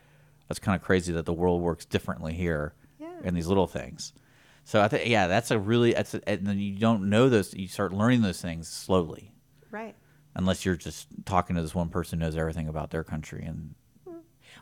that's 0.48 0.60
kind 0.60 0.76
of 0.76 0.82
crazy 0.82 1.14
that 1.14 1.26
the 1.26 1.34
world 1.34 1.62
works 1.62 1.86
differently 1.86 2.34
here 2.34 2.74
Yeah. 3.00 3.12
in 3.24 3.34
these 3.36 3.48
little 3.48 3.68
things. 3.68 4.14
So 4.64 4.82
I 4.82 4.88
think 4.88 5.10
yeah, 5.10 5.28
that's 5.28 5.52
a 5.52 5.60
really 5.60 5.94
that's 5.94 6.14
a, 6.14 6.30
and 6.30 6.46
then 6.46 6.60
you 6.60 6.78
don't 6.78 7.10
know 7.10 7.28
those. 7.28 7.54
You 7.54 7.68
start 7.68 7.92
learning 7.92 8.22
those 8.22 8.42
things 8.42 8.68
slowly, 8.68 9.34
Right. 9.72 9.96
Unless 10.40 10.66
you're 10.66 10.78
just 10.78 11.08
talking 11.26 11.58
to 11.58 11.62
this 11.62 11.76
one 11.76 11.90
person 11.90 12.18
who 12.18 12.26
knows 12.26 12.38
everything 12.38 12.70
about 12.70 12.92
their 12.92 13.04
country. 13.04 13.44
And 13.44 13.76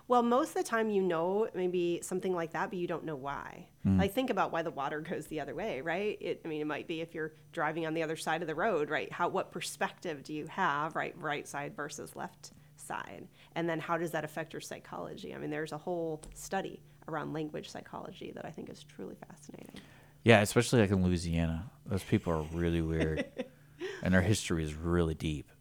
Well, 0.07 0.23
most 0.23 0.49
of 0.49 0.55
the 0.55 0.63
time 0.63 0.89
you 0.89 1.03
know 1.03 1.47
maybe 1.53 1.99
something 2.01 2.33
like 2.33 2.53
that, 2.53 2.71
but 2.71 2.79
you 2.79 2.87
don't 2.87 3.05
know 3.05 3.15
why. 3.15 3.67
Mm-hmm. 3.85 3.99
Like 3.99 4.13
think 4.13 4.31
about 4.31 4.51
why 4.51 4.63
the 4.63 4.71
water 4.71 5.01
goes 5.01 5.27
the 5.27 5.39
other 5.39 5.53
way, 5.53 5.81
right? 5.81 6.17
It, 6.19 6.41
I 6.43 6.47
mean, 6.47 6.61
it 6.61 6.67
might 6.67 6.87
be 6.87 7.01
if 7.01 7.13
you're 7.13 7.33
driving 7.51 7.85
on 7.85 7.93
the 7.93 8.01
other 8.01 8.15
side 8.15 8.41
of 8.41 8.47
the 8.47 8.55
road, 8.55 8.89
right? 8.89 9.11
How 9.11 9.29
what 9.29 9.51
perspective 9.51 10.23
do 10.23 10.33
you 10.33 10.47
have, 10.47 10.95
right? 10.95 11.13
Right 11.15 11.47
side 11.47 11.75
versus 11.75 12.15
left 12.15 12.53
side, 12.75 13.27
and 13.55 13.69
then 13.69 13.79
how 13.79 13.97
does 13.99 14.11
that 14.11 14.23
affect 14.23 14.53
your 14.53 14.61
psychology? 14.61 15.35
I 15.35 15.37
mean, 15.37 15.51
there's 15.51 15.73
a 15.73 15.77
whole 15.77 16.23
study 16.33 16.81
around 17.07 17.33
language 17.33 17.69
psychology 17.69 18.31
that 18.33 18.45
I 18.45 18.49
think 18.49 18.69
is 18.69 18.83
truly 18.83 19.15
fascinating. 19.29 19.79
yeah, 20.23 20.41
especially 20.41 20.81
like 20.81 20.89
in 20.89 21.03
Louisiana, 21.03 21.69
those 21.85 22.03
people 22.03 22.33
are 22.33 22.41
really 22.57 22.81
weird, 22.81 23.25
and 24.01 24.11
their 24.11 24.21
history 24.21 24.63
is 24.63 24.73
really 24.73 25.13
deep. 25.13 25.51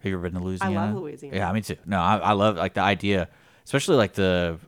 Have 0.00 0.10
you 0.10 0.16
ever 0.16 0.30
been 0.30 0.40
to 0.40 0.46
Louisiana? 0.46 0.80
I 0.80 0.86
love 0.86 1.02
Louisiana. 1.02 1.36
Yeah, 1.36 1.52
me 1.52 1.60
too. 1.60 1.76
No, 1.84 2.00
I, 2.00 2.16
I 2.16 2.32
love 2.32 2.56
like 2.56 2.74
the 2.74 2.80
idea, 2.80 3.28
especially 3.64 3.96
like 3.96 4.14
the 4.14 4.58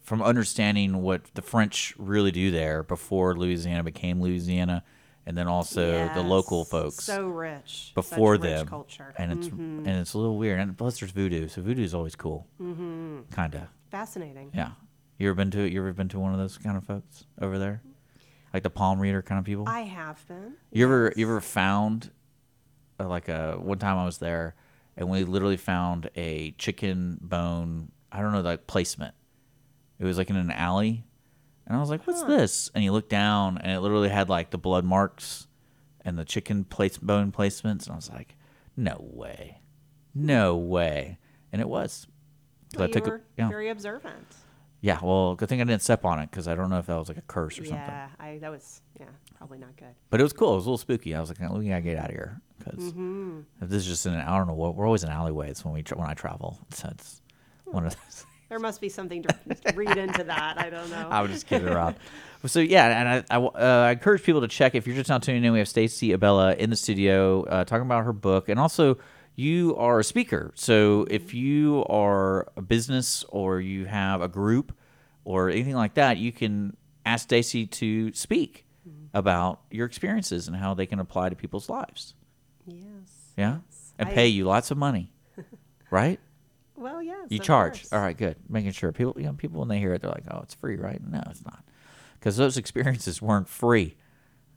from 0.00 0.22
understanding 0.22 1.02
what 1.02 1.22
the 1.34 1.42
French 1.42 1.94
really 1.98 2.30
do 2.30 2.50
there 2.50 2.82
before 2.82 3.36
Louisiana 3.36 3.84
became 3.84 4.22
Louisiana, 4.22 4.82
and 5.26 5.36
then 5.36 5.46
also 5.46 6.08
the 6.14 6.22
local 6.22 6.64
folks. 6.64 7.04
so 7.04 7.28
rich 7.28 7.92
before 7.94 8.36
such 8.36 8.44
rich 8.44 8.50
them, 8.50 8.66
culture, 8.66 9.14
and 9.18 9.32
it's 9.32 9.48
and 9.48 9.86
it's 9.86 10.14
a 10.14 10.18
little 10.18 10.38
weird. 10.38 10.60
And 10.60 10.78
plus, 10.78 10.98
there's 10.98 11.12
voodoo, 11.12 11.46
so 11.48 11.60
voodoo 11.60 11.82
is 11.82 11.92
always 11.92 12.16
cool, 12.16 12.46
mm-hmm. 12.58 13.20
kind 13.30 13.54
of. 13.54 13.62
fascinating. 13.90 14.50
Yeah, 14.54 14.70
you 15.18 15.28
ever 15.28 15.34
been 15.34 15.50
to 15.50 15.68
you 15.68 15.80
ever 15.80 15.92
been 15.92 16.08
to 16.08 16.18
one 16.18 16.32
of 16.32 16.38
those 16.38 16.56
kind 16.56 16.78
of 16.78 16.84
folks 16.84 17.26
over 17.38 17.58
there, 17.58 17.82
like 18.54 18.62
the 18.62 18.70
palm 18.70 18.98
reader 18.98 19.20
kind 19.20 19.38
of 19.38 19.44
people? 19.44 19.68
I 19.68 19.80
have 19.80 20.26
been. 20.26 20.54
you 20.72 20.86
ever 20.86 21.12
you 21.16 21.26
ever 21.26 21.42
found 21.42 22.10
Uh, 23.00 23.08
like 23.08 23.28
a 23.28 23.56
one 23.58 23.78
time 23.78 23.96
I 23.96 24.04
was 24.04 24.18
there, 24.18 24.54
and 24.96 25.08
we 25.08 25.24
literally 25.24 25.56
found 25.56 26.10
a 26.16 26.52
chicken 26.52 27.18
bone 27.20 27.92
I 28.10 28.20
don't 28.20 28.32
know, 28.32 28.40
like 28.40 28.66
placement. 28.66 29.14
It 29.98 30.04
was 30.04 30.18
like 30.18 30.30
in 30.30 30.36
an 30.36 30.50
alley, 30.50 31.04
and 31.66 31.76
I 31.76 31.80
was 31.80 31.90
like, 31.90 32.06
"What's 32.06 32.22
this?" 32.22 32.70
And 32.74 32.82
you 32.82 32.92
look 32.92 33.08
down, 33.08 33.58
and 33.58 33.72
it 33.72 33.80
literally 33.80 34.08
had 34.08 34.28
like 34.28 34.50
the 34.50 34.58
blood 34.58 34.84
marks 34.84 35.46
and 36.04 36.18
the 36.18 36.24
chicken 36.24 36.64
place 36.64 36.96
bone 36.96 37.32
placements, 37.32 37.84
and 37.84 37.92
I 37.92 37.96
was 37.96 38.10
like, 38.10 38.36
"No 38.76 38.98
way, 39.12 39.60
no 40.14 40.56
way!" 40.56 41.18
And 41.52 41.60
it 41.60 41.68
was. 41.68 42.06
Well, 42.74 42.84
I 42.84 42.86
you 42.86 42.92
took 42.92 43.06
a- 43.06 43.10
were 43.10 43.22
yeah. 43.36 43.48
very 43.48 43.68
observant. 43.68 44.26
Yeah, 44.80 45.00
well, 45.02 45.34
good 45.34 45.48
thing 45.48 45.60
I 45.60 45.64
didn't 45.64 45.82
step 45.82 46.04
on 46.04 46.20
it 46.20 46.30
because 46.30 46.46
I 46.46 46.54
don't 46.54 46.70
know 46.70 46.78
if 46.78 46.86
that 46.86 46.96
was 46.96 47.08
like 47.08 47.18
a 47.18 47.22
curse 47.22 47.58
or 47.58 47.64
something. 47.64 47.74
Yeah, 47.76 48.38
that 48.40 48.50
was 48.50 48.80
yeah 48.98 49.06
probably 49.36 49.58
not 49.58 49.76
good. 49.76 49.94
But 50.08 50.20
it 50.20 50.22
was 50.22 50.32
cool. 50.32 50.52
It 50.52 50.56
was 50.56 50.66
a 50.66 50.68
little 50.68 50.78
spooky. 50.78 51.14
I 51.14 51.20
was 51.20 51.28
like, 51.30 51.40
we 51.40 51.68
gotta 51.68 51.80
get 51.82 51.98
out 51.98 52.10
of 52.10 52.12
here 52.12 52.40
because 52.58 52.92
Mm-hmm. 52.92 53.40
if 53.60 53.68
this 53.68 53.82
is 53.82 53.86
just 53.88 54.06
in 54.06 54.14
an, 54.14 54.20
I 54.20 54.36
don't 54.36 54.46
know 54.46 54.54
what 54.54 54.74
we're 54.74 54.86
always 54.86 55.04
in 55.04 55.10
alleyways 55.10 55.64
when 55.64 55.74
we 55.74 55.82
tra- 55.82 55.96
when 55.98 56.08
I 56.08 56.14
travel. 56.14 56.58
So 56.70 56.88
it's 56.90 57.20
one 57.64 57.86
of 57.86 57.94
those. 57.94 58.24
There 58.48 58.58
must 58.58 58.80
be 58.80 58.88
something 58.88 59.22
to 59.24 59.36
read 59.74 59.96
into 59.98 60.24
that. 60.24 60.58
I 60.58 60.70
don't 60.70 60.88
know. 60.90 61.08
I 61.10 61.20
would 61.20 61.30
just 61.30 61.46
kid 61.46 61.64
around. 61.64 61.96
So 62.46 62.60
yeah, 62.60 62.98
and 63.00 63.24
I, 63.30 63.36
I, 63.36 63.38
uh, 63.44 63.86
I 63.88 63.90
encourage 63.90 64.22
people 64.22 64.40
to 64.40 64.48
check. 64.48 64.74
If 64.74 64.86
you're 64.86 64.96
just 64.96 65.10
now 65.10 65.18
tuning 65.18 65.44
in, 65.44 65.52
we 65.52 65.58
have 65.58 65.68
Stacey 65.68 66.12
Abella 66.12 66.54
in 66.54 66.70
the 66.70 66.76
studio 66.76 67.42
uh, 67.44 67.64
talking 67.64 67.84
about 67.84 68.04
her 68.06 68.12
book, 68.14 68.48
and 68.48 68.58
also 68.58 68.96
you 69.36 69.76
are 69.76 69.98
a 70.00 70.04
speaker. 70.04 70.52
So 70.54 71.06
if 71.10 71.34
you 71.34 71.84
are 71.90 72.48
a 72.56 72.62
business 72.62 73.22
or 73.28 73.60
you 73.60 73.84
have 73.84 74.22
a 74.22 74.28
group 74.28 74.74
or 75.24 75.50
anything 75.50 75.74
like 75.74 75.94
that, 75.94 76.16
you 76.16 76.32
can 76.32 76.74
ask 77.04 77.24
Stacey 77.24 77.66
to 77.66 78.12
speak 78.14 78.64
about 79.12 79.60
your 79.70 79.84
experiences 79.86 80.48
and 80.48 80.56
how 80.56 80.72
they 80.72 80.86
can 80.86 81.00
apply 81.00 81.28
to 81.28 81.36
people's 81.36 81.68
lives. 81.68 82.14
Yes. 82.72 83.32
Yeah, 83.36 83.58
yes. 83.68 83.92
and 83.98 84.08
I- 84.08 84.14
pay 84.14 84.26
you 84.28 84.44
lots 84.44 84.70
of 84.70 84.78
money, 84.78 85.12
right? 85.90 86.18
Well, 86.76 87.02
yes. 87.02 87.26
You 87.28 87.38
charge. 87.40 87.80
course. 87.82 87.92
All 87.92 88.00
right, 88.00 88.16
good. 88.16 88.36
Making 88.48 88.70
sure 88.72 88.92
people, 88.92 89.14
you 89.18 89.26
know, 89.26 89.32
people 89.32 89.58
when 89.60 89.68
they 89.68 89.78
hear 89.80 89.94
it, 89.94 90.02
they're 90.02 90.10
like, 90.12 90.24
"Oh, 90.30 90.40
it's 90.42 90.54
free, 90.54 90.76
right?" 90.76 91.00
No, 91.04 91.20
it's 91.28 91.44
not, 91.44 91.64
because 92.14 92.36
those 92.36 92.56
experiences 92.56 93.20
weren't 93.20 93.48
free. 93.48 93.96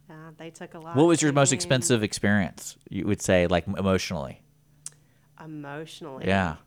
Yeah, 0.09 0.31
they 0.37 0.49
took 0.51 0.73
a 0.75 0.79
lot. 0.79 0.95
What 0.95 1.07
was 1.07 1.21
your 1.21 1.31
most 1.33 1.51
expensive 1.51 2.03
experience? 2.03 2.77
You 2.89 3.07
would 3.07 3.21
say, 3.21 3.47
like 3.47 3.65
emotionally. 3.67 4.41
Emotionally. 5.43 6.27
Yeah. 6.27 6.57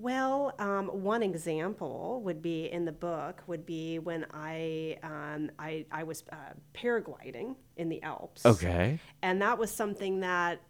Well, 0.00 0.54
um, 0.60 0.86
one 0.86 1.24
example 1.24 2.22
would 2.24 2.40
be 2.40 2.70
in 2.70 2.84
the 2.84 2.92
book 2.92 3.42
would 3.48 3.66
be 3.66 3.98
when 3.98 4.26
I 4.32 4.96
um, 5.02 5.50
I, 5.58 5.86
I 5.90 6.04
was 6.04 6.22
uh, 6.30 6.36
paragliding 6.72 7.56
in 7.76 7.88
the 7.88 8.00
Alps. 8.04 8.46
Okay. 8.46 9.00
and 9.22 9.42
that 9.42 9.58
was 9.58 9.72
something 9.72 10.20
that 10.20 10.60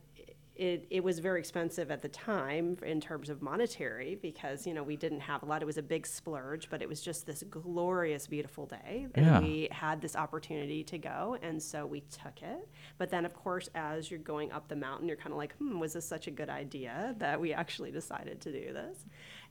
it, 0.58 0.86
it 0.90 1.04
was 1.04 1.20
very 1.20 1.38
expensive 1.38 1.90
at 1.90 2.02
the 2.02 2.08
time 2.08 2.76
in 2.84 3.00
terms 3.00 3.30
of 3.30 3.40
monetary 3.40 4.18
because 4.20 4.66
you 4.66 4.74
know 4.74 4.82
we 4.82 4.96
didn't 4.96 5.20
have 5.20 5.42
a 5.42 5.46
lot. 5.46 5.62
It 5.62 5.66
was 5.66 5.78
a 5.78 5.82
big 5.82 6.06
splurge 6.06 6.68
but 6.68 6.82
it 6.82 6.88
was 6.88 7.00
just 7.00 7.26
this 7.26 7.44
glorious 7.48 8.26
beautiful 8.26 8.66
day 8.66 9.06
and 9.14 9.24
Yeah. 9.26 9.40
we 9.40 9.68
had 9.70 10.00
this 10.00 10.16
opportunity 10.16 10.82
to 10.84 10.98
go 10.98 11.38
and 11.42 11.62
so 11.62 11.86
we 11.86 12.00
took 12.00 12.42
it. 12.42 12.68
But 12.98 13.08
then 13.10 13.24
of 13.24 13.34
course 13.34 13.68
as 13.74 14.10
you're 14.10 14.20
going 14.20 14.50
up 14.52 14.68
the 14.68 14.76
mountain 14.76 15.06
you're 15.08 15.16
kind 15.16 15.32
of 15.32 15.38
like 15.38 15.54
hmm 15.56 15.78
was 15.78 15.92
this 15.92 16.04
such 16.06 16.26
a 16.26 16.32
good 16.32 16.50
idea 16.50 17.14
that 17.18 17.40
we 17.40 17.52
actually 17.52 17.92
decided 17.92 18.40
to 18.40 18.52
do 18.52 18.72
this 18.72 19.04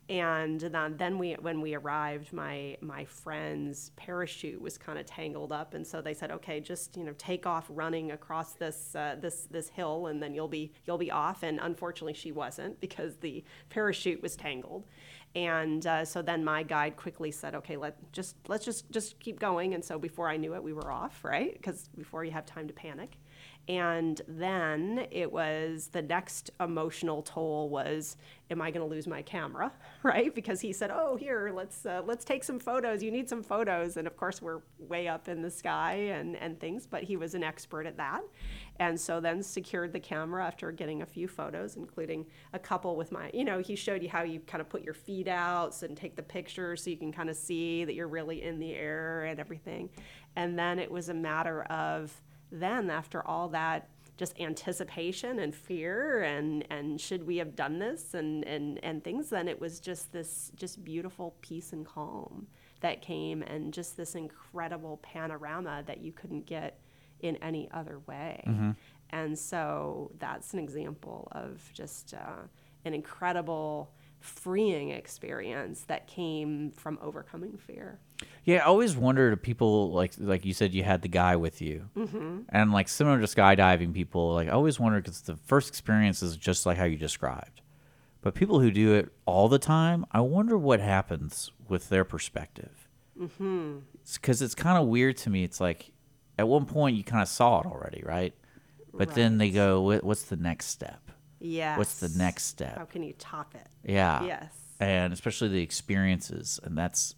and 0.09 0.61
then, 0.61 1.17
we 1.17 1.33
when 1.33 1.59
we 1.59 1.75
arrived 1.75 2.31
my 2.31 2.77
my 2.79 3.03
friend's 3.03 3.91
parachute 3.97 4.61
was 4.61 4.77
kind 4.77 4.97
of 4.97 5.05
tangled 5.05 5.51
up. 5.51 5.73
And 5.73 5.85
so 5.85 6.01
they 6.01 6.13
said 6.13 6.31
okay 6.31 6.61
just 6.61 6.95
you 6.95 7.03
know 7.03 7.13
take 7.17 7.45
off 7.45 7.65
running 7.69 8.11
across 8.11 8.53
this 8.53 8.95
uh, 8.95 9.17
this 9.19 9.47
this 9.51 9.67
hill 9.67 10.07
and 10.07 10.23
then 10.23 10.33
you'll 10.33 10.47
be 10.47 10.71
you'll 10.85 10.97
be 10.97 11.11
off. 11.11 11.43
And 11.43 11.59
unfortunately 11.61 12.13
she 12.13 12.31
wasn't 12.31 12.79
because 12.79 13.17
the 13.17 13.43
parachute 13.69 14.21
was 14.21 14.37
tangled. 14.37 14.85
And 15.35 15.85
uh, 15.85 16.05
so 16.05 16.21
then 16.21 16.43
my 16.43 16.63
guide 16.63 16.95
quickly 16.95 17.31
said 17.31 17.53
okay 17.55 17.75
let 17.75 17.97
just 18.13 18.37
let's 18.47 18.63
just 18.63 18.89
just 18.91 19.19
keep 19.19 19.39
going. 19.39 19.73
And 19.73 19.83
so 19.83 19.99
before 19.99 20.29
i 20.29 20.37
knew 20.37 20.55
it 20.55 20.63
we 20.63 20.71
were 20.71 20.89
off 20.89 21.25
right? 21.25 21.51
Because 21.53 21.89
before 21.97 22.23
you 22.23 22.31
have 22.31 22.45
time 22.45 22.67
to 22.67 22.73
panic 22.73 23.17
and 23.67 24.21
then 24.27 25.07
it 25.11 25.31
was 25.31 25.87
the 25.87 26.01
next 26.01 26.51
emotional 26.59 27.21
toll 27.21 27.69
was 27.69 28.15
am 28.49 28.61
i 28.61 28.71
going 28.71 28.87
to 28.87 28.89
lose 28.89 29.07
my 29.07 29.21
camera? 29.21 29.71
Right? 30.03 30.33
Because 30.33 30.61
he 30.61 30.71
said 30.71 30.89
oh 30.89 31.17
here 31.17 31.51
let's 31.53 31.85
uh, 31.85 32.01
let's 32.05 32.23
take 32.23 32.43
some 32.43 32.59
photos. 32.59 33.03
You 33.03 33.11
need 33.11 33.27
some 33.27 33.43
photos. 33.43 33.97
And 33.97 34.07
of 34.07 34.15
course 34.15 34.41
we're 34.41 34.61
way 34.79 35.09
up 35.09 35.27
in 35.27 35.41
the 35.41 35.51
sky 35.51 35.95
and 36.11 36.37
and 36.37 36.57
things 36.57 36.87
but 36.87 37.03
he 37.03 37.17
was 37.17 37.33
an 37.35 37.43
expert 37.43 37.85
at 37.85 37.97
that. 37.97 38.21
And 38.79 38.97
so 38.97 39.19
then 39.19 39.43
secured 39.43 39.91
the 39.91 39.99
camera 39.99 40.45
after 40.45 40.71
getting 40.71 41.01
a 41.01 41.05
few 41.05 41.27
photos 41.27 41.75
including 41.75 42.25
a 42.53 42.59
couple 42.59 42.95
with 42.95 43.11
my 43.11 43.29
you 43.33 43.43
know 43.43 43.59
he 43.59 43.75
showed 43.75 44.01
you 44.01 44.07
how 44.07 44.23
you 44.23 44.39
kind 44.41 44.61
of 44.61 44.69
put 44.69 44.83
your 44.83 44.93
feet 44.93 45.27
out 45.27 45.81
and 45.81 45.97
take 45.97 46.15
the 46.15 46.23
picture 46.23 46.77
so 46.77 46.89
you 46.89 46.97
can 46.97 47.11
kind 47.11 47.29
of 47.29 47.35
see 47.35 47.83
that 47.83 47.95
you're 47.95 48.07
really 48.07 48.43
in 48.43 48.59
the 48.59 48.73
air 48.73 49.25
and 49.25 49.39
everything. 49.41 49.89
And 50.37 50.57
then 50.57 50.79
it 50.79 50.89
was 50.89 51.09
a 51.09 51.13
matter 51.13 51.63
of 51.63 52.13
then 52.51 52.89
after 52.89 53.25
all 53.27 53.49
that 53.49 53.89
just 54.17 54.39
anticipation 54.39 55.39
and 55.39 55.53
fear 55.53 56.23
and 56.23 56.65
and 56.71 56.99
should 56.99 57.25
we 57.27 57.37
have 57.37 57.55
done 57.55 57.77
this 57.77 58.13
and 58.15 58.43
and 58.45 58.79
and 58.83 59.03
things 59.03 59.29
then 59.29 59.47
it 59.47 59.61
was 59.61 59.79
just 59.79 60.11
this 60.11 60.51
just 60.55 60.83
beautiful 60.83 61.35
peace 61.41 61.71
and 61.71 61.85
calm 61.85 62.47
that 62.81 63.01
came 63.01 63.41
and 63.43 63.73
just 63.73 63.97
this 63.97 64.15
incredible 64.15 64.97
panorama 65.03 65.83
that 65.85 65.99
you 65.99 66.11
couldn't 66.11 66.45
get 66.45 66.79
in 67.21 67.35
any 67.37 67.69
other 67.71 67.99
way. 68.07 68.43
And 69.09 69.37
so 69.37 70.11
that's 70.19 70.53
an 70.53 70.59
example 70.59 71.27
of 71.31 71.67
just 71.73 72.13
uh, 72.13 72.43
an 72.85 72.93
incredible 72.93 73.91
freeing 74.19 74.89
experience 74.89 75.81
that 75.87 76.07
came 76.07 76.71
from 76.71 76.97
overcoming 77.01 77.57
fear 77.57 77.99
Yeah, 78.43 78.57
I 78.57 78.65
always 78.65 78.95
wondered 78.95 79.33
if 79.33 79.41
people 79.41 79.91
like 79.91 80.13
like 80.17 80.45
you 80.45 80.53
said 80.53 80.73
you 80.73 80.83
had 80.83 81.01
the 81.01 81.07
guy 81.07 81.35
with 81.35 81.61
you, 81.61 81.89
mm-hmm. 81.95 82.39
and 82.49 82.71
like 82.71 82.87
similar 82.87 83.19
to 83.19 83.27
skydiving, 83.27 83.93
people 83.93 84.33
like 84.33 84.47
I 84.47 84.51
always 84.51 84.79
wondered 84.79 85.03
because 85.03 85.21
the 85.21 85.35
first 85.35 85.69
experience 85.69 86.21
is 86.21 86.35
just 86.37 86.65
like 86.65 86.77
how 86.77 86.85
you 86.85 86.97
described, 86.97 87.61
but 88.21 88.35
people 88.35 88.59
who 88.59 88.71
do 88.71 88.93
it 88.93 89.09
all 89.25 89.47
the 89.47 89.59
time, 89.59 90.05
I 90.11 90.21
wonder 90.21 90.57
what 90.57 90.79
happens 90.79 91.51
with 91.67 91.89
their 91.89 92.03
perspective. 92.03 92.87
Mm-hmm. 93.19 93.79
Because 94.13 94.41
it's 94.41 94.55
kind 94.55 94.77
of 94.77 94.87
weird 94.87 95.17
to 95.17 95.29
me. 95.29 95.43
It's 95.43 95.59
like 95.59 95.91
at 96.37 96.47
one 96.47 96.65
point 96.65 96.95
you 96.97 97.03
kind 97.03 97.21
of 97.21 97.27
saw 97.27 97.61
it 97.61 97.65
already, 97.65 98.03
right? 98.05 98.33
But 98.93 99.13
then 99.13 99.37
they 99.37 99.51
go, 99.51 99.99
"What's 100.01 100.23
the 100.23 100.37
next 100.37 100.67
step? 100.67 101.06
Yes 101.39 101.77
What's 101.77 101.99
the 101.99 102.09
next 102.17 102.45
step?" 102.45 102.77
how 102.77 102.85
can 102.85 103.03
you 103.03 103.13
top 103.17 103.53
it 103.55 103.67
Yeah. 103.83 104.23
Yes. 104.23 104.53
And 104.79 105.11
especially 105.13 105.47
the 105.49 105.61
experiences, 105.61 106.59
and 106.63 106.77
that's 106.77 107.15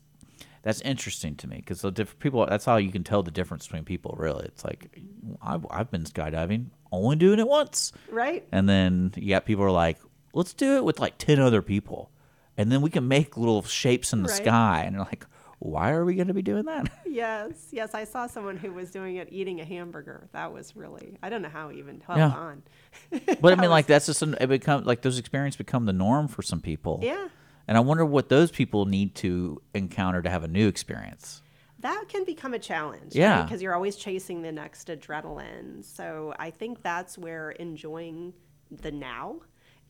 that's 0.61 0.81
interesting 0.81 1.35
to 1.37 1.47
me 1.47 1.57
because 1.57 1.81
the 1.81 1.91
different 1.91 2.19
people. 2.19 2.45
That's 2.45 2.65
how 2.65 2.77
you 2.77 2.91
can 2.91 3.03
tell 3.03 3.21
the 3.23 3.31
difference 3.31 3.65
between 3.67 3.83
people. 3.85 4.15
Really, 4.17 4.45
it's 4.45 4.63
like 4.63 4.97
I've, 5.41 5.65
I've 5.69 5.91
been 5.91 6.03
skydiving, 6.03 6.67
only 6.91 7.15
doing 7.17 7.39
it 7.39 7.47
once, 7.47 7.91
right 8.09 8.45
and 8.51 8.67
then 8.69 9.11
yeah, 9.17 9.39
people 9.39 9.63
are 9.65 9.71
like, 9.71 9.97
let's 10.33 10.53
do 10.53 10.77
it 10.77 10.83
with 10.85 10.99
like 10.99 11.17
ten 11.17 11.39
other 11.39 11.61
people, 11.61 12.11
and 12.57 12.71
then 12.71 12.81
we 12.81 12.89
can 12.89 13.07
make 13.07 13.35
little 13.37 13.61
shapes 13.63 14.13
in 14.13 14.23
the 14.23 14.29
Right. 14.29 14.37
sky, 14.43 14.83
and 14.85 14.95
they're 14.95 15.03
like, 15.03 15.25
why 15.59 15.91
are 15.91 16.05
we 16.05 16.15
going 16.15 16.27
to 16.29 16.33
be 16.33 16.41
doing 16.41 16.65
that? 16.65 16.89
Yes, 17.05 17.67
yes, 17.71 17.93
I 17.93 18.05
saw 18.05 18.27
someone 18.27 18.55
who 18.55 18.71
was 18.71 18.91
doing 18.91 19.17
it 19.17 19.27
eating 19.31 19.59
a 19.59 19.65
hamburger. 19.65 20.29
That 20.31 20.53
was 20.53 20.73
really 20.75 21.17
I 21.21 21.29
don't 21.29 21.41
know 21.41 21.49
how 21.49 21.67
he 21.69 21.79
even 21.79 21.99
held 22.01 22.17
Yeah. 22.19 22.29
on. 22.29 22.63
But 23.41 23.51
I 23.57 23.61
mean, 23.61 23.69
like 23.69 23.87
that's 23.87 24.05
just 24.05 24.21
an, 24.21 24.35
it 24.39 24.47
become 24.47 24.85
like 24.85 25.01
those 25.01 25.19
experiences 25.19 25.57
become 25.57 25.85
the 25.85 25.91
norm 25.93 26.27
for 26.29 26.41
some 26.41 26.61
people. 26.61 26.99
Yeah. 27.03 27.27
And 27.67 27.75
I 27.77 27.81
wonder 27.81 28.05
what 28.05 28.29
those 28.29 28.51
people 28.51 28.85
need 28.85 29.15
to 29.15 29.61
encounter 29.73 30.21
to 30.21 30.29
have 30.29 30.43
a 30.43 30.47
new 30.47 30.67
experience. 30.67 31.41
That 31.79 32.05
can 32.07 32.23
become 32.25 32.53
a 32.53 32.59
challenge. 32.59 33.15
Yeah. 33.15 33.43
Because 33.43 33.61
you're 33.61 33.75
always 33.75 33.95
chasing 33.95 34.41
the 34.41 34.51
next 34.51 34.87
adrenaline. 34.87 35.83
So 35.83 36.33
I 36.39 36.51
think 36.51 36.81
that's 36.83 37.17
where 37.17 37.51
enjoying 37.51 38.33
the 38.71 38.91
now 38.91 39.41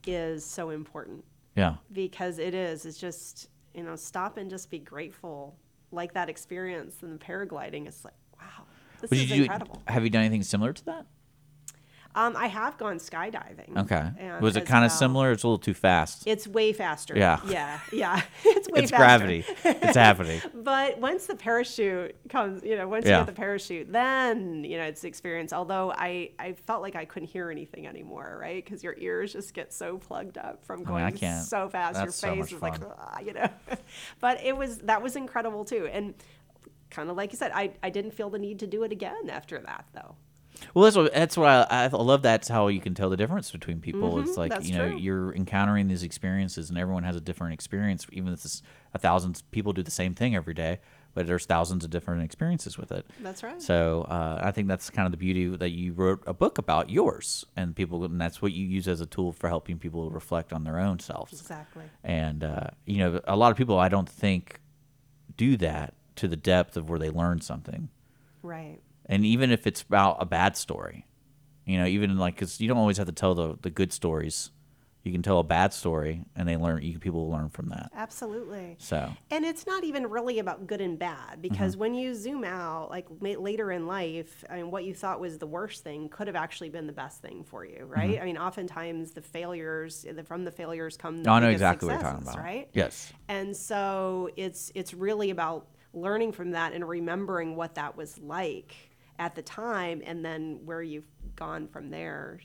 is 0.08 0.44
so 0.46 0.70
important 0.72 1.26
Yeah. 1.56 1.76
because 1.92 2.40
it 2.40 2.54
is. 2.54 2.86
It's 2.86 2.98
just, 2.98 3.50
you 3.74 3.84
know, 3.84 3.96
stop 3.96 4.38
and 4.38 4.50
just 4.50 4.70
be 4.70 4.80
grateful. 4.80 5.56
Like 5.92 6.14
that 6.14 6.30
experience 6.30 6.98
and 7.02 7.20
the 7.20 7.24
paragliding. 7.24 7.88
It's 7.88 8.06
like, 8.06 8.14
wow, 8.40 8.66
this 9.02 9.10
But 9.10 9.18
is 9.18 9.32
you, 9.32 9.44
incredible. 9.44 9.82
have 9.88 10.04
you 10.04 10.10
done 10.10 10.22
anything 10.24 10.44
similar 10.44 10.72
to 10.74 10.86
that? 10.86 11.06
Um, 12.16 12.36
I 12.36 12.48
have 12.48 12.78
gone 12.78 12.98
skydiving. 12.98 13.78
Okay. 13.78 14.10
Was 14.42 14.56
it 14.58 14.66
kind 14.66 14.84
of 14.84 14.90
well. 14.92 14.98
similar? 14.98 15.32
It's 15.32 15.44
a 15.44 15.48
little 15.48 15.60
too 15.60 15.76
fast. 15.76 16.24
It's 16.26 16.48
way 16.48 16.74
faster. 16.74 17.16
Yeah. 17.16 17.40
Yeah. 17.48 17.80
Yeah. 17.94 18.22
it's 18.44 18.68
way 18.70 18.82
it's 18.82 18.92
faster. 18.92 19.06
gravity. 19.06 19.46
it's 19.64 19.96
happening. 20.08 20.42
But 20.56 20.98
once 21.00 21.28
the 21.28 21.36
parachute 21.36 22.16
comes, 22.30 22.64
you 22.64 22.76
know, 22.76 22.88
once 22.88 23.06
Yeah. 23.06 23.20
you 23.20 23.26
get 23.26 23.36
the 23.36 23.40
parachute, 23.40 23.92
then 23.92 24.64
you 24.64 24.78
know 24.78 24.86
it's 24.86 25.02
the 25.02 25.08
experience. 25.08 25.54
Although 25.54 25.92
I, 25.96 26.32
I 26.40 26.54
felt 26.54 26.82
like 26.82 26.96
I 26.96 27.06
couldn't 27.06 27.30
hear 27.30 27.52
anything 27.52 27.86
anymore, 27.86 28.38
right? 28.42 28.64
Because 28.64 28.84
your 28.84 28.96
ears 28.98 29.34
just 29.34 29.54
get 29.54 29.72
so 29.72 29.98
plugged 30.00 30.38
up 30.40 30.66
from 30.66 30.82
I 30.82 30.84
going 30.84 31.06
mean, 31.16 31.24
I 31.24 31.40
so 31.42 31.70
fast. 31.70 31.94
That's 31.94 32.06
your 32.06 32.12
so 32.12 32.30
face 32.32 32.40
much 32.40 32.54
is 32.54 32.62
like, 32.62 32.80
fun. 32.80 32.92
"Ah," 32.98 33.20
you 33.20 33.34
know. 33.34 33.50
but 34.20 34.44
it 34.44 34.58
was 34.58 34.80
that 34.80 35.02
was 35.02 35.16
incredible 35.16 35.64
too, 35.64 35.88
and 35.92 36.16
kind 36.90 37.10
of 37.10 37.16
like 37.16 37.32
you 37.32 37.38
said, 37.38 37.52
I, 37.54 37.72
I 37.84 37.92
didn't 37.92 38.12
feel 38.12 38.32
the 38.32 38.40
need 38.40 38.60
to 38.60 38.68
do 38.68 38.82
it 38.84 38.92
again 38.92 39.30
after 39.30 39.60
that 39.60 39.86
though. 39.94 40.16
Well, 40.74 40.84
that's 40.84 40.96
what 40.98 41.14
that's 41.14 41.38
what 41.38 41.48
I, 41.72 41.86
I 41.86 41.88
love. 41.88 42.22
That's 42.22 42.48
how 42.48 42.68
you 42.68 42.80
can 42.82 42.94
tell 42.94 43.10
the 43.10 43.18
difference 43.18 43.52
between 43.52 43.80
people. 43.82 44.20
it's 44.20 44.38
like 44.38 44.52
Mm-hmm, 44.52 44.66
you 44.66 44.74
know 44.78 44.88
true. 44.90 44.98
you're 44.98 45.34
encountering 45.36 45.88
these 45.88 46.04
experiences, 46.04 46.70
and 46.70 46.78
everyone 46.78 47.04
has 47.04 47.16
a 47.16 47.22
different 47.22 47.54
experience. 47.54 48.06
Even 48.12 48.34
if 48.34 48.46
it's 48.46 48.62
a 48.94 49.00
thousand 49.00 49.42
people 49.52 49.74
do 49.74 49.84
the 49.84 49.92
same 49.92 50.14
thing 50.14 50.36
every 50.36 50.54
day, 50.54 50.80
but 51.14 51.28
there's 51.28 51.46
thousands 51.46 51.84
of 51.84 51.90
different 51.92 52.24
experiences 52.24 52.78
with 52.78 52.92
it. 52.92 53.06
That's 53.22 53.44
right. 53.44 53.62
So 53.62 54.04
uh, 54.10 54.40
I 54.44 54.52
think 54.52 54.68
that's 54.68 54.90
kind 54.90 55.06
of 55.06 55.12
the 55.12 55.18
beauty 55.18 55.48
that 55.48 55.70
you 55.70 55.94
wrote 55.94 56.24
a 56.28 56.34
book 56.34 56.58
about 56.58 56.90
yours, 56.90 57.46
and 57.56 57.76
people, 57.76 58.04
and 58.04 58.20
that's 58.20 58.42
what 58.42 58.52
you 58.52 58.66
use 58.66 58.88
as 58.88 59.02
a 59.02 59.06
tool 59.06 59.32
for 59.32 59.48
helping 59.50 59.78
people 59.80 60.10
reflect 60.10 60.52
on 60.54 60.64
their 60.64 60.80
own 60.80 61.00
selves. 61.00 61.40
Exactly. 61.40 61.86
And 62.04 62.44
uh, 62.44 62.68
you 62.86 62.98
know, 63.00 63.22
a 63.26 63.36
lot 63.36 63.52
of 63.52 63.58
people 63.58 63.80
I 63.80 63.90
don't 63.90 64.10
think 64.10 64.60
do 65.38 65.56
that 65.58 65.94
to 66.18 66.28
the 66.28 66.36
depth 66.36 66.76
of 66.76 66.90
where 66.90 67.00
they 67.00 67.10
learn 67.10 67.40
something 67.40 67.88
Right. 68.42 68.80
And 69.10 69.26
even 69.26 69.52
if 69.52 69.68
it's 69.68 69.82
about 69.82 70.16
a 70.22 70.26
bad 70.26 70.56
story 70.56 71.06
you 71.66 71.78
know 71.78 71.86
even 71.86 72.18
like 72.18 72.36
because 72.36 72.62
you 72.62 72.68
don't 72.70 72.78
always 72.78 72.98
have 72.98 73.08
to 73.08 73.12
tell 73.14 73.36
the, 73.36 73.58
the 73.62 73.70
good 73.70 73.92
stories 73.92 74.52
you 75.04 75.14
can 75.14 75.22
tell 75.22 75.40
a 75.40 75.44
bad 75.44 75.74
story 75.74 76.24
and 76.36 76.48
they 76.48 76.58
learn 76.58 76.82
you 76.84 77.00
people 77.00 77.30
learn 77.30 77.50
from 77.50 77.70
that 77.70 77.90
Absolutely. 77.96 78.76
so 78.80 79.10
And 79.32 79.46
it's 79.46 79.66
not 79.66 79.84
even 79.86 80.08
really 80.10 80.40
about 80.40 80.68
good 80.68 80.82
and 80.82 81.00
bad 81.00 81.42
because 81.42 81.74
Mm-hmm. 81.74 81.80
when 81.80 81.94
you 81.94 82.14
zoom 82.14 82.44
out, 82.44 82.90
like 82.90 83.08
later 83.22 83.72
in 83.72 83.88
life, 83.88 84.44
I 84.50 84.58
mean, 84.58 84.72
what 84.72 84.84
you 84.84 84.94
thought 84.94 85.20
was 85.22 85.38
the 85.38 85.48
worst 85.48 85.84
thing 85.86 86.10
could 86.10 86.28
have 86.28 86.36
actually 86.36 86.70
been 86.70 86.86
the 86.86 86.94
best 86.94 87.22
thing 87.22 87.44
for 87.46 87.64
you, 87.66 87.86
right? 87.86 88.16
Mm-hmm. 88.16 88.22
I 88.22 88.26
mean, 88.26 88.38
oftentimes 88.38 89.12
the 89.12 89.22
failures, 89.22 90.06
the- 90.10 90.24
from 90.24 90.44
the 90.44 90.52
failures 90.52 90.98
come 90.98 91.18
the 91.24 91.30
No, 91.30 91.34
i 91.34 91.40
know 91.40 91.50
exactly 91.50 91.88
what 91.88 91.94
you're 92.02 92.04
talking 92.12 92.28
about 92.28 92.38
right? 92.38 92.70
yes 92.74 93.14
And 93.30 93.56
so 93.56 94.30
it's 94.36 94.70
it's 94.76 94.94
really 94.94 95.30
about 95.30 95.68
learning 95.94 96.34
from 96.34 96.52
that 96.52 96.74
and 96.74 96.88
remembering 96.88 97.56
what 97.56 97.76
that 97.76 97.96
was 97.96 98.18
like 98.20 98.76
at 99.20 99.36
the 99.36 99.42
time 99.44 100.02
and 100.04 100.26
then 100.26 100.62
where 100.66 100.82
you've 100.82 101.06
gone 101.36 101.68
from 101.68 101.92
there. 101.92 102.40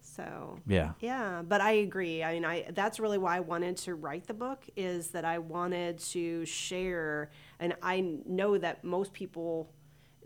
So 0.00 0.58
yeah 0.68 0.92
yeah, 1.00 1.42
but 1.42 1.60
I 1.60 1.72
agree. 1.72 2.22
I 2.22 2.34
mean, 2.34 2.44
I 2.44 2.66
that's 2.72 3.00
really 3.00 3.18
why 3.18 3.38
I 3.38 3.40
wanted 3.40 3.76
to 3.78 3.96
write 3.96 4.28
the 4.28 4.34
book 4.34 4.64
is 4.76 5.08
that 5.08 5.24
I 5.24 5.38
wanted 5.38 5.98
to 6.10 6.44
share, 6.44 7.30
and 7.58 7.74
I 7.82 8.20
know 8.24 8.56
that 8.58 8.84
most 8.84 9.12
people 9.12 9.72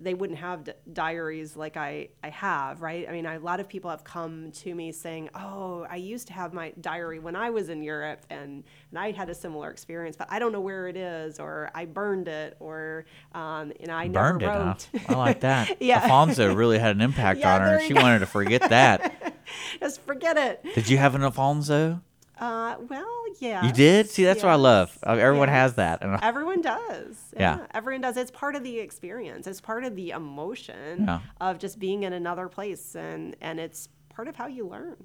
they 0.00 0.14
wouldn't 0.14 0.38
have 0.38 0.64
d- 0.64 0.72
diaries 0.92 1.56
like 1.56 1.76
I 1.76 2.08
I 2.22 2.28
have, 2.30 2.82
right? 2.82 3.08
I 3.08 3.12
mean, 3.12 3.26
I, 3.26 3.34
a 3.34 3.40
lot 3.40 3.61
of 3.61 3.68
people 3.68 3.90
have 3.90 4.04
come 4.04 4.50
to 4.52 4.74
me 4.74 4.92
saying, 4.92 5.30
"Oh, 5.34 5.87
I 5.90 5.96
used 5.96 6.26
to 6.28 6.32
have 6.32 6.52
my 6.52 6.72
diary 6.80 7.18
when 7.18 7.34
I 7.37 7.50
was 7.50 7.68
in 7.68 7.82
Europe, 7.82 8.24
and 8.30 8.64
and 8.90 8.98
I 8.98 9.11
had 9.12 9.28
a 9.28 9.34
similar 9.34 9.70
experience, 9.70 10.16
but 10.16 10.28
I 10.30 10.38
don't 10.38 10.52
know 10.52 10.61
where 10.61 10.88
it 10.88 10.96
is, 10.96 11.38
or 11.40 11.70
I 11.74 11.84
burned 11.87 12.28
it, 12.28 12.56
or 12.61 13.06
um, 13.34 13.72
and 13.80 13.90
I 13.90 14.08
burned 14.08 14.42
it 14.42 14.46
never 14.46 14.58
huh? 14.58 14.64
wrote." 14.68 14.88
i 15.08 15.14
like 15.14 15.40
that 15.40 15.76
Yeah. 15.80 16.00
alfonso 16.02 16.54
really 16.54 16.78
had 16.78 16.94
an 16.96 17.02
impact 17.02 17.40
Yeah, 17.40 17.54
on 17.56 17.61
her 17.62 17.76
and 17.78 17.82
she 17.87 17.94
go. 17.94 18.00
wanted 18.02 18.20
to 18.20 18.26
forget 18.26 18.68
that 18.70 19.34
Just 19.80 20.00
forget 20.02 20.37
it. 20.37 20.62
did 20.74 20.88
you 20.88 20.98
have 20.98 21.14
an 21.14 21.22
alfonso 21.22 22.00
Uh, 22.40 22.77
well, 22.88 23.24
yeah. 23.40 23.64
you 23.66 23.72
did 23.72 24.09
see 24.09 24.24
that's 24.24 24.42
what 24.42 24.51
i 24.53 24.55
love 24.55 24.96
Uh, 25.07 25.12
everyone 25.12 25.48
Yes. 25.48 25.57
has 25.57 25.74
that 25.74 26.03
Everyone 26.22 26.61
does. 26.62 27.16
Yeah. 27.38 27.66
Everyone 27.74 28.01
does. 28.01 28.16
It's 28.16 28.31
part 28.31 28.55
of 28.57 28.62
the 28.62 28.79
experience. 28.79 29.46
It's 29.46 29.61
part 29.61 29.85
of 29.85 29.96
the 29.96 30.11
emotion 30.11 31.05
Yeah. 31.05 31.20
of 31.40 31.59
just 31.59 31.79
being 31.79 32.03
in 32.05 32.12
another 32.12 32.48
place 32.48 32.94
and 32.96 33.37
and 33.40 33.59
it's 33.61 33.88
part 34.09 34.29
of 34.29 34.37
how 34.37 34.46
you 34.46 34.66
learn. 34.66 34.96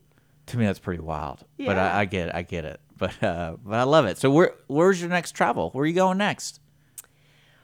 to 0.48 0.58
me 0.58 0.66
that's 0.66 0.80
pretty 0.80 1.02
wild 1.02 1.44
but 1.58 1.78
I, 1.78 2.02
I 2.02 2.06
get 2.06 2.28
it 2.30 2.36
i 2.36 2.42
get 2.42 2.66
it 2.66 2.80
but 2.98 3.22
uh 3.24 3.56
but 3.64 3.80
i 3.80 3.84
love 3.84 4.06
it 4.06 4.18
so 4.18 4.30
where 4.30 4.54
where's 4.68 5.00
your 5.02 5.10
next 5.10 5.32
travel 5.32 5.70
where 5.72 5.84
are 5.84 5.88
you 5.88 5.94
going 5.94 6.18
next 6.18 6.60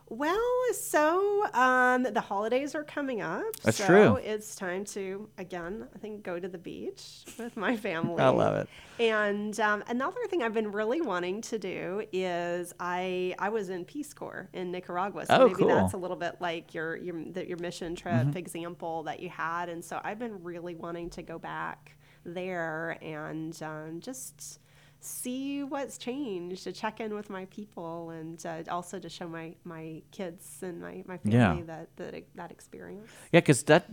Well, 0.10 0.40
so 0.74 1.46
um, 1.54 2.04
the 2.04 2.22
holidays 2.22 2.74
are 2.74 2.84
coming 2.84 3.22
up. 3.22 3.44
That's 3.64 3.78
so 3.78 3.86
true. 3.86 4.16
It's 4.16 4.56
time 4.56 4.84
to 4.86 5.30
again, 5.38 5.88
I 5.96 6.00
think, 6.00 6.24
go 6.24 6.40
to 6.40 6.48
the 6.48 6.58
beach 6.58 7.26
with 7.40 7.56
my 7.56 7.78
family. 7.78 8.20
i 8.22 8.30
love 8.30 8.56
it 8.56 8.68
And 9.00 9.60
um, 9.60 9.84
another 9.88 10.20
thing 10.30 10.42
I've 10.42 10.54
been 10.54 10.72
really 10.72 11.00
wanting 11.02 11.42
to 11.44 11.60
do 11.60 12.04
is 12.12 12.74
I 12.80 13.36
I 13.38 13.50
was 13.50 13.70
in 13.70 13.86
Peace 13.86 14.14
Corps 14.14 14.50
in 14.54 14.72
Nicaragua, 14.72 15.26
so 15.28 15.36
Oh, 15.36 15.48
maybe 15.48 15.60
cool. 15.60 15.68
Mm-hmm. 15.68 15.78
that's 15.82 15.94
a 15.94 15.98
little 15.98 16.18
bit 16.18 16.38
like 16.40 16.74
your 16.74 16.96
your 16.98 17.16
the, 17.32 17.48
your 17.48 17.58
mission 17.60 17.96
trip 17.96 18.36
example 18.36 19.04
that 19.04 19.20
you 19.20 19.30
had. 19.30 19.70
And 19.70 19.84
so 19.86 20.02
I've 20.04 20.20
been 20.20 20.44
really 20.44 20.76
wanting 20.76 21.10
to 21.12 21.22
go 21.22 21.38
back 21.38 21.96
there 22.26 22.98
and 23.02 23.62
um, 23.64 24.00
just 24.02 24.60
see 25.02 25.64
what's 25.64 25.98
changed 25.98 26.64
to 26.66 26.72
check 26.72 27.00
in 27.00 27.14
with 27.14 27.30
my 27.30 27.46
people 27.46 28.10
and 28.10 28.46
uh, 28.46 28.64
also 28.70 29.00
to 29.00 29.10
show 29.10 29.28
my 29.28 29.56
my 29.64 30.02
kids 30.12 30.58
and 30.62 30.82
my 30.82 31.04
my 31.08 31.20
Yeah. 31.24 31.50
family 31.50 31.64
that 31.64 31.96
that 31.98 32.24
that 32.36 32.52
experience. 32.52 33.08
Yeah, 33.32 33.40
because 33.40 33.64
that 33.64 33.86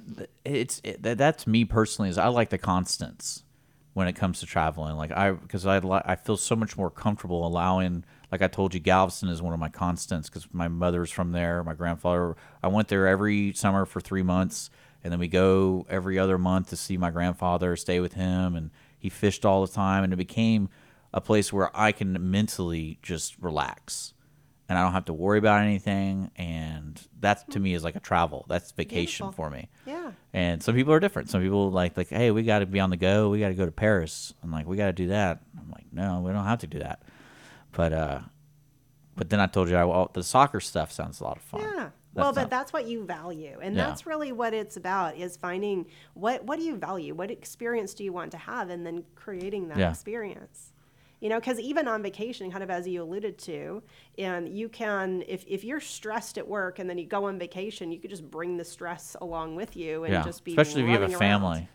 it's 0.45 0.81
it, 0.85 1.03
that, 1.03 1.19
that's 1.19 1.47
me 1.47 1.65
personally. 1.65 2.09
Is 2.09 2.19
I 2.19 2.29
like 2.29 2.51
the 2.51 2.59
constants 2.59 3.45
when 3.95 4.09
it 4.09 4.15
comes 4.15 4.41
to 4.41 4.47
traveling. 4.47 4.97
Like 4.97 5.13
I 5.13 5.31
because 5.33 5.65
I 5.65 5.79
li- 5.79 6.03
I 6.05 6.17
feel 6.17 6.37
so 6.37 6.57
much 6.57 6.77
more 6.77 6.91
comfortable 6.91 7.47
allowing. 7.47 8.05
Like 8.33 8.43
I 8.43 8.49
told 8.49 8.75
you, 8.75 8.81
Galveston 8.81 9.29
is 9.29 9.41
one 9.41 9.55
of 9.55 9.61
my 9.61 9.69
constants 9.69 10.29
because 10.29 10.49
my 10.53 10.67
mother's 10.69 11.11
from 11.13 11.31
there. 11.33 11.63
My 11.63 11.75
grandfather. 11.75 12.37
I 12.63 12.69
went 12.69 12.89
there 12.89 13.07
every 13.07 13.53
summer 13.53 13.87
for 13.87 14.01
three 14.01 14.25
months, 14.25 14.71
and 15.05 15.13
then 15.13 15.21
we 15.21 15.29
go 15.29 15.87
every 15.89 16.19
other 16.19 16.37
month 16.37 16.71
to 16.71 16.77
see 16.77 16.97
my 16.97 17.13
grandfather, 17.13 17.77
stay 17.77 18.01
with 18.01 18.15
him, 18.15 18.57
and 18.57 18.71
he 18.99 19.09
fished 19.09 19.45
all 19.45 19.65
the 19.65 19.73
time, 19.73 20.03
and 20.03 20.13
it 20.13 20.17
became 20.17 20.69
a 21.17 21.21
place 21.21 21.51
where 21.53 21.75
I 21.77 21.91
can 21.93 22.31
mentally 22.31 22.99
just 23.03 23.37
relax 23.41 24.13
and 24.69 24.77
I 24.79 24.83
don't 24.83 24.93
have 24.93 25.07
to 25.07 25.13
worry 25.15 25.39
about 25.39 25.63
anything. 25.63 26.31
And 26.37 27.01
that 27.21 27.51
to 27.53 27.59
me 27.59 27.73
is 27.73 27.83
like 27.85 27.97
a 27.97 28.01
travel. 28.01 28.45
That's 28.49 28.71
vacation 28.73 29.27
Beautiful. 29.27 29.45
for 29.45 29.51
me. 29.51 29.69
Yeah. 29.87 30.11
And 30.35 30.63
some 30.63 30.75
people 30.75 30.93
are 30.93 31.01
different. 31.01 31.31
Some 31.31 31.41
people 31.41 31.71
like 31.71 31.97
like, 31.97 32.09
hey, 32.11 32.31
we 32.33 32.43
got 32.43 32.59
to 32.59 32.67
be 32.67 32.81
on 32.81 32.91
the 32.91 32.97
go. 32.99 33.31
We 33.31 33.41
got 33.41 33.49
to 33.49 33.55
go 33.55 33.65
to 33.65 33.73
Paris. 33.73 34.35
I'm 34.43 34.51
like, 34.53 34.67
we 34.67 34.77
got 34.77 34.87
to 34.87 34.93
do 34.93 35.07
that. 35.09 35.41
I'm 35.59 35.71
like, 35.71 35.87
no, 35.93 36.21
we 36.21 36.33
don't 36.33 36.45
have 36.45 36.59
to 36.61 36.67
do 36.67 36.81
that. 36.81 37.03
But 37.73 37.93
uh, 37.93 38.21
but 39.17 39.31
then 39.31 39.41
I 39.41 39.47
told 39.47 39.71
you, 39.71 39.77
I, 39.77 39.85
well, 39.85 40.11
the 40.13 40.23
soccer 40.23 40.61
stuff 40.61 40.93
sounds 40.93 41.21
a 41.21 41.25
lot 41.25 41.37
of 41.39 41.43
fun. 41.43 41.61
Yeah. 41.63 41.89
Well, 42.13 42.33
but 42.33 42.43
not- 42.43 42.51
that's 42.51 42.73
what 42.73 42.87
you 42.87 43.05
value. 43.05 43.59
And 43.63 43.75
Yeah. 43.77 43.87
that's 43.87 44.05
really 44.07 44.33
what 44.33 44.53
it's 44.55 44.77
about 44.77 45.17
is 45.17 45.37
finding 45.37 45.87
what 46.15 46.45
what 46.45 46.59
do 46.59 46.65
you 46.65 46.77
value? 46.77 47.15
What 47.15 47.31
experience 47.31 47.95
do 47.95 48.05
you 48.05 48.13
want 48.13 48.33
to 48.33 48.39
have 48.39 48.69
and 48.69 48.85
then 48.85 49.05
creating 49.15 49.69
that 49.69 49.79
Yeah. 49.79 49.91
experience. 49.91 50.73
You 51.21 51.31
know, 51.31 51.41
because 51.41 51.59
even 51.59 51.89
on 51.89 52.03
vacation, 52.03 52.51
kind 52.51 52.63
of 52.63 52.71
as 52.71 52.87
you 52.87 53.03
alluded 53.03 53.39
to, 53.39 53.83
and 54.19 54.47
you 54.49 54.69
can, 54.69 55.25
if, 55.27 55.45
if 55.49 55.65
you're 55.65 55.81
stressed 55.81 56.37
at 56.37 56.47
work 56.47 56.79
and 56.79 56.91
then 56.91 56.99
you 56.99 57.07
go 57.07 57.25
on 57.25 57.39
vacation, 57.39 57.91
you 57.91 57.99
could 57.99 58.11
just 58.11 58.31
bring 58.31 58.59
the 58.59 58.65
stress 58.65 59.17
along 59.23 59.57
with 59.57 59.77
you 59.77 60.05
and 60.05 60.13
yeah, 60.13 60.23
just 60.23 60.45
be 60.45 60.53
especially 60.53 60.83
if 60.83 60.89
you 60.89 60.93
have 60.93 61.03
a 61.03 61.07
around. 61.07 61.19
family, 61.19 61.69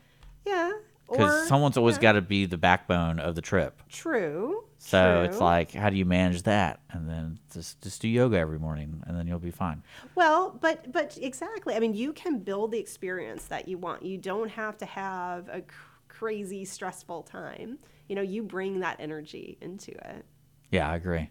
Yeah. 0.45 0.71
because 1.09 1.47
someone's 1.47 1.75
always 1.75 1.95
yeah. 1.95 2.01
got 2.03 2.11
to 2.13 2.21
be 2.21 2.45
the 2.45 2.57
backbone 2.57 3.19
of 3.19 3.33
the 3.33 3.41
trip. 3.41 3.81
True. 3.89 4.63
So 4.77 5.23
it's 5.23 5.39
like, 5.39 5.71
how 5.71 5.89
do 5.89 5.95
you 5.95 6.05
manage 6.05 6.43
that? 6.43 6.79
And 6.91 7.09
then 7.09 7.39
just 7.53 7.81
just 7.81 8.01
do 8.01 8.07
yoga 8.07 8.37
every 8.37 8.57
morning, 8.59 9.03
and 9.05 9.17
then 9.17 9.27
you'll 9.27 9.39
be 9.39 9.51
fine. 9.51 9.83
Well, 10.15 10.57
but 10.59 10.91
but 10.91 11.17
exactly. 11.21 11.75
I 11.75 11.79
mean, 11.79 11.93
you 11.93 12.13
can 12.13 12.39
build 12.39 12.71
the 12.71 12.79
experience 12.79 13.45
that 13.45 13.67
you 13.67 13.77
want. 13.77 14.03
You 14.03 14.17
don't 14.17 14.49
have 14.49 14.77
to 14.77 14.85
have 14.85 15.49
a 15.49 15.61
cr- 15.61 15.73
crazy 16.07 16.65
stressful 16.65 17.23
time. 17.23 17.79
You 18.11 18.15
know, 18.15 18.21
you 18.21 18.43
bring 18.43 18.81
that 18.81 18.97
energy 18.99 19.57
into 19.61 19.91
it. 19.91 20.25
Yeah, 20.69 20.91
I 20.91 20.97
agree. 20.97 21.29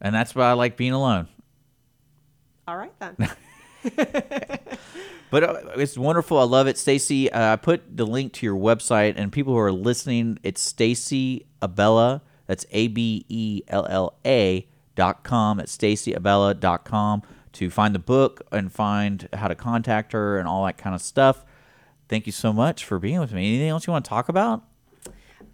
And 0.00 0.14
that's 0.14 0.34
why 0.34 0.48
I 0.48 0.54
like 0.54 0.78
being 0.78 0.94
alone. 0.94 1.28
All 2.66 2.78
right 2.78 2.94
then. 2.98 3.30
But 5.30 5.44
uh, 5.44 5.60
it's 5.76 5.98
wonderful. 5.98 6.38
I 6.38 6.44
love 6.44 6.66
it, 6.66 6.78
Stacey. 6.78 7.30
Uh, 7.30 7.52
I 7.52 7.56
put 7.56 7.94
the 7.94 8.06
link 8.06 8.32
to 8.32 8.46
your 8.46 8.56
website, 8.56 9.12
and 9.18 9.30
people 9.30 9.52
who 9.52 9.58
are 9.58 9.70
listening, 9.70 10.38
it's 10.42 10.62
Stacey 10.62 11.44
Abella. 11.60 12.22
That's 12.46 12.64
A 12.70 12.88
B 12.88 13.26
E 13.28 13.60
L 13.68 13.86
L 13.90 14.14
A 14.24 14.66
dot 14.94 15.24
com. 15.24 15.60
It's 15.60 15.76
staceyabella 15.76 16.58
dot 16.58 16.86
com 16.86 17.20
to 17.52 17.68
find 17.68 17.94
the 17.94 17.98
book 17.98 18.40
and 18.50 18.72
find 18.72 19.28
how 19.34 19.48
to 19.48 19.54
contact 19.54 20.12
her 20.12 20.38
and 20.38 20.48
all 20.48 20.64
that 20.64 20.78
kind 20.78 20.94
of 20.94 21.02
stuff. 21.02 21.44
Thank 22.08 22.24
you 22.24 22.32
so 22.32 22.54
much 22.54 22.86
for 22.86 22.98
being 22.98 23.20
with 23.20 23.34
me. 23.34 23.46
Anything 23.46 23.68
else 23.68 23.86
you 23.86 23.92
want 23.92 24.06
to 24.06 24.08
talk 24.08 24.30
about? 24.30 24.64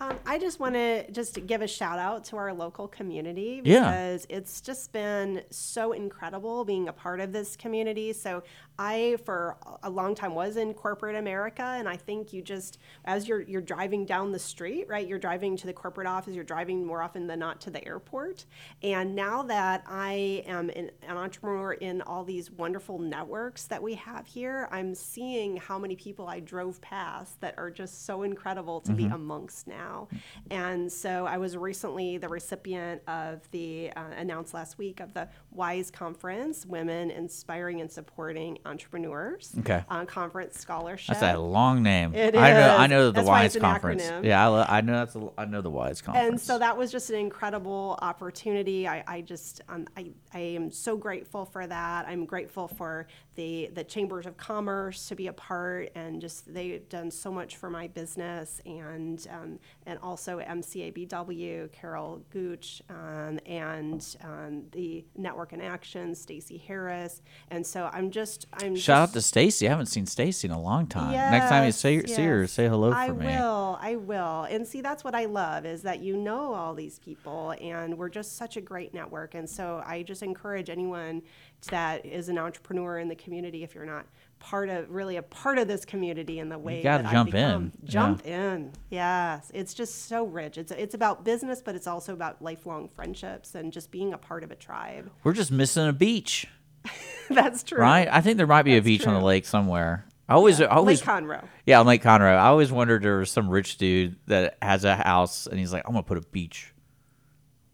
Um, 0.01 0.19
I 0.27 0.39
just 0.39 0.61
want 0.61 0.75
to 0.75 1.11
just 1.11 1.47
give 1.47 1.63
a 1.63 1.67
shout 1.67 1.99
out 1.99 2.25
to 2.27 2.37
our 2.37 2.53
local 2.53 2.89
community 2.89 3.61
Yeah. 3.65 3.81
because 3.81 4.27
it's 4.29 4.61
just 4.61 4.93
been 4.93 5.43
so 5.51 5.93
incredible 5.93 6.65
being 6.65 6.89
a 6.89 6.93
part 6.93 7.21
of 7.21 7.33
this 7.33 7.57
community. 7.57 8.13
So 8.13 8.43
I, 8.79 9.19
for 9.25 9.57
a 9.85 9.91
long 9.91 10.17
time, 10.17 10.35
was 10.35 10.57
in 10.57 10.75
corporate 10.75 11.15
America, 11.15 11.63
and 11.63 11.89
I 11.89 11.97
think 11.97 12.33
you 12.33 12.43
just 12.43 12.79
as 13.05 13.29
you're 13.29 13.43
you're 13.43 13.61
driving 13.61 14.05
down 14.05 14.33
the 14.33 14.39
street, 14.39 14.87
right? 14.89 15.07
You're 15.07 15.21
driving 15.21 15.57
to 15.59 15.67
the 15.67 15.73
corporate 15.73 16.09
office. 16.09 16.35
You're 16.35 16.43
driving 16.43 16.85
more 16.85 17.01
often 17.01 17.29
than 17.29 17.39
not 17.39 17.61
to 17.63 17.71
the 17.71 17.87
airport. 17.87 18.47
And 18.83 19.15
now 19.15 19.43
that 19.45 19.85
I 19.87 20.43
am 20.47 20.71
an, 20.71 20.91
an 21.07 21.17
entrepreneur 21.17 21.75
in 21.75 22.03
all 22.03 22.25
these 22.25 22.51
wonderful 22.51 22.99
networks 22.99 23.67
that 23.67 23.81
we 23.81 23.95
have 23.95 24.27
here, 24.27 24.69
I'm 24.73 24.95
seeing 24.95 25.57
how 25.57 25.79
many 25.79 25.95
people 25.95 26.27
I 26.27 26.41
drove 26.41 26.81
past 26.81 27.41
that 27.43 27.55
are 27.57 27.71
just 27.71 28.05
so 28.07 28.23
incredible 28.25 28.81
to 28.81 28.93
be 28.93 29.05
amongst 29.05 29.69
now. 29.69 29.84
Now. 29.85 30.09
And 30.51 30.91
so 30.91 31.27
I 31.27 31.39
was 31.39 31.57
recently 31.57 32.19
the 32.19 32.29
recipient 32.29 33.03
of 33.09 33.49
the 33.51 33.91
uh, 33.97 34.03
announced 34.17 34.55
last 34.55 34.79
week 34.79 35.01
of 35.01 35.13
the 35.15 35.29
WISE 35.51 35.91
conference, 35.91 36.67
Women 36.67 37.11
Inspiring 37.11 37.81
and 37.81 37.91
Supporting 37.91 38.59
Entrepreneurs. 38.65 39.53
Okay. 39.61 39.85
Uh, 39.89 40.05
conference 40.05 40.59
scholarship. 40.59 41.19
That's 41.19 41.37
a 41.37 41.41
long 41.41 41.83
name. 41.83 42.15
It 42.15 42.37
I 42.37 42.53
know. 42.53 42.77
I 42.77 42.87
know 42.87 43.07
the 43.07 43.13
That's 43.13 43.29
Wise 43.29 43.57
conference. 43.57 44.03
acronym. 44.03 44.25
Yeah, 44.25 44.45
I, 44.45 44.49
lo- 44.49 44.67
I 44.69 44.81
know 44.81 44.93
that's. 44.95 45.17
A, 45.17 45.29
I 45.39 45.45
know 45.45 45.61
the 45.61 45.71
Wise 45.71 46.01
conference. 46.01 46.29
And 46.29 46.41
so 46.41 46.59
that 46.59 46.77
was 46.77 46.91
just 46.91 47.11
an 47.11 47.17
incredible 47.17 47.99
opportunity. 48.03 48.87
I, 48.89 49.05
I 49.07 49.21
just, 49.21 49.61
um, 49.69 49.87
I, 49.97 50.11
I 50.33 50.39
am 50.39 50.71
so 50.71 50.97
grateful 50.97 51.45
for 51.45 51.67
that. 51.67 52.07
I'm 52.07 52.25
grateful 52.25 52.69
for 52.69 53.07
the, 53.35 53.71
the 53.75 53.85
Chambers 53.85 54.27
of 54.27 54.37
Commerce 54.37 55.09
to 55.09 55.15
be 55.17 55.27
a 55.27 55.33
part 55.33 55.91
and 55.95 56.21
just, 56.21 56.53
they've 56.53 56.89
done 56.89 57.11
so 57.11 57.31
much 57.33 57.57
for 57.57 57.71
my 57.71 57.89
business 57.89 58.61
and, 58.67 59.27
um, 59.31 59.59
and 59.87 59.99
also 60.03 60.39
MCABW, 60.41 61.73
Carol 61.73 62.23
Gooch, 62.31 62.83
um, 62.89 63.39
and, 63.47 64.17
um, 64.23 64.65
the 64.73 65.05
Network 65.17 65.53
in 65.53 65.61
Action, 65.61 66.15
Stacy 66.15 66.57
Harris. 66.57 67.23
And 67.51 67.67
so 67.67 67.91
I'm 67.93 68.11
just, 68.11 68.47
I'm 68.55 68.77
Shout 68.77 69.09
out 69.09 69.13
to 69.15 69.21
Stacy. 69.21 69.67
I 69.67 69.71
haven't 69.71 69.87
seen 69.87 70.07
Stacy 70.07 70.49
in 70.49 70.53
a 70.53 70.61
long 70.61 70.87
time. 70.87 71.13
Next 71.13 71.49
time 71.49 71.63
you 71.63 71.69
Yes, 71.69 71.81
see, 71.81 72.07
see 72.07 72.25
her, 72.25 72.47
say 72.47 72.69
hello 72.69 72.91
for 72.91 72.97
I 72.97 73.11
me. 73.11 73.27
I 73.27 73.41
will. 73.41 73.79
I 73.81 73.97
will. 73.97 74.43
And 74.45 74.67
see, 74.67 74.81
that's 74.81 75.05
what 75.05 75.15
I 75.15 75.25
love 75.25 75.67
is 75.67 75.83
that 75.83 76.01
you 76.01 76.17
know 76.17 76.55
all 76.55 76.75
these 76.75 76.99
people, 76.99 77.55
and 77.61 77.97
we're 77.99 78.09
just 78.09 78.37
such 78.37 78.57
a 78.57 78.61
great 78.61 78.95
network. 78.95 79.35
And 79.35 79.49
so 79.49 79.83
I 79.85 80.03
just 80.03 80.23
encourage 80.23 80.71
anyone 80.71 81.23
that 81.71 82.05
is 82.05 82.29
an 82.29 82.39
entrepreneur 82.39 82.99
in 82.99 83.09
the 83.09 83.15
community, 83.15 83.63
if 83.63 83.75
you're 83.75 83.87
not 83.87 84.07
part 84.45 84.69
of 84.69 84.91
really 84.91 85.17
a 85.17 85.23
part 85.23 85.59
of 85.59 85.67
this 85.69 85.87
community 85.87 86.39
in 86.39 86.51
the 86.51 86.59
way 86.59 86.77
you 86.77 86.83
gotta 86.83 87.05
jump 87.11 87.35
in. 87.35 87.73
Yeah. 87.83 87.89
jump 87.91 88.27
in. 88.27 88.73
Yes, 88.91 89.51
it's 89.55 89.73
just 89.73 90.07
so 90.07 90.25
rich. 90.27 90.59
It's 90.59 90.71
it's 90.71 90.95
about 90.95 91.25
business, 91.25 91.63
but 91.63 91.75
it's 91.75 91.87
also 91.87 92.13
about 92.13 92.43
lifelong 92.43 92.89
friendships 92.89 93.55
and 93.55 93.73
just 93.73 93.91
being 93.91 94.13
a 94.13 94.19
part 94.19 94.45
of 94.45 94.51
a 94.51 94.55
tribe. 94.55 95.11
We're 95.23 95.33
just 95.33 95.51
missing 95.51 95.89
a 95.89 95.93
beach, 95.95 96.47
that's 97.31 97.63
true. 97.63 97.79
right? 97.79 98.07
I 98.11 98.21
think 98.21 98.37
there 98.37 98.47
might 98.47 98.63
be 98.65 98.73
a 98.73 98.77
That's 98.77 98.85
beach 98.85 99.07
on 99.07 99.15
the 99.15 99.25
lake 99.25 99.47
somewhere. 99.47 100.05
I 100.29 100.35
always, 100.35 100.61
I 100.61 100.67
always, 100.67 101.01
Lake 101.01 101.09
Conroe. 101.25 101.45
yeah, 101.67 101.81
on 101.81 101.87
Lake 101.87 102.03
Conroe. 102.03 102.37
I 102.37 102.47
always 102.47 102.71
wondered 102.73 103.03
there 103.03 103.19
was 103.19 103.31
some 103.31 103.49
rich 103.49 103.77
dude 103.79 104.17
that 104.27 104.57
has 104.63 104.85
a 104.85 104.95
house 104.97 105.47
and 105.47 105.59
he's 105.59 105.73
like, 105.73 105.83
I'm 105.87 105.93
gonna 105.93 106.03
put 106.03 106.19
a 106.19 106.23
beach 106.23 106.73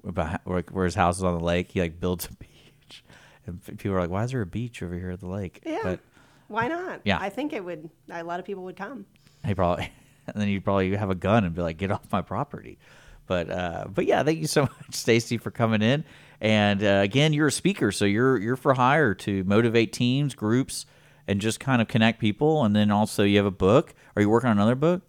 about 0.04 0.40
where, 0.44 0.62
where 0.70 0.84
his 0.84 0.94
house 0.94 1.18
is 1.18 1.24
on 1.24 1.36
the 1.36 1.44
lake. 1.44 1.70
He 1.72 1.80
like 1.80 2.00
builds 2.00 2.26
a 2.26 2.32
beach, 2.34 3.04
and 3.46 3.62
people 3.78 3.92
are 3.92 4.00
like, 4.00 4.10
Why 4.10 4.24
is 4.24 4.30
there 4.30 4.40
a 4.42 4.46
beach 4.46 4.82
over 4.82 4.94
here 4.94 5.10
at 5.10 5.20
the 5.20 5.26
lake? 5.28 5.60
Yeah. 5.64 5.80
But 5.82 6.00
Why 6.50 6.68
not? 6.68 7.00
Yeah. 7.04 7.18
I 7.20 7.28
think 7.30 7.52
it 7.52 7.64
would. 7.64 7.88
A 8.10 8.22
lot 8.24 8.40
of 8.40 8.44
people 8.46 8.64
would 8.64 8.76
come. 8.76 9.06
he 9.46 9.54
probably 9.54 9.90
and 10.26 10.36
then 10.40 10.48
you'd 10.48 10.64
probably 10.64 10.94
have 10.96 11.08
a 11.10 11.14
gun 11.14 11.44
and 11.44 11.54
be 11.54 11.62
like, 11.62 11.76
"Get 11.78 11.90
off 11.90 12.02
my 12.12 12.22
property." 12.22 12.78
But 13.26 13.48
uh, 13.50 13.84
but 13.88 14.04
yeah, 14.06 14.22
thank 14.24 14.38
you 14.40 14.46
so 14.48 14.62
much, 14.82 14.92
Stacey, 14.94 15.38
for 15.38 15.50
coming 15.52 15.80
in. 15.82 16.04
And 16.40 16.82
uh, 16.82 17.00
again, 17.04 17.32
you're 17.32 17.46
a 17.46 17.52
speaker, 17.52 17.92
so 17.92 18.04
you're 18.04 18.36
you're 18.38 18.56
for 18.56 18.74
hire 18.74 19.14
to 19.14 19.44
motivate 19.44 19.92
teams, 19.92 20.34
groups, 20.34 20.86
and 21.28 21.40
just 21.40 21.60
kind 21.60 21.80
of 21.80 21.86
connect 21.88 22.18
people. 22.20 22.64
And 22.64 22.74
then 22.74 22.90
also, 22.90 23.22
you 23.22 23.36
have 23.36 23.46
a 23.46 23.50
book. 23.52 23.94
Are 24.16 24.22
you 24.22 24.28
working 24.28 24.50
on 24.50 24.56
another 24.56 24.74
book? 24.74 25.02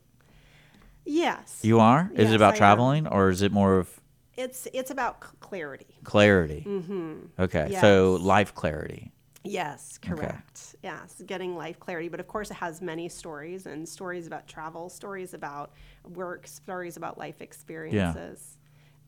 Yes. 1.06 1.60
You 1.64 1.80
are. 1.80 2.12
Is 2.14 2.26
Yes, 2.26 2.34
it 2.34 2.36
about 2.36 2.52
I 2.54 2.56
am. 2.56 2.58
traveling, 2.58 3.08
or 3.08 3.30
is 3.30 3.42
it 3.42 3.52
more 3.52 3.78
of 3.80 3.90
It's 4.38 4.68
it's 4.74 4.92
about 4.92 5.20
clarity. 5.40 5.98
clarity? 6.04 6.64
Mm-hmm. 6.68 7.14
Okay, 7.40 7.78
so 7.82 8.18
life 8.22 8.54
clarity. 8.54 9.12
Yes, 9.44 9.98
correct. 9.98 10.76
Yes, 10.84 11.22
getting 11.26 11.56
life 11.56 11.80
clarity. 11.80 12.10
But 12.10 12.20
of 12.20 12.28
course, 12.28 12.52
it 12.52 12.56
has 12.56 12.82
many 12.82 13.10
stories 13.10 13.66
and 13.66 13.88
stories 13.90 14.28
about 14.28 14.48
travel, 14.48 14.90
stories 14.90 15.34
about 15.34 15.74
work, 16.04 16.46
stories 16.48 16.96
about 16.98 17.18
life 17.18 17.42
experiences. 17.42 18.58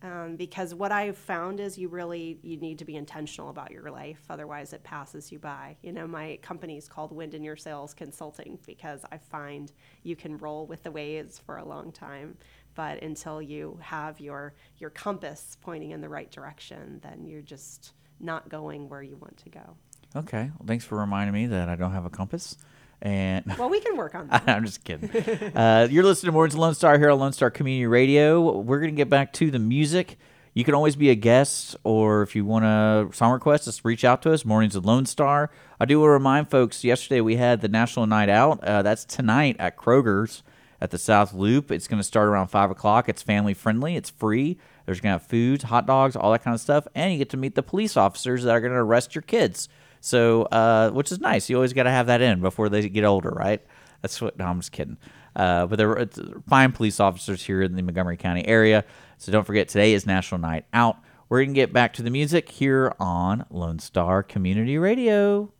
Um, 0.01 0.35
because 0.35 0.75
what 0.75 0.91
I've 0.91 1.17
found 1.17 1.59
is 1.61 1.77
you 1.77 1.87
really 1.87 2.39
you 2.41 2.57
need 2.57 2.79
to 2.79 2.85
be 2.85 2.95
intentional 2.97 3.49
about 3.49 3.71
your 3.71 3.89
life, 3.91 4.23
otherwise 4.29 4.73
it 4.73 4.83
passes 4.83 5.31
you 5.31 5.39
by. 5.39 5.77
You 5.81 5.93
know, 5.93 6.07
my 6.07 6.39
company 6.41 6.77
is 6.77 6.89
called 6.89 7.13
Wind 7.13 7.33
in 7.35 7.43
Your 7.43 7.55
Sails 7.55 7.93
Consulting 7.93 8.59
because 8.65 9.05
I 9.11 9.17
find 9.17 9.71
you 10.03 10.15
can 10.15 10.37
roll 10.39 10.65
with 10.67 10.83
the 10.83 10.91
waves 10.91 11.39
for 11.39 11.57
a 11.57 11.65
long 11.65 11.91
time, 11.91 12.37
but 12.75 13.01
until 13.03 13.41
you 13.41 13.79
have 13.81 14.19
your 14.19 14.55
your 14.77 14.89
compass 14.89 15.57
pointing 15.61 15.91
in 15.91 16.01
the 16.01 16.09
right 16.09 16.29
direction, 16.31 16.99
then 17.03 17.25
you're 17.25 17.41
just 17.41 17.93
not 18.19 18.49
going 18.49 18.89
where 18.89 19.03
you 19.03 19.15
want 19.15 19.37
to 19.37 19.49
go. 19.49 19.77
Okay, 20.15 20.51
well, 20.57 20.67
thanks 20.67 20.85
for 20.85 20.97
reminding 20.97 21.33
me 21.33 21.47
that 21.47 21.69
I 21.69 21.75
don't 21.75 21.91
have 21.91 22.05
a 22.05 22.09
compass. 22.09 22.57
And 23.01 23.45
Well, 23.57 23.69
we 23.69 23.79
can 23.81 23.97
work 23.97 24.15
on 24.15 24.27
that. 24.29 24.47
I'm 24.47 24.63
just 24.65 24.83
kidding. 24.83 25.09
Uh, 25.55 25.87
you're 25.89 26.03
listening 26.03 26.29
to 26.29 26.33
Mornings 26.33 26.55
Lone 26.55 26.75
Star 26.75 26.97
here 26.97 27.09
on 27.09 27.19
Lone 27.19 27.33
Star 27.33 27.49
Community 27.49 27.85
Radio. 27.87 28.59
We're 28.59 28.79
going 28.79 28.91
to 28.91 28.95
get 28.95 29.09
back 29.09 29.33
to 29.33 29.51
the 29.51 29.59
music. 29.59 30.17
You 30.53 30.63
can 30.63 30.75
always 30.75 30.95
be 30.95 31.09
a 31.09 31.15
guest, 31.15 31.75
or 31.83 32.21
if 32.21 32.35
you 32.35 32.45
want 32.45 32.63
a 32.63 33.09
song 33.11 33.33
request, 33.33 33.65
just 33.65 33.83
reach 33.83 34.05
out 34.05 34.21
to 34.21 34.31
us. 34.31 34.45
Mornings 34.45 34.75
with 34.75 34.85
Lone 34.85 35.05
Star. 35.07 35.49
I 35.79 35.85
do 35.85 35.99
want 35.99 36.09
to 36.09 36.11
remind 36.13 36.49
folks. 36.49 36.83
Yesterday 36.83 37.21
we 37.21 37.37
had 37.37 37.61
the 37.61 37.67
National 37.67 38.05
Night 38.05 38.29
Out. 38.29 38.63
Uh, 38.63 38.83
that's 38.83 39.03
tonight 39.03 39.55
at 39.57 39.77
Kroger's 39.77 40.43
at 40.79 40.91
the 40.91 40.99
South 40.99 41.33
Loop. 41.33 41.71
It's 41.71 41.87
going 41.87 41.99
to 41.99 42.03
start 42.03 42.27
around 42.29 42.47
five 42.49 42.69
o'clock. 42.69 43.09
It's 43.09 43.23
family 43.23 43.55
friendly. 43.55 43.95
It's 43.95 44.11
free. 44.11 44.59
There's 44.85 45.01
going 45.01 45.13
to 45.13 45.19
have 45.19 45.27
foods, 45.27 45.63
hot 45.63 45.87
dogs, 45.87 46.15
all 46.15 46.31
that 46.33 46.43
kind 46.43 46.53
of 46.53 46.61
stuff, 46.61 46.87
and 46.93 47.11
you 47.11 47.17
get 47.17 47.31
to 47.31 47.37
meet 47.37 47.55
the 47.55 47.63
police 47.63 47.97
officers 47.97 48.43
that 48.43 48.51
are 48.51 48.61
going 48.61 48.73
to 48.73 48.79
arrest 48.79 49.15
your 49.15 49.21
kids. 49.23 49.69
So, 50.03 50.43
uh, 50.43 50.91
which 50.91 51.13
is 51.13 51.21
nice. 51.21 51.49
You 51.49 51.55
always 51.55 51.71
got 51.71 51.83
to 51.83 51.89
have 51.89 52.07
that 52.07 52.19
in 52.19 52.41
before 52.41 52.67
they 52.67 52.89
get 52.89 53.05
older, 53.05 53.29
right? 53.29 53.65
That's 54.01 54.19
what. 54.19 54.37
No, 54.37 54.43
I'm 54.43 54.59
just 54.59 54.73
kidding. 54.73 54.97
Uh, 55.33 55.65
but 55.65 55.77
they're 55.77 56.05
fine 56.45 56.73
police 56.73 56.99
officers 56.99 57.41
here 57.41 57.61
in 57.61 57.77
the 57.77 57.81
Montgomery 57.81 58.17
County 58.17 58.45
area. 58.45 58.83
So 59.17 59.31
don't 59.31 59.45
forget, 59.45 59.69
today 59.69 59.93
is 59.93 60.05
National 60.05 60.41
Night 60.41 60.65
Out. 60.73 60.97
We're 61.29 61.41
gonna 61.41 61.53
get 61.53 61.71
back 61.71 61.93
to 61.93 62.03
the 62.03 62.09
music 62.09 62.49
here 62.49 62.93
on 62.99 63.45
Lone 63.49 63.79
Star 63.79 64.23
Community 64.23 64.77
Radio. 64.77 65.52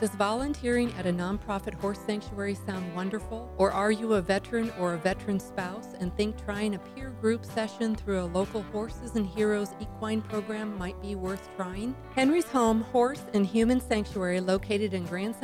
Does 0.00 0.10
volunteering 0.10 0.92
at 0.94 1.06
a 1.06 1.12
nonprofit 1.12 1.74
horse 1.74 1.98
sanctuary 2.04 2.54
sound 2.54 2.92
wonderful? 2.94 3.52
Or 3.56 3.70
are 3.70 3.92
you 3.92 4.14
a 4.14 4.22
veteran 4.22 4.72
or 4.78 4.94
a 4.94 4.98
veteran 4.98 5.38
spouse 5.38 5.94
and 6.00 6.16
think 6.16 6.42
trying 6.44 6.74
a 6.74 6.78
peer 6.78 7.10
group 7.20 7.44
session 7.44 7.94
through 7.94 8.22
a 8.22 8.26
local 8.26 8.62
Horses 8.72 9.14
and 9.14 9.26
Heroes 9.26 9.74
equine 9.80 10.22
program 10.22 10.76
might 10.76 11.00
be 11.00 11.14
worth 11.14 11.48
trying? 11.56 11.94
Henry's 12.14 12.48
Home 12.48 12.80
Horse 12.80 13.24
and 13.34 13.46
Human 13.46 13.80
Sanctuary, 13.80 14.40
located 14.40 14.94
in 14.94 15.04
Grand 15.04 15.36
Central 15.36 15.42